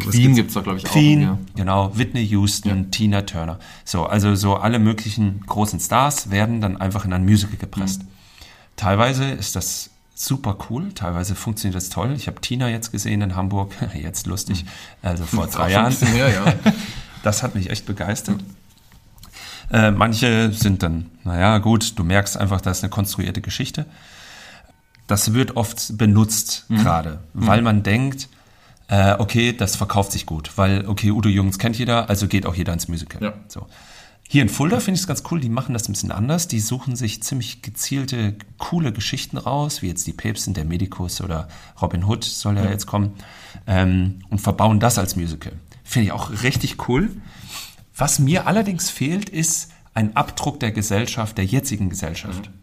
Queen 0.00 0.34
gibt 0.34 0.48
es 0.48 0.54
da, 0.54 0.62
glaube 0.62 0.78
ich, 0.78 0.84
Queen, 0.84 1.28
auch. 1.28 1.34
Queen, 1.34 1.46
genau, 1.54 1.96
Whitney 1.96 2.26
Houston, 2.28 2.84
ja. 2.84 2.88
Tina 2.90 3.22
Turner. 3.22 3.58
So, 3.84 4.06
also 4.06 4.34
so 4.34 4.56
alle 4.56 4.78
möglichen 4.78 5.44
großen 5.46 5.78
Stars 5.80 6.30
werden 6.30 6.60
dann 6.60 6.76
einfach 6.76 7.04
in 7.04 7.12
ein 7.12 7.24
Musical 7.24 7.56
gepresst. 7.56 8.02
Mhm. 8.02 8.08
Teilweise 8.76 9.24
ist 9.30 9.54
das 9.54 9.90
super 10.16 10.56
cool, 10.70 10.92
teilweise 10.94 11.34
funktioniert 11.34 11.76
das 11.76 11.90
toll. 11.90 12.12
Ich 12.16 12.26
habe 12.26 12.40
Tina 12.40 12.68
jetzt 12.68 12.90
gesehen 12.90 13.20
in 13.20 13.36
Hamburg, 13.36 13.74
jetzt 13.94 14.26
lustig, 14.26 14.64
mhm. 14.64 14.68
also 15.02 15.26
vor 15.26 15.46
drei 15.46 15.70
Jahren. 15.70 15.96
Mehr, 16.12 16.32
ja. 16.32 16.54
Das 17.22 17.42
hat 17.42 17.56
mich 17.56 17.70
echt 17.70 17.86
begeistert. 17.86 18.40
Äh, 19.72 19.90
manche 19.90 20.52
sind 20.52 20.84
dann, 20.84 21.10
naja, 21.24 21.58
gut, 21.58 21.98
du 21.98 22.04
merkst 22.04 22.36
einfach, 22.36 22.60
das 22.60 22.78
ist 22.78 22.84
eine 22.84 22.90
konstruierte 22.90 23.40
Geschichte. 23.40 23.84
Das 25.08 25.32
wird 25.32 25.56
oft 25.56 25.98
benutzt 25.98 26.66
mhm. 26.68 26.76
gerade, 26.76 27.18
weil 27.34 27.58
mhm. 27.58 27.64
man 27.64 27.82
denkt, 27.82 28.28
äh, 28.86 29.14
okay, 29.18 29.52
das 29.52 29.74
verkauft 29.74 30.12
sich 30.12 30.24
gut, 30.24 30.52
weil, 30.56 30.86
okay, 30.86 31.10
Udo 31.10 31.28
Jürgens 31.28 31.58
kennt 31.58 31.76
jeder, 31.78 32.08
also 32.08 32.28
geht 32.28 32.46
auch 32.46 32.54
jeder 32.54 32.72
ins 32.72 32.86
Musical. 32.86 33.20
Ja. 33.20 33.32
So. 33.48 33.66
Hier 34.28 34.42
in 34.42 34.48
Fulda 34.48 34.80
finde 34.80 34.96
ich 34.96 35.02
es 35.02 35.06
ganz 35.06 35.22
cool, 35.30 35.40
die 35.40 35.48
machen 35.48 35.72
das 35.72 35.88
ein 35.88 35.92
bisschen 35.92 36.10
anders. 36.10 36.48
Die 36.48 36.58
suchen 36.58 36.96
sich 36.96 37.22
ziemlich 37.22 37.62
gezielte, 37.62 38.34
coole 38.58 38.92
Geschichten 38.92 39.36
raus, 39.36 39.82
wie 39.82 39.88
jetzt 39.88 40.06
die 40.06 40.12
Päpstin, 40.12 40.54
der 40.54 40.64
Medikus 40.64 41.20
oder 41.20 41.48
Robin 41.80 42.04
Hood 42.04 42.24
soll 42.24 42.56
ja, 42.56 42.64
ja. 42.64 42.70
jetzt 42.70 42.86
kommen, 42.86 43.14
ähm, 43.66 44.20
und 44.28 44.40
verbauen 44.40 44.80
das 44.80 44.98
als 44.98 45.14
Musical. 45.14 45.52
Finde 45.84 46.06
ich 46.06 46.12
auch 46.12 46.42
richtig 46.42 46.88
cool. 46.88 47.10
Was 47.96 48.18
mir 48.18 48.46
allerdings 48.46 48.90
fehlt, 48.90 49.28
ist 49.28 49.70
ein 49.94 50.16
Abdruck 50.16 50.60
der 50.60 50.72
Gesellschaft, 50.72 51.38
der 51.38 51.46
jetzigen 51.46 51.88
Gesellschaft. 51.88 52.50
Mhm. 52.50 52.54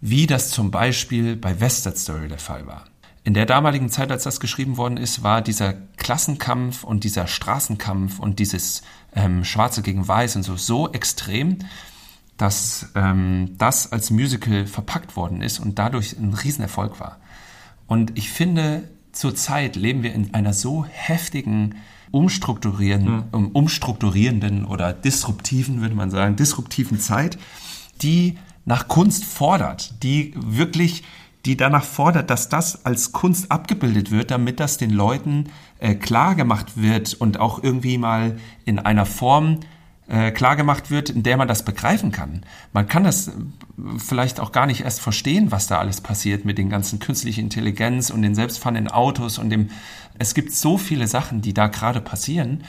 Wie 0.00 0.26
das 0.26 0.50
zum 0.50 0.70
Beispiel 0.70 1.36
bei 1.36 1.60
Western 1.60 1.96
Story 1.96 2.28
der 2.28 2.38
Fall 2.38 2.66
war. 2.66 2.84
In 3.24 3.34
der 3.34 3.46
damaligen 3.46 3.90
Zeit, 3.90 4.10
als 4.10 4.24
das 4.24 4.40
geschrieben 4.40 4.76
worden 4.76 4.96
ist, 4.96 5.22
war 5.22 5.42
dieser 5.42 5.74
Klassenkampf 5.96 6.82
und 6.84 7.04
dieser 7.04 7.26
Straßenkampf 7.26 8.18
und 8.18 8.38
dieses 8.38 8.82
ähm, 9.18 9.44
Schwarze 9.44 9.82
gegen 9.82 10.06
Weiß 10.06 10.36
und 10.36 10.44
so 10.44 10.56
so 10.56 10.92
extrem, 10.92 11.58
dass 12.36 12.90
ähm, 12.94 13.56
das 13.58 13.92
als 13.92 14.10
Musical 14.10 14.66
verpackt 14.66 15.16
worden 15.16 15.42
ist 15.42 15.58
und 15.58 15.78
dadurch 15.78 16.16
ein 16.16 16.32
Riesenerfolg 16.32 17.00
war. 17.00 17.18
Und 17.86 18.16
ich 18.16 18.30
finde, 18.30 18.88
zurzeit 19.12 19.74
leben 19.74 20.02
wir 20.02 20.14
in 20.14 20.34
einer 20.34 20.52
so 20.52 20.84
heftigen 20.84 21.76
umstrukturieren, 22.10 23.24
mhm. 23.32 23.48
umstrukturierenden 23.48 24.64
oder 24.64 24.92
disruptiven, 24.92 25.80
würde 25.80 25.94
man 25.94 26.10
sagen, 26.10 26.36
disruptiven 26.36 27.00
Zeit, 27.00 27.38
die 28.00 28.38
nach 28.64 28.86
Kunst 28.86 29.24
fordert, 29.24 30.02
die 30.02 30.32
wirklich, 30.36 31.02
die 31.44 31.56
danach 31.56 31.84
fordert, 31.84 32.30
dass 32.30 32.48
das 32.48 32.84
als 32.86 33.12
Kunst 33.12 33.50
abgebildet 33.50 34.10
wird, 34.10 34.30
damit 34.30 34.60
das 34.60 34.78
den 34.78 34.90
Leuten 34.90 35.50
äh, 35.78 35.94
klar 35.94 36.34
gemacht 36.34 36.80
wird 36.80 37.14
und 37.14 37.38
auch 37.40 37.62
irgendwie 37.62 37.98
mal 37.98 38.38
in 38.64 38.78
einer 38.78 39.06
Form 39.06 39.60
äh, 40.08 40.30
klar 40.30 40.56
gemacht 40.56 40.90
wird, 40.90 41.10
in 41.10 41.22
der 41.22 41.36
man 41.36 41.48
das 41.48 41.64
begreifen 41.64 42.12
kann. 42.12 42.42
Man 42.72 42.88
kann 42.88 43.04
das 43.04 43.28
äh, 43.28 43.32
vielleicht 43.98 44.40
auch 44.40 44.52
gar 44.52 44.66
nicht 44.66 44.80
erst 44.80 45.00
verstehen, 45.00 45.50
was 45.50 45.66
da 45.66 45.78
alles 45.78 46.00
passiert 46.00 46.44
mit 46.44 46.58
den 46.58 46.70
ganzen 46.70 46.98
künstlichen 46.98 47.40
Intelligenz 47.40 48.10
und 48.10 48.22
den 48.22 48.34
selbstfahrenden 48.34 48.88
Autos 48.88 49.38
und 49.38 49.50
dem. 49.50 49.68
Es 50.18 50.34
gibt 50.34 50.52
so 50.52 50.78
viele 50.78 51.06
Sachen, 51.06 51.42
die 51.42 51.54
da 51.54 51.66
gerade 51.68 52.00
passieren, 52.00 52.64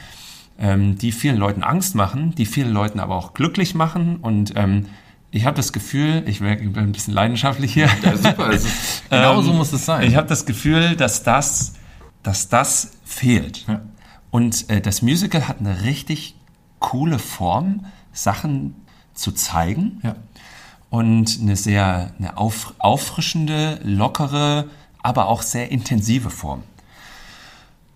ähm, 0.58 0.98
die 0.98 1.12
vielen 1.12 1.36
Leuten 1.36 1.62
Angst 1.62 1.94
machen, 1.94 2.34
die 2.36 2.46
vielen 2.46 2.72
Leuten 2.72 3.00
aber 3.00 3.16
auch 3.16 3.34
glücklich 3.34 3.74
machen 3.74 4.16
und 4.16 4.52
ähm, 4.56 4.86
ich 5.32 5.46
habe 5.46 5.56
das 5.56 5.72
Gefühl, 5.72 6.24
ich 6.26 6.40
bin 6.40 6.76
ein 6.76 6.92
bisschen 6.92 7.14
leidenschaftlich 7.14 7.72
hier. 7.72 7.88
Ja, 8.02 8.16
super. 8.16 8.46
Also, 8.46 8.68
genau 9.10 9.40
so 9.42 9.52
muss 9.52 9.72
es 9.72 9.86
sein. 9.86 10.08
Ich 10.08 10.16
habe 10.16 10.26
das 10.26 10.44
Gefühl, 10.44 10.96
dass 10.96 11.22
das, 11.22 11.74
dass 12.24 12.48
das 12.48 12.92
fehlt. 13.10 13.66
Ja. 13.66 13.80
Und 14.30 14.70
äh, 14.70 14.80
das 14.80 15.02
Musical 15.02 15.48
hat 15.48 15.60
eine 15.60 15.82
richtig 15.82 16.36
coole 16.78 17.18
Form, 17.18 17.86
Sachen 18.12 18.74
zu 19.14 19.32
zeigen. 19.32 20.00
Ja. 20.02 20.16
Und 20.88 21.38
eine 21.40 21.56
sehr 21.56 22.12
eine 22.18 22.36
auf, 22.36 22.74
auffrischende, 22.78 23.80
lockere, 23.84 24.68
aber 25.02 25.28
auch 25.28 25.42
sehr 25.42 25.70
intensive 25.70 26.30
Form. 26.30 26.62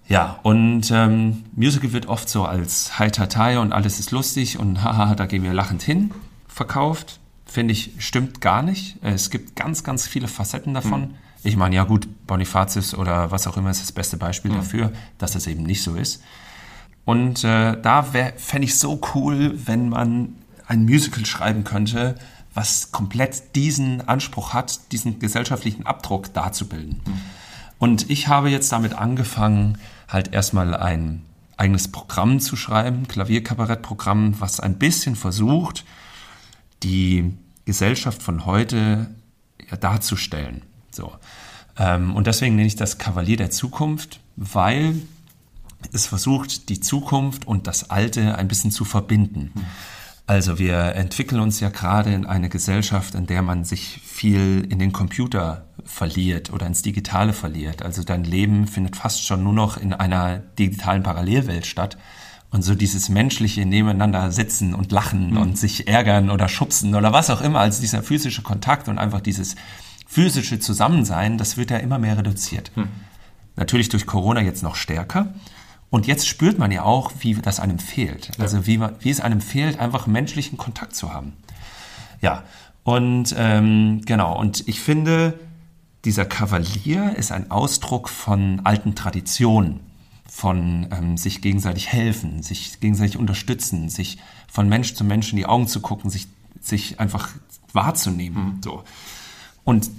Ja, 0.07 0.38
und 0.42 0.90
ähm, 0.90 1.44
Musical 1.57 1.92
wird 1.92 2.07
oft 2.07 2.29
so 2.29 2.44
als 2.44 2.98
Hi-Tatai 2.98 3.59
und 3.59 3.72
alles 3.72 3.98
ist 3.98 4.11
lustig 4.11 4.59
und 4.59 4.83
haha, 4.83 5.14
da 5.14 5.27
gehen 5.27 5.42
wir 5.42 5.55
lachend 5.55 5.83
hin 5.83 6.11
verkauft. 6.55 7.18
Finde 7.46 7.72
ich, 7.72 7.92
stimmt 7.98 8.40
gar 8.40 8.62
nicht. 8.62 8.96
Es 9.03 9.29
gibt 9.31 9.57
ganz, 9.57 9.85
ganz 9.85 10.07
viele 10.07 10.29
Facetten 10.29 10.72
davon. 10.72 11.00
Mhm. 11.00 11.14
Ich 11.44 11.57
meine, 11.57 11.76
ja 11.76 11.85
gut, 11.85 12.09
Bonifatius 12.26 12.94
oder 12.94 13.30
was 13.30 13.46
auch 13.46 13.57
immer 13.57 13.70
ist 13.70 13.83
das 13.83 13.92
beste 13.92 14.16
Beispiel 14.16 14.50
mhm. 14.50 14.57
dafür, 14.57 14.92
dass 15.18 15.33
das 15.33 15.46
eben 15.46 15.62
nicht 15.62 15.83
so 15.83 15.94
ist. 15.94 16.22
Und 17.04 17.44
äh, 17.44 17.80
da 17.80 18.02
fände 18.02 18.64
ich 18.64 18.78
so 18.78 19.00
cool, 19.14 19.52
wenn 19.66 19.90
man 19.90 20.37
ein 20.66 20.85
Musical 20.85 21.26
schreiben 21.26 21.62
könnte, 21.64 22.14
was 22.54 22.92
komplett 22.92 23.54
diesen 23.57 24.09
Anspruch 24.09 24.54
hat, 24.54 24.92
diesen 24.92 25.18
gesellschaftlichen 25.18 25.87
Abdruck 25.87 26.33
darzubilden. 26.33 27.02
Mhm. 27.04 27.20
Und 27.78 28.11
ich 28.11 28.28
habe 28.28 28.48
jetzt 28.48 28.72
damit 28.72 28.94
angefangen, 28.94 29.78
halt 30.09 30.33
erstmal 30.33 30.74
ein 30.74 31.22
eigenes 31.57 31.88
Programm 31.88 32.40
zu 32.40 32.57
schreiben, 32.57 33.07
Klavierkabarettprogramm, 33.09 34.40
was 34.40 34.61
ein 34.61 34.78
bisschen 34.78 35.16
versucht, 35.16 35.85
die 36.83 37.37
Gesellschaft 37.64 38.22
von 38.22 38.46
heute 38.46 39.11
ja, 39.70 39.76
darzustellen. 39.76 40.62
So. 40.94 41.12
Ähm, 41.78 42.14
und 42.14 42.26
deswegen 42.26 42.57
nenne 42.57 42.66
ich 42.66 42.76
das 42.76 42.98
Kavalier 42.98 43.37
der 43.37 43.50
Zukunft, 43.50 44.20
weil 44.37 44.96
es 45.92 46.07
versucht, 46.07 46.68
die 46.68 46.80
Zukunft 46.80 47.46
und 47.46 47.66
das 47.66 47.90
Alte 47.90 48.37
ein 48.37 48.48
bisschen 48.48 48.70
zu 48.70 48.85
verbinden. 48.85 49.52
Also 50.26 50.59
wir 50.59 50.94
entwickeln 50.94 51.40
uns 51.40 51.61
ja 51.61 51.68
gerade 51.68 52.12
in 52.14 52.24
eine 52.24 52.48
Gesellschaft, 52.48 53.14
in 53.14 53.26
der 53.26 53.42
man 53.42 53.64
sich 53.64 54.00
viel 54.02 54.66
in 54.70 54.78
den 54.78 54.92
Computer 54.92 55.66
verliert 55.85 56.50
oder 56.50 56.66
ins 56.66 56.80
Digitale 56.80 57.35
verliert. 57.35 57.83
Also 57.83 58.02
dein 58.02 58.24
Leben 58.24 58.66
findet 58.66 58.96
fast 58.96 59.26
schon 59.26 59.42
nur 59.42 59.52
noch 59.52 59.76
in 59.76 59.92
einer 59.92 60.38
digitalen 60.38 61.02
Parallelwelt 61.02 61.66
statt. 61.66 61.98
Und 62.50 62.62
so 62.62 62.74
dieses 62.74 63.09
menschliche 63.09 63.66
Nebeneinander 63.66 64.30
sitzen 64.30 64.74
und 64.74 64.92
lachen 64.92 65.33
mhm. 65.33 65.38
und 65.38 65.59
sich 65.59 65.88
ärgern 65.88 66.30
oder 66.30 66.48
schubsen 66.48 66.94
oder 66.94 67.12
was 67.12 67.28
auch 67.28 67.40
immer, 67.40 67.59
als 67.59 67.80
dieser 67.80 68.02
physische 68.02 68.42
Kontakt 68.42 68.88
und 68.88 68.96
einfach 68.98 69.20
dieses 69.20 69.57
physische 70.14 70.61
Zusammensein, 70.61 71.38
das 71.38 71.57
wird 71.57 71.72
ja 71.72 71.79
immer 71.79 71.98
mehr 71.98 72.16
reduziert. 72.16 72.70
Mhm. 72.77 72.87
Natürlich 73.57 73.88
durch 73.88 74.07
Corona 74.07 74.42
jetzt 74.42 74.62
noch 74.62 74.77
stärker. 74.77 75.35
Und 75.90 76.07
jetzt 76.07 76.29
spürt 76.29 76.57
man 76.57 76.70
ja 76.70 76.85
auch, 76.85 77.11
wie 77.18 77.35
das 77.35 77.59
einem 77.59 77.81
fehlt. 77.81 78.31
Also 78.38 78.64
wie, 78.64 78.81
wie 79.00 79.11
es 79.11 79.20
einem 79.20 79.40
fehlt, 79.40 79.81
einfach 79.81 80.07
menschlichen 80.07 80.57
Kontakt 80.57 80.94
zu 80.94 81.12
haben. 81.12 81.33
Ja, 82.20 82.44
und 82.85 83.35
ähm, 83.37 84.03
genau, 84.05 84.38
und 84.38 84.68
ich 84.68 84.79
finde, 84.79 85.37
dieser 86.05 86.24
Kavalier 86.24 87.16
ist 87.16 87.33
ein 87.33 87.50
Ausdruck 87.50 88.09
von 88.09 88.61
alten 88.62 88.94
Traditionen, 88.94 89.81
von 90.31 90.87
ähm, 90.92 91.16
sich 91.16 91.43
gegenseitig 91.43 91.89
helfen, 91.89 92.45
sich 92.45 92.78
gegenseitig 92.78 93.16
unterstützen, 93.16 93.89
sich 93.89 94.18
von 94.47 94.68
Mensch 94.68 94.95
zu 94.95 95.03
Mensch 95.03 95.32
in 95.32 95.39
die 95.39 95.47
Augen 95.47 95.66
zu 95.66 95.80
gucken, 95.80 96.09
sich, 96.09 96.28
sich 96.61 97.01
einfach 97.01 97.30
wahrzunehmen. 97.72 98.45
Mhm. 98.45 98.62
So. 98.62 98.84
Und 99.64 99.91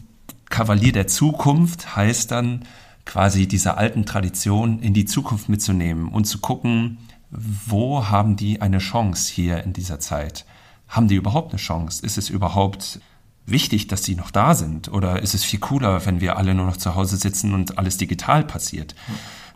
Kavalier 0.55 0.93
der 0.93 1.07
Zukunft 1.07 1.97
heißt 1.97 2.31
dann, 2.31 2.61
quasi 3.03 3.45
diese 3.45 3.75
alten 3.75 4.05
Traditionen 4.05 4.79
in 4.79 4.93
die 4.93 5.03
Zukunft 5.03 5.49
mitzunehmen 5.49 6.07
und 6.07 6.23
zu 6.23 6.39
gucken, 6.39 6.97
wo 7.29 8.07
haben 8.07 8.37
die 8.37 8.61
eine 8.61 8.77
Chance 8.77 9.33
hier 9.33 9.65
in 9.65 9.73
dieser 9.73 9.99
Zeit? 9.99 10.45
Haben 10.87 11.09
die 11.09 11.15
überhaupt 11.15 11.51
eine 11.51 11.59
Chance? 11.59 12.05
Ist 12.05 12.17
es 12.17 12.29
überhaupt 12.29 13.01
wichtig, 13.45 13.87
dass 13.87 14.03
die 14.03 14.15
noch 14.15 14.31
da 14.31 14.55
sind? 14.55 14.87
Oder 14.87 15.21
ist 15.21 15.33
es 15.33 15.43
viel 15.43 15.59
cooler, 15.59 16.05
wenn 16.05 16.21
wir 16.21 16.37
alle 16.37 16.55
nur 16.55 16.67
noch 16.67 16.77
zu 16.77 16.95
Hause 16.95 17.17
sitzen 17.17 17.53
und 17.53 17.77
alles 17.77 17.97
digital 17.97 18.45
passiert? 18.45 18.95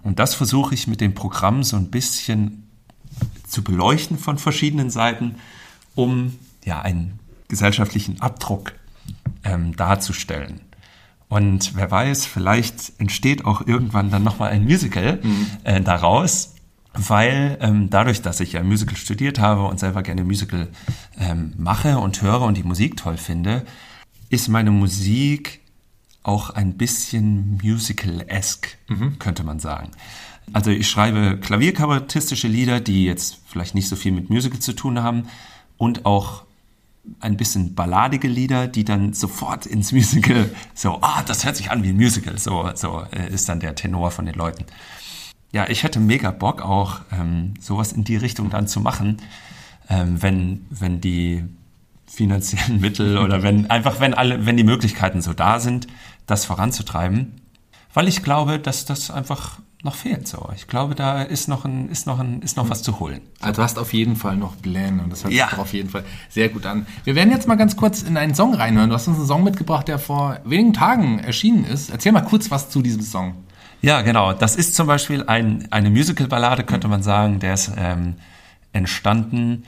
Und 0.03 0.19
das 0.19 0.33
versuche 0.35 0.73
ich 0.73 0.87
mit 0.87 0.99
dem 0.99 1.13
Programm 1.13 1.63
so 1.63 1.77
ein 1.77 1.91
bisschen 1.91 2.67
zu 3.47 3.63
beleuchten 3.63 4.17
von 4.17 4.37
verschiedenen 4.37 4.89
Seiten, 4.89 5.35
um 5.95 6.37
ja 6.65 6.81
einen 6.81 7.19
gesellschaftlichen 7.47 8.19
Abdruck 8.19 8.73
ähm, 9.45 9.77
darzustellen. 9.77 10.59
Und 11.30 11.75
wer 11.75 11.89
weiß, 11.89 12.25
vielleicht 12.25 12.93
entsteht 12.97 13.45
auch 13.45 13.65
irgendwann 13.65 14.09
dann 14.09 14.23
nochmal 14.23 14.49
ein 14.49 14.63
Musical 14.63 15.19
mhm. 15.21 15.47
äh, 15.63 15.80
daraus, 15.80 16.55
weil 16.93 17.57
ähm, 17.61 17.91
dadurch, 17.91 18.23
dass 18.23 18.39
ich 18.39 18.53
ja 18.53 18.63
Musical 18.63 18.97
studiert 18.97 19.39
habe 19.39 19.65
und 19.65 19.80
selber 19.80 20.01
gerne 20.01 20.23
Musical 20.23 20.69
ähm, 21.19 21.53
mache 21.57 21.99
und 21.99 22.21
höre 22.23 22.41
und 22.41 22.57
die 22.57 22.63
Musik 22.63 22.97
toll 22.97 23.17
finde, 23.17 23.63
ist 24.30 24.47
meine 24.47 24.71
Musik 24.71 25.61
auch 26.23 26.49
ein 26.49 26.77
bisschen 26.77 27.59
musical-esque, 27.63 28.77
mhm. 28.88 29.19
könnte 29.19 29.43
man 29.43 29.59
sagen. 29.59 29.91
Also 30.51 30.71
ich 30.71 30.89
schreibe 30.89 31.38
klavierkabarettistische 31.38 32.47
Lieder, 32.47 32.80
die 32.80 33.05
jetzt 33.05 33.39
vielleicht 33.45 33.75
nicht 33.75 33.88
so 33.88 33.95
viel 33.95 34.11
mit 34.11 34.32
Musical 34.32 34.59
zu 34.59 34.73
tun 34.73 35.01
haben 35.03 35.27
und 35.77 36.05
auch 36.05 36.43
ein 37.19 37.37
bisschen 37.37 37.75
balladige 37.75 38.27
Lieder, 38.27 38.67
die 38.67 38.83
dann 38.83 39.13
sofort 39.13 39.65
ins 39.65 39.91
Musical 39.91 40.49
so, 40.73 40.99
ah, 41.01 41.23
das 41.23 41.45
hört 41.45 41.55
sich 41.55 41.71
an 41.71 41.83
wie 41.83 41.89
ein 41.89 41.95
Musical, 41.95 42.37
so, 42.37 42.69
so 42.75 43.03
äh, 43.11 43.33
ist 43.33 43.49
dann 43.49 43.59
der 43.59 43.75
Tenor 43.75 44.11
von 44.11 44.25
den 44.25 44.35
Leuten. 44.35 44.65
Ja, 45.51 45.67
ich 45.67 45.83
hätte 45.83 45.99
mega 45.99 46.31
Bock 46.31 46.61
auch, 46.61 47.01
ähm, 47.11 47.55
sowas 47.59 47.91
in 47.91 48.03
die 48.03 48.17
Richtung 48.17 48.49
dann 48.49 48.67
zu 48.67 48.79
machen, 48.81 49.17
ähm, 49.89 50.21
wenn, 50.21 50.65
wenn 50.69 51.01
die 51.01 51.43
finanziellen 52.05 52.79
Mittel 52.81 53.17
oder 53.17 53.43
wenn 53.43 53.69
einfach, 53.69 53.99
wenn 53.99 54.13
alle, 54.13 54.45
wenn 54.45 54.57
die 54.57 54.63
Möglichkeiten 54.63 55.21
so 55.21 55.33
da 55.33 55.59
sind, 55.59 55.87
das 56.27 56.45
voranzutreiben. 56.45 57.41
Weil 57.93 58.07
ich 58.07 58.21
glaube, 58.21 58.59
dass 58.59 58.85
das 58.85 59.09
einfach 59.09 59.59
noch 59.84 59.95
fehlt. 59.95 60.27
So, 60.27 60.49
ich 60.55 60.67
glaube, 60.67 60.93
da 60.93 61.21
ist 61.21 61.47
noch 61.47 61.63
ein, 61.63 61.89
ist 61.89 62.05
noch 62.05 62.19
ein, 62.19 62.41
ist 62.41 62.57
noch 62.57 62.69
was 62.69 62.84
zu 62.84 62.99
holen. 62.99 63.21
Also 63.39 63.57
du 63.57 63.63
hast 63.63 63.80
auf 63.80 63.93
jeden 63.93 64.15
Fall 64.15 64.36
noch 64.36 64.61
Pläne 64.61 65.01
und 65.03 65.09
das 65.11 65.23
hört 65.23 65.34
ja. 65.34 65.49
sich 65.49 65.57
auf 65.57 65.73
jeden 65.73 65.89
Fall 65.89 66.03
sehr 66.30 66.49
gut 66.49 66.65
an. 66.65 66.86
Wir 67.05 67.15
werden 67.15 67.32
jetzt 67.32 67.47
mal 67.47 67.55
ganz 67.55 67.77
kurz 67.77 68.01
in 68.01 68.17
einen 68.17 68.36
Song 68.36 68.53
reinhören. 68.53 68.89
Du 68.89 68.95
hast 68.95 69.07
uns 69.07 69.17
einen 69.17 69.27
Song 69.27 69.43
mitgebracht, 69.43 69.88
der 69.88 69.97
vor 69.97 70.39
wenigen 70.43 70.73
Tagen 70.73 71.19
erschienen 71.19 71.63
ist. 71.63 71.89
Erzähl 71.89 72.11
mal 72.11 72.21
kurz 72.21 72.51
was 72.51 72.69
zu 72.69 72.82
diesem 72.82 73.01
Song. 73.01 73.36
Ja, 73.82 74.01
genau. 74.01 74.34
Das 74.34 74.57
ist 74.57 74.75
zum 74.75 74.88
Beispiel 74.88 75.23
ein, 75.27 75.67
eine 75.71 75.89
Musical-Ballade, 75.89 76.65
könnte 76.65 76.89
man 76.89 77.01
sagen. 77.01 77.39
Der 77.39 77.53
ist 77.53 77.71
ähm, 77.77 78.15
entstanden 78.73 79.63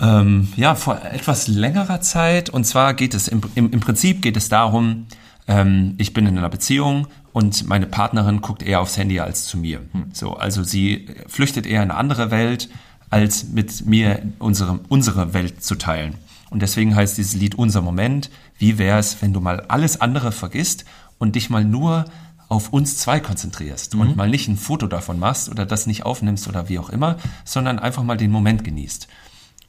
ähm, 0.00 0.48
ja 0.54 0.76
vor 0.76 1.00
etwas 1.04 1.48
längerer 1.48 2.00
Zeit. 2.00 2.50
Und 2.50 2.64
zwar 2.64 2.94
geht 2.94 3.14
es 3.14 3.26
im, 3.26 3.40
im, 3.56 3.72
im 3.72 3.80
Prinzip 3.80 4.22
geht 4.22 4.36
es 4.36 4.48
darum, 4.48 5.06
ähm, 5.48 5.94
ich 5.98 6.12
bin 6.12 6.26
in 6.26 6.38
einer 6.38 6.48
Beziehung 6.48 7.08
und 7.32 7.66
meine 7.68 7.86
Partnerin 7.86 8.40
guckt 8.40 8.62
eher 8.62 8.80
aufs 8.80 8.96
Handy 8.96 9.20
als 9.20 9.44
zu 9.44 9.58
mir. 9.58 9.80
Hm. 9.92 10.10
So, 10.12 10.34
also 10.34 10.62
sie 10.62 11.06
flüchtet 11.26 11.66
eher 11.66 11.82
in 11.82 11.90
eine 11.90 11.98
andere 11.98 12.30
Welt, 12.30 12.68
als 13.08 13.48
mit 13.48 13.86
mir 13.86 14.22
unsere, 14.38 14.80
unsere 14.88 15.34
Welt 15.34 15.62
zu 15.62 15.74
teilen. 15.76 16.14
Und 16.50 16.62
deswegen 16.62 16.94
heißt 16.94 17.18
dieses 17.18 17.34
Lied 17.34 17.54
Unser 17.54 17.82
Moment. 17.82 18.30
Wie 18.58 18.78
wäre 18.78 18.98
es, 18.98 19.22
wenn 19.22 19.32
du 19.32 19.40
mal 19.40 19.60
alles 19.62 20.00
andere 20.00 20.32
vergisst 20.32 20.84
und 21.18 21.36
dich 21.36 21.50
mal 21.50 21.64
nur 21.64 22.06
auf 22.48 22.72
uns 22.72 22.96
zwei 22.96 23.20
konzentrierst 23.20 23.94
mhm. 23.94 24.00
und 24.00 24.16
mal 24.16 24.28
nicht 24.28 24.48
ein 24.48 24.56
Foto 24.56 24.88
davon 24.88 25.18
machst 25.20 25.48
oder 25.48 25.64
das 25.66 25.86
nicht 25.86 26.04
aufnimmst 26.04 26.48
oder 26.48 26.68
wie 26.68 26.80
auch 26.80 26.90
immer, 26.90 27.16
sondern 27.44 27.78
einfach 27.78 28.02
mal 28.02 28.16
den 28.16 28.32
Moment 28.32 28.64
genießt. 28.64 29.06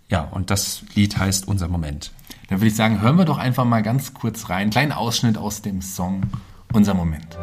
Ja, 0.09 0.23
und 0.23 0.49
das 0.49 0.83
Lied 0.95 1.17
heißt 1.17 1.47
Unser 1.47 1.67
Moment. 1.67 2.11
Dann 2.49 2.59
würde 2.59 2.67
ich 2.67 2.75
sagen, 2.75 3.01
hören 3.01 3.17
wir 3.17 3.25
doch 3.25 3.37
einfach 3.37 3.63
mal 3.63 3.83
ganz 3.83 4.13
kurz 4.13 4.49
rein. 4.49 4.71
Kleinen 4.71 4.91
Ausschnitt 4.91 5.37
aus 5.37 5.61
dem 5.61 5.81
Song 5.81 6.23
Unser 6.73 6.93
Moment. 6.93 7.37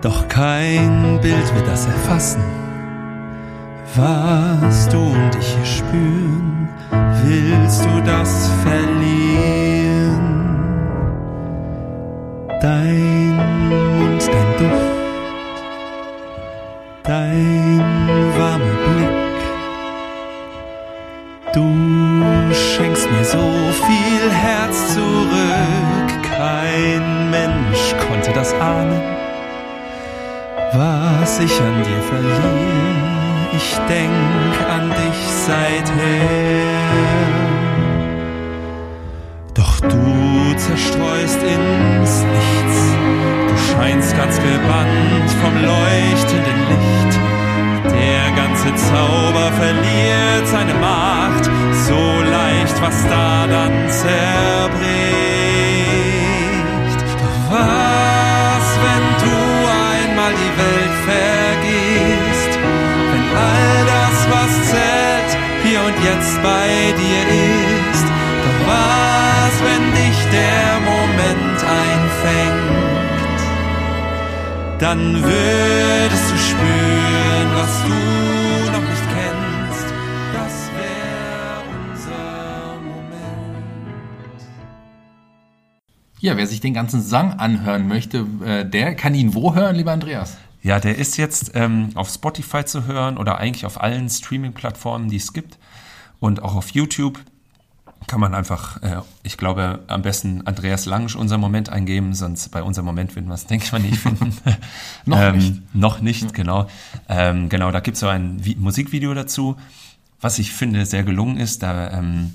Doch 0.00 0.28
kein 0.28 1.18
Bild 1.20 1.54
wird 1.54 1.66
das 1.66 1.86
erfassen, 1.86 2.42
was 3.96 4.88
du 4.88 4.98
und 4.98 5.36
ich 5.38 5.46
hier 5.46 5.64
spüren, 5.64 6.68
willst 7.24 7.84
du 7.84 8.00
das 8.04 8.50
verlieren? 8.62 10.18
Dein 12.60 13.37
bei 66.42 66.92
dir 66.92 67.22
ist, 67.90 68.06
doch 68.44 68.60
was, 68.66 69.54
wenn 69.64 69.84
dich 69.92 70.18
der 70.32 70.80
Moment 70.80 71.60
einfängt, 71.64 73.40
dann 74.78 75.22
würdest 75.22 76.30
du 76.30 76.36
spüren, 76.36 77.48
was 77.54 77.82
du 77.82 77.98
noch 78.72 78.86
nicht 78.88 79.06
kennst. 79.14 79.86
Das 80.32 80.70
wäre 80.76 81.62
unser 81.80 82.80
Moment. 82.82 84.40
Ja, 86.20 86.36
wer 86.36 86.46
sich 86.46 86.60
den 86.60 86.74
ganzen 86.74 87.02
Song 87.02 87.32
anhören 87.34 87.88
möchte, 87.88 88.26
äh, 88.44 88.64
der 88.64 88.94
kann 88.94 89.14
ihn 89.14 89.34
wo 89.34 89.54
hören, 89.54 89.76
lieber 89.76 89.92
Andreas? 89.92 90.36
Ja, 90.62 90.80
der 90.80 90.98
ist 90.98 91.16
jetzt 91.16 91.52
ähm, 91.54 91.90
auf 91.94 92.08
Spotify 92.08 92.64
zu 92.64 92.86
hören 92.86 93.16
oder 93.16 93.38
eigentlich 93.38 93.64
auf 93.64 93.80
allen 93.80 94.08
Streaming-Plattformen, 94.08 95.08
die 95.08 95.16
es 95.16 95.32
gibt 95.32 95.58
und 96.20 96.42
auch 96.42 96.54
auf 96.54 96.70
YouTube 96.70 97.18
kann 98.06 98.20
man 98.20 98.34
einfach, 98.34 98.82
äh, 98.82 99.02
ich 99.22 99.36
glaube, 99.36 99.84
am 99.86 100.02
besten 100.02 100.46
Andreas 100.46 100.86
Lange 100.86 101.14
unser 101.16 101.38
Moment 101.38 101.68
eingeben, 101.68 102.14
sonst 102.14 102.48
bei 102.48 102.62
unserem 102.62 102.86
Moment 102.86 103.14
würden 103.14 103.26
wir 103.26 103.34
es, 103.34 103.46
denke 103.46 103.66
ich 103.66 103.72
mal, 103.72 103.80
nicht 103.80 103.98
finden. 103.98 104.36
noch 105.04 105.20
ähm, 105.20 105.36
nicht. 105.36 105.74
Noch 105.74 106.00
nicht, 106.00 106.34
genau. 106.34 106.68
Ähm, 107.08 107.48
genau, 107.48 107.70
da 107.70 107.80
gibt 107.80 107.96
es 107.96 108.00
so 108.00 108.08
ein 108.08 108.44
Vi 108.44 108.56
Musikvideo 108.56 109.14
dazu, 109.14 109.56
was 110.20 110.38
ich 110.38 110.52
finde 110.52 110.86
sehr 110.86 111.02
gelungen 111.02 111.38
ist. 111.38 111.62
Da, 111.62 111.90
ähm, 111.90 112.34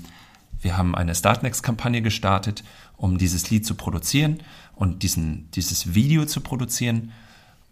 wir 0.60 0.76
haben 0.76 0.94
eine 0.94 1.14
Startnext-Kampagne 1.14 2.02
gestartet, 2.02 2.62
um 2.96 3.18
dieses 3.18 3.50
Lied 3.50 3.66
zu 3.66 3.74
produzieren 3.74 4.38
und 4.76 5.02
diesen, 5.02 5.50
dieses 5.52 5.94
Video 5.94 6.24
zu 6.24 6.40
produzieren. 6.40 7.12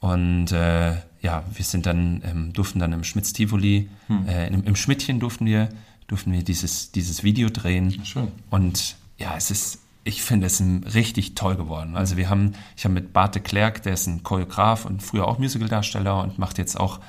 Und 0.00 0.50
äh, 0.50 0.94
ja, 1.20 1.44
wir 1.54 1.64
sind 1.64 1.86
dann, 1.86 2.22
ähm, 2.24 2.52
durften 2.52 2.80
dann 2.80 2.92
im 2.92 3.04
Schmitz-Tivoli, 3.04 3.88
hm. 4.08 4.28
äh, 4.28 4.48
im, 4.48 4.64
im 4.64 4.74
Schmidtchen 4.74 5.20
durften 5.20 5.46
wir 5.46 5.68
durften 6.12 6.32
wir 6.32 6.44
dieses, 6.44 6.92
dieses 6.92 7.24
Video 7.24 7.48
drehen. 7.48 8.04
Schön. 8.04 8.28
Und 8.50 8.96
ja, 9.16 9.34
es 9.34 9.50
ist, 9.50 9.78
ich 10.04 10.22
finde 10.22 10.46
es 10.46 10.62
richtig 10.94 11.34
toll 11.34 11.56
geworden. 11.56 11.96
Also 11.96 12.18
wir 12.18 12.28
haben, 12.28 12.52
ich 12.76 12.84
habe 12.84 12.92
mit 12.92 13.14
Bart 13.14 13.34
de 13.34 13.40
Klerk, 13.40 13.82
der 13.82 13.94
ist 13.94 14.06
ein 14.06 14.22
Choreograf 14.22 14.84
und 14.84 15.02
früher 15.02 15.26
auch 15.26 15.38
Musicaldarsteller 15.38 16.22
und 16.22 16.38
macht 16.38 16.58
jetzt 16.58 16.78
auch 16.78 17.00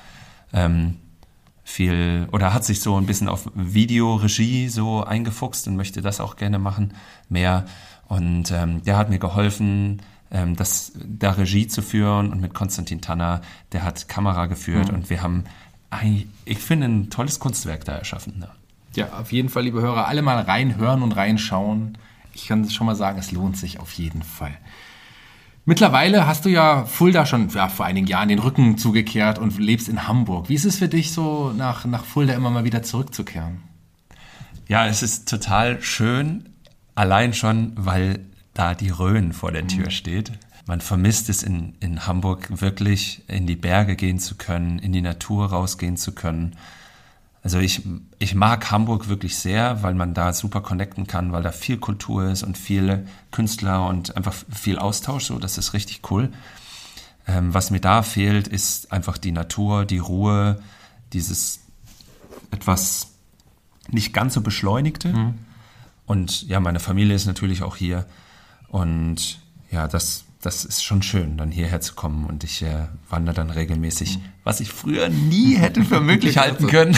ähm, 0.54 0.96
viel 1.64 2.28
oder 2.32 2.54
hat 2.54 2.64
sich 2.64 2.80
so 2.80 2.96
ein 2.96 3.04
bisschen 3.04 3.28
auf 3.28 3.50
Videoregie 3.54 4.70
so 4.70 5.04
eingefuchst 5.04 5.68
und 5.68 5.76
möchte 5.76 6.00
das 6.00 6.18
auch 6.18 6.36
gerne 6.36 6.58
machen, 6.58 6.94
mehr. 7.28 7.66
Und 8.08 8.50
ähm, 8.52 8.84
der 8.84 8.96
hat 8.96 9.10
mir 9.10 9.18
geholfen, 9.18 10.00
ähm, 10.30 10.56
das 10.56 10.92
da 10.96 11.32
Regie 11.32 11.66
zu 11.66 11.82
führen 11.82 12.32
und 12.32 12.40
mit 12.40 12.54
Konstantin 12.54 13.02
Tanner, 13.02 13.42
der 13.72 13.82
hat 13.82 14.08
Kamera 14.08 14.46
geführt 14.46 14.88
mhm. 14.88 14.94
und 14.94 15.10
wir 15.10 15.22
haben 15.22 15.44
ich 16.44 16.58
finde, 16.58 16.86
ein 16.86 17.10
tolles 17.10 17.38
Kunstwerk 17.38 17.84
da 17.84 17.92
erschaffen. 17.92 18.38
Ja. 18.40 18.48
Ja, 18.96 19.12
auf 19.18 19.32
jeden 19.32 19.48
Fall, 19.48 19.64
liebe 19.64 19.80
Hörer, 19.80 20.08
alle 20.08 20.22
mal 20.22 20.40
reinhören 20.40 21.02
und 21.02 21.12
reinschauen. 21.12 21.98
Ich 22.32 22.48
kann 22.48 22.68
schon 22.68 22.86
mal 22.86 22.96
sagen, 22.96 23.18
es 23.18 23.32
lohnt 23.32 23.56
sich 23.56 23.80
auf 23.80 23.92
jeden 23.92 24.22
Fall. 24.22 24.56
Mittlerweile 25.66 26.26
hast 26.26 26.44
du 26.44 26.50
ja 26.50 26.84
Fulda 26.84 27.24
schon 27.24 27.48
ja, 27.48 27.68
vor 27.68 27.86
einigen 27.86 28.06
Jahren 28.06 28.28
den 28.28 28.38
Rücken 28.38 28.76
zugekehrt 28.76 29.38
und 29.38 29.58
lebst 29.58 29.88
in 29.88 30.06
Hamburg. 30.06 30.50
Wie 30.50 30.54
ist 30.54 30.66
es 30.66 30.78
für 30.78 30.88
dich 30.88 31.12
so, 31.12 31.52
nach, 31.56 31.86
nach 31.86 32.04
Fulda 32.04 32.34
immer 32.34 32.50
mal 32.50 32.64
wieder 32.64 32.82
zurückzukehren? 32.82 33.62
Ja, 34.68 34.86
es 34.86 35.02
ist 35.02 35.28
total 35.28 35.80
schön, 35.80 36.50
allein 36.94 37.32
schon, 37.32 37.72
weil 37.76 38.20
da 38.52 38.74
die 38.74 38.90
Rhön 38.90 39.32
vor 39.32 39.52
der 39.52 39.66
Tür 39.66 39.86
mhm. 39.86 39.90
steht. 39.90 40.32
Man 40.66 40.80
vermisst 40.80 41.28
es 41.28 41.42
in, 41.42 41.74
in 41.80 42.06
Hamburg 42.06 42.60
wirklich, 42.60 43.22
in 43.28 43.46
die 43.46 43.56
Berge 43.56 43.96
gehen 43.96 44.18
zu 44.18 44.36
können, 44.36 44.78
in 44.78 44.92
die 44.92 45.02
Natur 45.02 45.46
rausgehen 45.46 45.96
zu 45.96 46.12
können. 46.12 46.56
Also 47.44 47.58
ich, 47.58 47.82
ich 48.18 48.34
mag 48.34 48.70
Hamburg 48.70 49.08
wirklich 49.08 49.36
sehr, 49.36 49.82
weil 49.82 49.94
man 49.94 50.14
da 50.14 50.32
super 50.32 50.62
connecten 50.62 51.06
kann, 51.06 51.30
weil 51.30 51.42
da 51.42 51.52
viel 51.52 51.76
Kultur 51.76 52.30
ist 52.30 52.42
und 52.42 52.56
viele 52.56 53.06
Künstler 53.32 53.86
und 53.86 54.16
einfach 54.16 54.34
viel 54.50 54.78
Austausch, 54.78 55.26
so 55.26 55.38
das 55.38 55.58
ist 55.58 55.74
richtig 55.74 56.10
cool. 56.10 56.32
Ähm, 57.26 57.52
was 57.52 57.70
mir 57.70 57.80
da 57.80 58.02
fehlt, 58.02 58.48
ist 58.48 58.92
einfach 58.92 59.18
die 59.18 59.30
Natur, 59.32 59.84
die 59.84 59.98
Ruhe, 59.98 60.62
dieses 61.12 61.60
etwas 62.50 63.08
nicht 63.88 64.14
ganz 64.14 64.32
so 64.32 64.40
beschleunigte. 64.40 65.12
Mhm. 65.12 65.34
Und 66.06 66.48
ja, 66.48 66.60
meine 66.60 66.80
Familie 66.80 67.14
ist 67.14 67.26
natürlich 67.26 67.62
auch 67.62 67.76
hier. 67.76 68.06
Und 68.68 69.38
ja, 69.70 69.86
das, 69.86 70.23
das 70.44 70.66
ist 70.66 70.84
schon 70.84 71.02
schön, 71.02 71.38
dann 71.38 71.50
hierher 71.50 71.80
zu 71.80 71.94
kommen 71.94 72.26
und 72.26 72.44
ich 72.44 72.62
äh, 72.62 72.86
wandere 73.08 73.34
dann 73.34 73.48
regelmäßig, 73.48 74.18
was 74.44 74.60
ich 74.60 74.68
früher 74.68 75.08
nie 75.08 75.56
hätte 75.56 75.82
für 75.84 76.00
möglich 76.02 76.36
halten 76.36 76.66
können. 76.66 76.94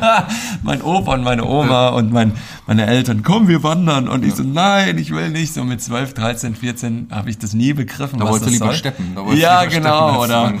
mein 0.64 0.82
Opa 0.82 1.14
und 1.14 1.22
meine 1.22 1.44
Oma 1.44 1.90
und 1.90 2.12
mein, 2.12 2.32
meine 2.66 2.86
Eltern, 2.86 3.22
komm, 3.22 3.46
wir 3.46 3.62
wandern. 3.62 4.08
Und 4.08 4.24
ich 4.24 4.34
so, 4.34 4.42
nein, 4.42 4.98
ich 4.98 5.12
will 5.12 5.30
nicht. 5.30 5.54
So 5.54 5.62
mit 5.62 5.80
12, 5.80 6.14
13, 6.14 6.56
14 6.56 7.08
habe 7.12 7.30
ich 7.30 7.38
das 7.38 7.54
nie 7.54 7.72
begriffen. 7.72 8.18
Da 8.18 8.28
wolltest 8.28 8.50
du 8.50 8.52
lieber 8.52 8.74
steppen. 8.74 9.16
ja, 9.36 9.62
lieber 9.62 9.74
genau. 9.74 10.24
Steppen, 10.24 10.58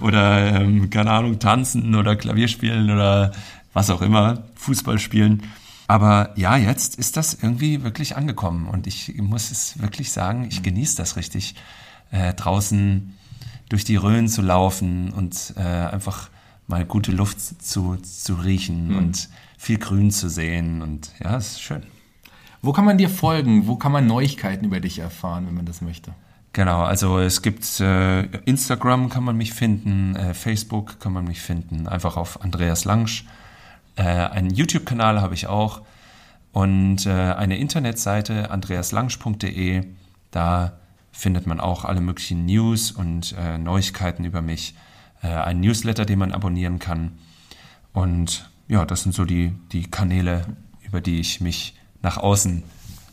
oder, 0.00 0.06
oder 0.06 0.60
ähm, 0.60 0.90
keine 0.90 1.10
Ahnung, 1.10 1.40
tanzen 1.40 1.96
oder 1.96 2.14
Klavier 2.14 2.46
spielen 2.46 2.88
oder 2.88 3.32
was 3.72 3.90
auch 3.90 4.00
immer, 4.00 4.44
Fußball 4.54 5.00
spielen. 5.00 5.42
Aber 5.86 6.32
ja, 6.36 6.56
jetzt 6.56 6.96
ist 6.96 7.16
das 7.16 7.34
irgendwie 7.34 7.82
wirklich 7.82 8.16
angekommen 8.16 8.68
und 8.68 8.86
ich 8.86 9.14
muss 9.18 9.50
es 9.50 9.80
wirklich 9.80 10.12
sagen, 10.12 10.46
ich 10.48 10.62
genieße 10.62 10.96
das 10.96 11.16
richtig, 11.16 11.54
äh, 12.10 12.32
draußen 12.32 13.14
durch 13.68 13.84
die 13.84 13.96
Rhön 13.96 14.28
zu 14.28 14.40
laufen 14.40 15.12
und 15.12 15.54
äh, 15.56 15.60
einfach 15.60 16.30
mal 16.66 16.84
gute 16.84 17.12
Luft 17.12 17.62
zu, 17.62 17.96
zu 17.96 18.34
riechen 18.34 18.88
mhm. 18.88 18.98
und 18.98 19.28
viel 19.58 19.78
Grün 19.78 20.10
zu 20.10 20.28
sehen 20.28 20.80
und 20.82 21.10
ja, 21.22 21.36
es 21.36 21.52
ist 21.52 21.62
schön. 21.62 21.82
Wo 22.62 22.72
kann 22.72 22.86
man 22.86 22.96
dir 22.96 23.10
folgen? 23.10 23.66
Wo 23.66 23.76
kann 23.76 23.92
man 23.92 24.06
Neuigkeiten 24.06 24.64
über 24.64 24.80
dich 24.80 24.98
erfahren, 24.98 25.46
wenn 25.46 25.54
man 25.54 25.66
das 25.66 25.82
möchte? 25.82 26.14
Genau, 26.54 26.82
also 26.82 27.18
es 27.18 27.42
gibt 27.42 27.80
äh, 27.80 28.22
Instagram 28.44 29.10
kann 29.10 29.24
man 29.24 29.36
mich 29.36 29.52
finden, 29.52 30.14
äh, 30.14 30.34
Facebook 30.34 31.00
kann 31.00 31.12
man 31.12 31.24
mich 31.24 31.42
finden, 31.42 31.88
einfach 31.88 32.16
auf 32.16 32.42
Andreas 32.42 32.84
Langsch. 32.84 33.26
Äh, 33.96 34.02
einen 34.02 34.50
YouTube-Kanal 34.50 35.20
habe 35.20 35.34
ich 35.34 35.46
auch 35.46 35.82
und 36.52 37.06
äh, 37.06 37.10
eine 37.10 37.58
Internetseite 37.58 38.50
andreaslangsch.de. 38.50 39.84
Da 40.30 40.78
findet 41.12 41.46
man 41.46 41.60
auch 41.60 41.84
alle 41.84 42.00
möglichen 42.00 42.46
News 42.46 42.90
und 42.90 43.34
äh, 43.38 43.58
Neuigkeiten 43.58 44.24
über 44.24 44.42
mich. 44.42 44.74
Äh, 45.22 45.28
ein 45.28 45.60
Newsletter, 45.60 46.04
den 46.04 46.18
man 46.18 46.32
abonnieren 46.32 46.78
kann. 46.78 47.12
Und 47.92 48.50
ja, 48.68 48.84
das 48.84 49.02
sind 49.02 49.14
so 49.14 49.24
die, 49.24 49.52
die 49.72 49.90
Kanäle, 49.90 50.44
über 50.82 51.00
die 51.00 51.20
ich 51.20 51.40
mich 51.40 51.74
nach 52.02 52.18
außen 52.18 52.62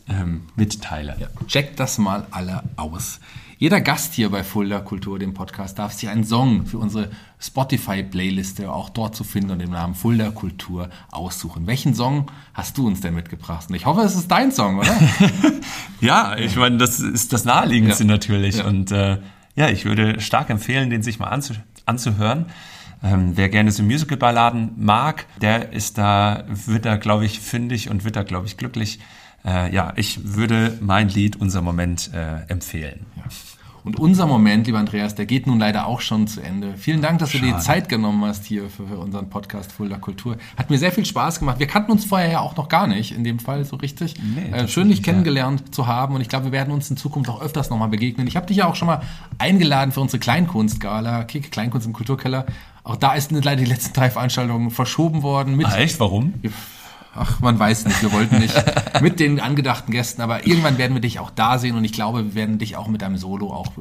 ähm, 0.08 0.42
mitteile. 0.56 1.16
Ja, 1.18 1.28
checkt 1.46 1.80
das 1.80 1.98
mal 1.98 2.26
alle 2.30 2.62
aus. 2.76 3.20
Jeder 3.58 3.80
Gast 3.80 4.14
hier 4.14 4.30
bei 4.30 4.42
Fulda 4.42 4.80
Kultur, 4.80 5.18
dem 5.18 5.34
Podcast, 5.34 5.78
darf 5.78 5.92
sich 5.92 6.08
einen 6.08 6.24
Song 6.24 6.66
für 6.66 6.78
unsere 6.78 7.10
Spotify-Playliste 7.42 8.70
auch 8.70 8.88
dort 8.88 9.16
zu 9.16 9.24
finden 9.24 9.50
und 9.50 9.58
den 9.58 9.70
Namen 9.70 9.94
Fulda 9.94 10.30
Kultur 10.30 10.90
aussuchen. 11.10 11.66
Welchen 11.66 11.94
Song 11.94 12.30
hast 12.54 12.78
du 12.78 12.86
uns 12.86 13.00
denn 13.00 13.14
mitgebracht? 13.14 13.66
Und 13.68 13.74
ich 13.74 13.84
hoffe, 13.84 14.02
es 14.02 14.14
ist 14.14 14.30
dein 14.30 14.52
Song, 14.52 14.78
oder? 14.78 14.94
ja, 16.00 16.36
ich 16.36 16.54
meine, 16.56 16.76
das 16.76 17.00
ist 17.00 17.32
das 17.32 17.44
Naheliegendste 17.44 18.04
ja. 18.04 18.08
natürlich. 18.08 18.58
Ja. 18.58 18.66
Und 18.66 18.92
äh, 18.92 19.18
ja, 19.56 19.68
ich 19.68 19.84
würde 19.84 20.20
stark 20.20 20.50
empfehlen, 20.50 20.90
den 20.90 21.02
sich 21.02 21.18
mal 21.18 21.28
anzu 21.28 21.54
anzuhören. 21.84 22.46
Ähm, 23.02 23.32
wer 23.36 23.48
gerne 23.48 23.72
so 23.72 23.82
Musical-Balladen 23.82 24.74
mag, 24.76 25.26
der 25.40 25.72
ist 25.72 25.98
da, 25.98 26.44
wird 26.48 26.84
da, 26.84 26.96
glaube 26.96 27.26
ich, 27.26 27.40
fündig 27.40 27.90
und 27.90 28.04
wird 28.04 28.14
da, 28.14 28.22
glaube 28.22 28.46
ich, 28.46 28.56
glücklich. 28.56 29.00
Äh, 29.44 29.74
ja, 29.74 29.92
ich 29.96 30.36
würde 30.36 30.78
mein 30.80 31.08
Lied 31.08 31.34
Unser 31.34 31.62
Moment 31.62 32.10
äh, 32.14 32.42
empfehlen. 32.46 33.06
Ja. 33.16 33.24
Und 33.84 33.98
unser 33.98 34.26
Moment, 34.26 34.66
lieber 34.66 34.78
Andreas, 34.78 35.16
der 35.16 35.26
geht 35.26 35.46
nun 35.48 35.58
leider 35.58 35.86
auch 35.86 36.00
schon 36.00 36.28
zu 36.28 36.40
Ende. 36.40 36.74
Vielen 36.76 37.02
Dank, 37.02 37.18
dass 37.18 37.32
Schade. 37.32 37.46
du 37.46 37.50
dir 37.50 37.56
die 37.56 37.62
Zeit 37.62 37.88
genommen 37.88 38.24
hast 38.24 38.44
hier 38.44 38.70
für, 38.70 38.86
für 38.86 38.98
unseren 38.98 39.28
Podcast 39.28 39.72
Fulda 39.72 39.98
Kultur. 39.98 40.36
Hat 40.56 40.70
mir 40.70 40.78
sehr 40.78 40.92
viel 40.92 41.04
Spaß 41.04 41.40
gemacht. 41.40 41.58
Wir 41.58 41.66
kannten 41.66 41.90
uns 41.90 42.04
vorher 42.04 42.30
ja 42.30 42.40
auch 42.40 42.56
noch 42.56 42.68
gar 42.68 42.86
nicht, 42.86 43.12
in 43.12 43.24
dem 43.24 43.40
Fall 43.40 43.64
so 43.64 43.76
richtig. 43.76 44.14
Nee, 44.22 44.56
äh, 44.56 44.68
schön, 44.68 44.88
dich 44.88 45.02
kennengelernt 45.02 45.62
ja. 45.66 45.72
zu 45.72 45.86
haben 45.88 46.14
und 46.14 46.20
ich 46.20 46.28
glaube, 46.28 46.46
wir 46.46 46.52
werden 46.52 46.72
uns 46.72 46.88
in 46.90 46.96
Zukunft 46.96 47.28
auch 47.28 47.42
öfters 47.42 47.70
nochmal 47.70 47.88
begegnen. 47.88 48.28
Ich 48.28 48.36
habe 48.36 48.46
dich 48.46 48.58
ja 48.58 48.68
auch 48.68 48.76
schon 48.76 48.86
mal 48.86 49.02
eingeladen 49.38 49.90
für 49.90 50.00
unsere 50.00 50.20
Kleinkunstgala, 50.20 51.24
Kick 51.24 51.50
Kleinkunst 51.50 51.86
im 51.86 51.92
Kulturkeller. 51.92 52.46
Auch 52.84 52.96
da 52.96 53.14
ist 53.14 53.32
leider 53.32 53.56
die 53.56 53.64
letzten 53.64 53.92
drei 53.94 54.10
Veranstaltungen 54.10 54.70
verschoben 54.70 55.22
worden. 55.22 55.56
Mit, 55.56 55.66
ah, 55.66 55.76
echt? 55.76 55.98
Warum? 55.98 56.34
Ach, 57.14 57.40
man 57.40 57.58
weiß 57.58 57.84
nicht, 57.86 58.02
wir 58.02 58.12
wollten 58.12 58.38
nicht 58.38 58.54
mit 59.00 59.20
den 59.20 59.40
angedachten 59.40 59.92
Gästen, 59.92 60.22
aber 60.22 60.46
irgendwann 60.46 60.78
werden 60.78 60.94
wir 60.94 61.00
dich 61.00 61.18
auch 61.18 61.30
da 61.30 61.58
sehen 61.58 61.76
und 61.76 61.84
ich 61.84 61.92
glaube, 61.92 62.24
wir 62.24 62.34
werden 62.34 62.58
dich 62.58 62.76
auch 62.76 62.88
mit 62.88 63.02
deinem 63.02 63.16
Solo 63.16 63.52
auch 63.52 63.72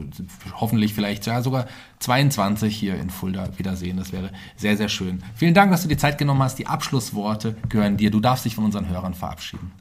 hoffentlich 0.55 0.93
vielleicht 0.93 1.25
ja 1.25 1.41
sogar 1.41 1.67
22 1.99 2.75
hier 2.75 2.95
in 2.95 3.09
Fulda 3.09 3.49
wiedersehen. 3.57 3.97
Das 3.97 4.11
wäre 4.11 4.31
sehr, 4.55 4.77
sehr 4.77 4.89
schön. 4.89 5.23
Vielen 5.35 5.53
Dank, 5.53 5.71
dass 5.71 5.83
du 5.83 5.87
die 5.87 5.97
Zeit 5.97 6.17
genommen 6.17 6.41
hast. 6.41 6.59
Die 6.59 6.67
Abschlussworte 6.67 7.55
gehören 7.69 7.97
dir. 7.97 8.11
Du 8.11 8.19
darfst 8.19 8.45
dich 8.45 8.55
von 8.55 8.65
unseren 8.65 8.89
Hörern 8.89 9.13
verabschieden. 9.13 9.71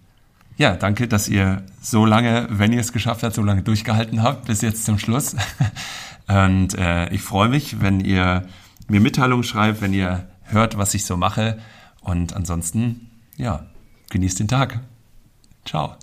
Ja, 0.57 0.77
danke, 0.77 1.09
dass 1.09 1.29
ihr 1.29 1.65
so 1.81 2.05
lange, 2.05 2.47
wenn 2.51 2.73
ihr 2.73 2.81
es 2.81 2.93
geschafft 2.93 3.23
habt, 3.23 3.35
so 3.35 3.43
lange 3.43 3.63
durchgehalten 3.63 4.23
habt, 4.23 4.45
bis 4.45 4.61
jetzt 4.61 4.85
zum 4.85 4.99
Schluss. 4.99 5.35
Und 6.29 6.75
äh, 6.75 7.09
ich 7.13 7.23
freue 7.23 7.49
mich, 7.49 7.81
wenn 7.81 8.01
ihr 8.01 8.47
mir 8.87 9.01
Mitteilungen 9.01 9.43
schreibt, 9.43 9.81
wenn 9.81 9.95
ihr 9.95 10.29
hört, 10.45 10.77
was 10.77 10.95
ich 10.95 11.05
so 11.05 11.17
mache. 11.17 11.59
Und 12.03 12.35
ansonsten 12.37 13.10
ja, 13.41 13.67
genießt 14.11 14.41
den 14.41 14.49
Tag. 14.49 14.81
Ciao. 15.65 15.97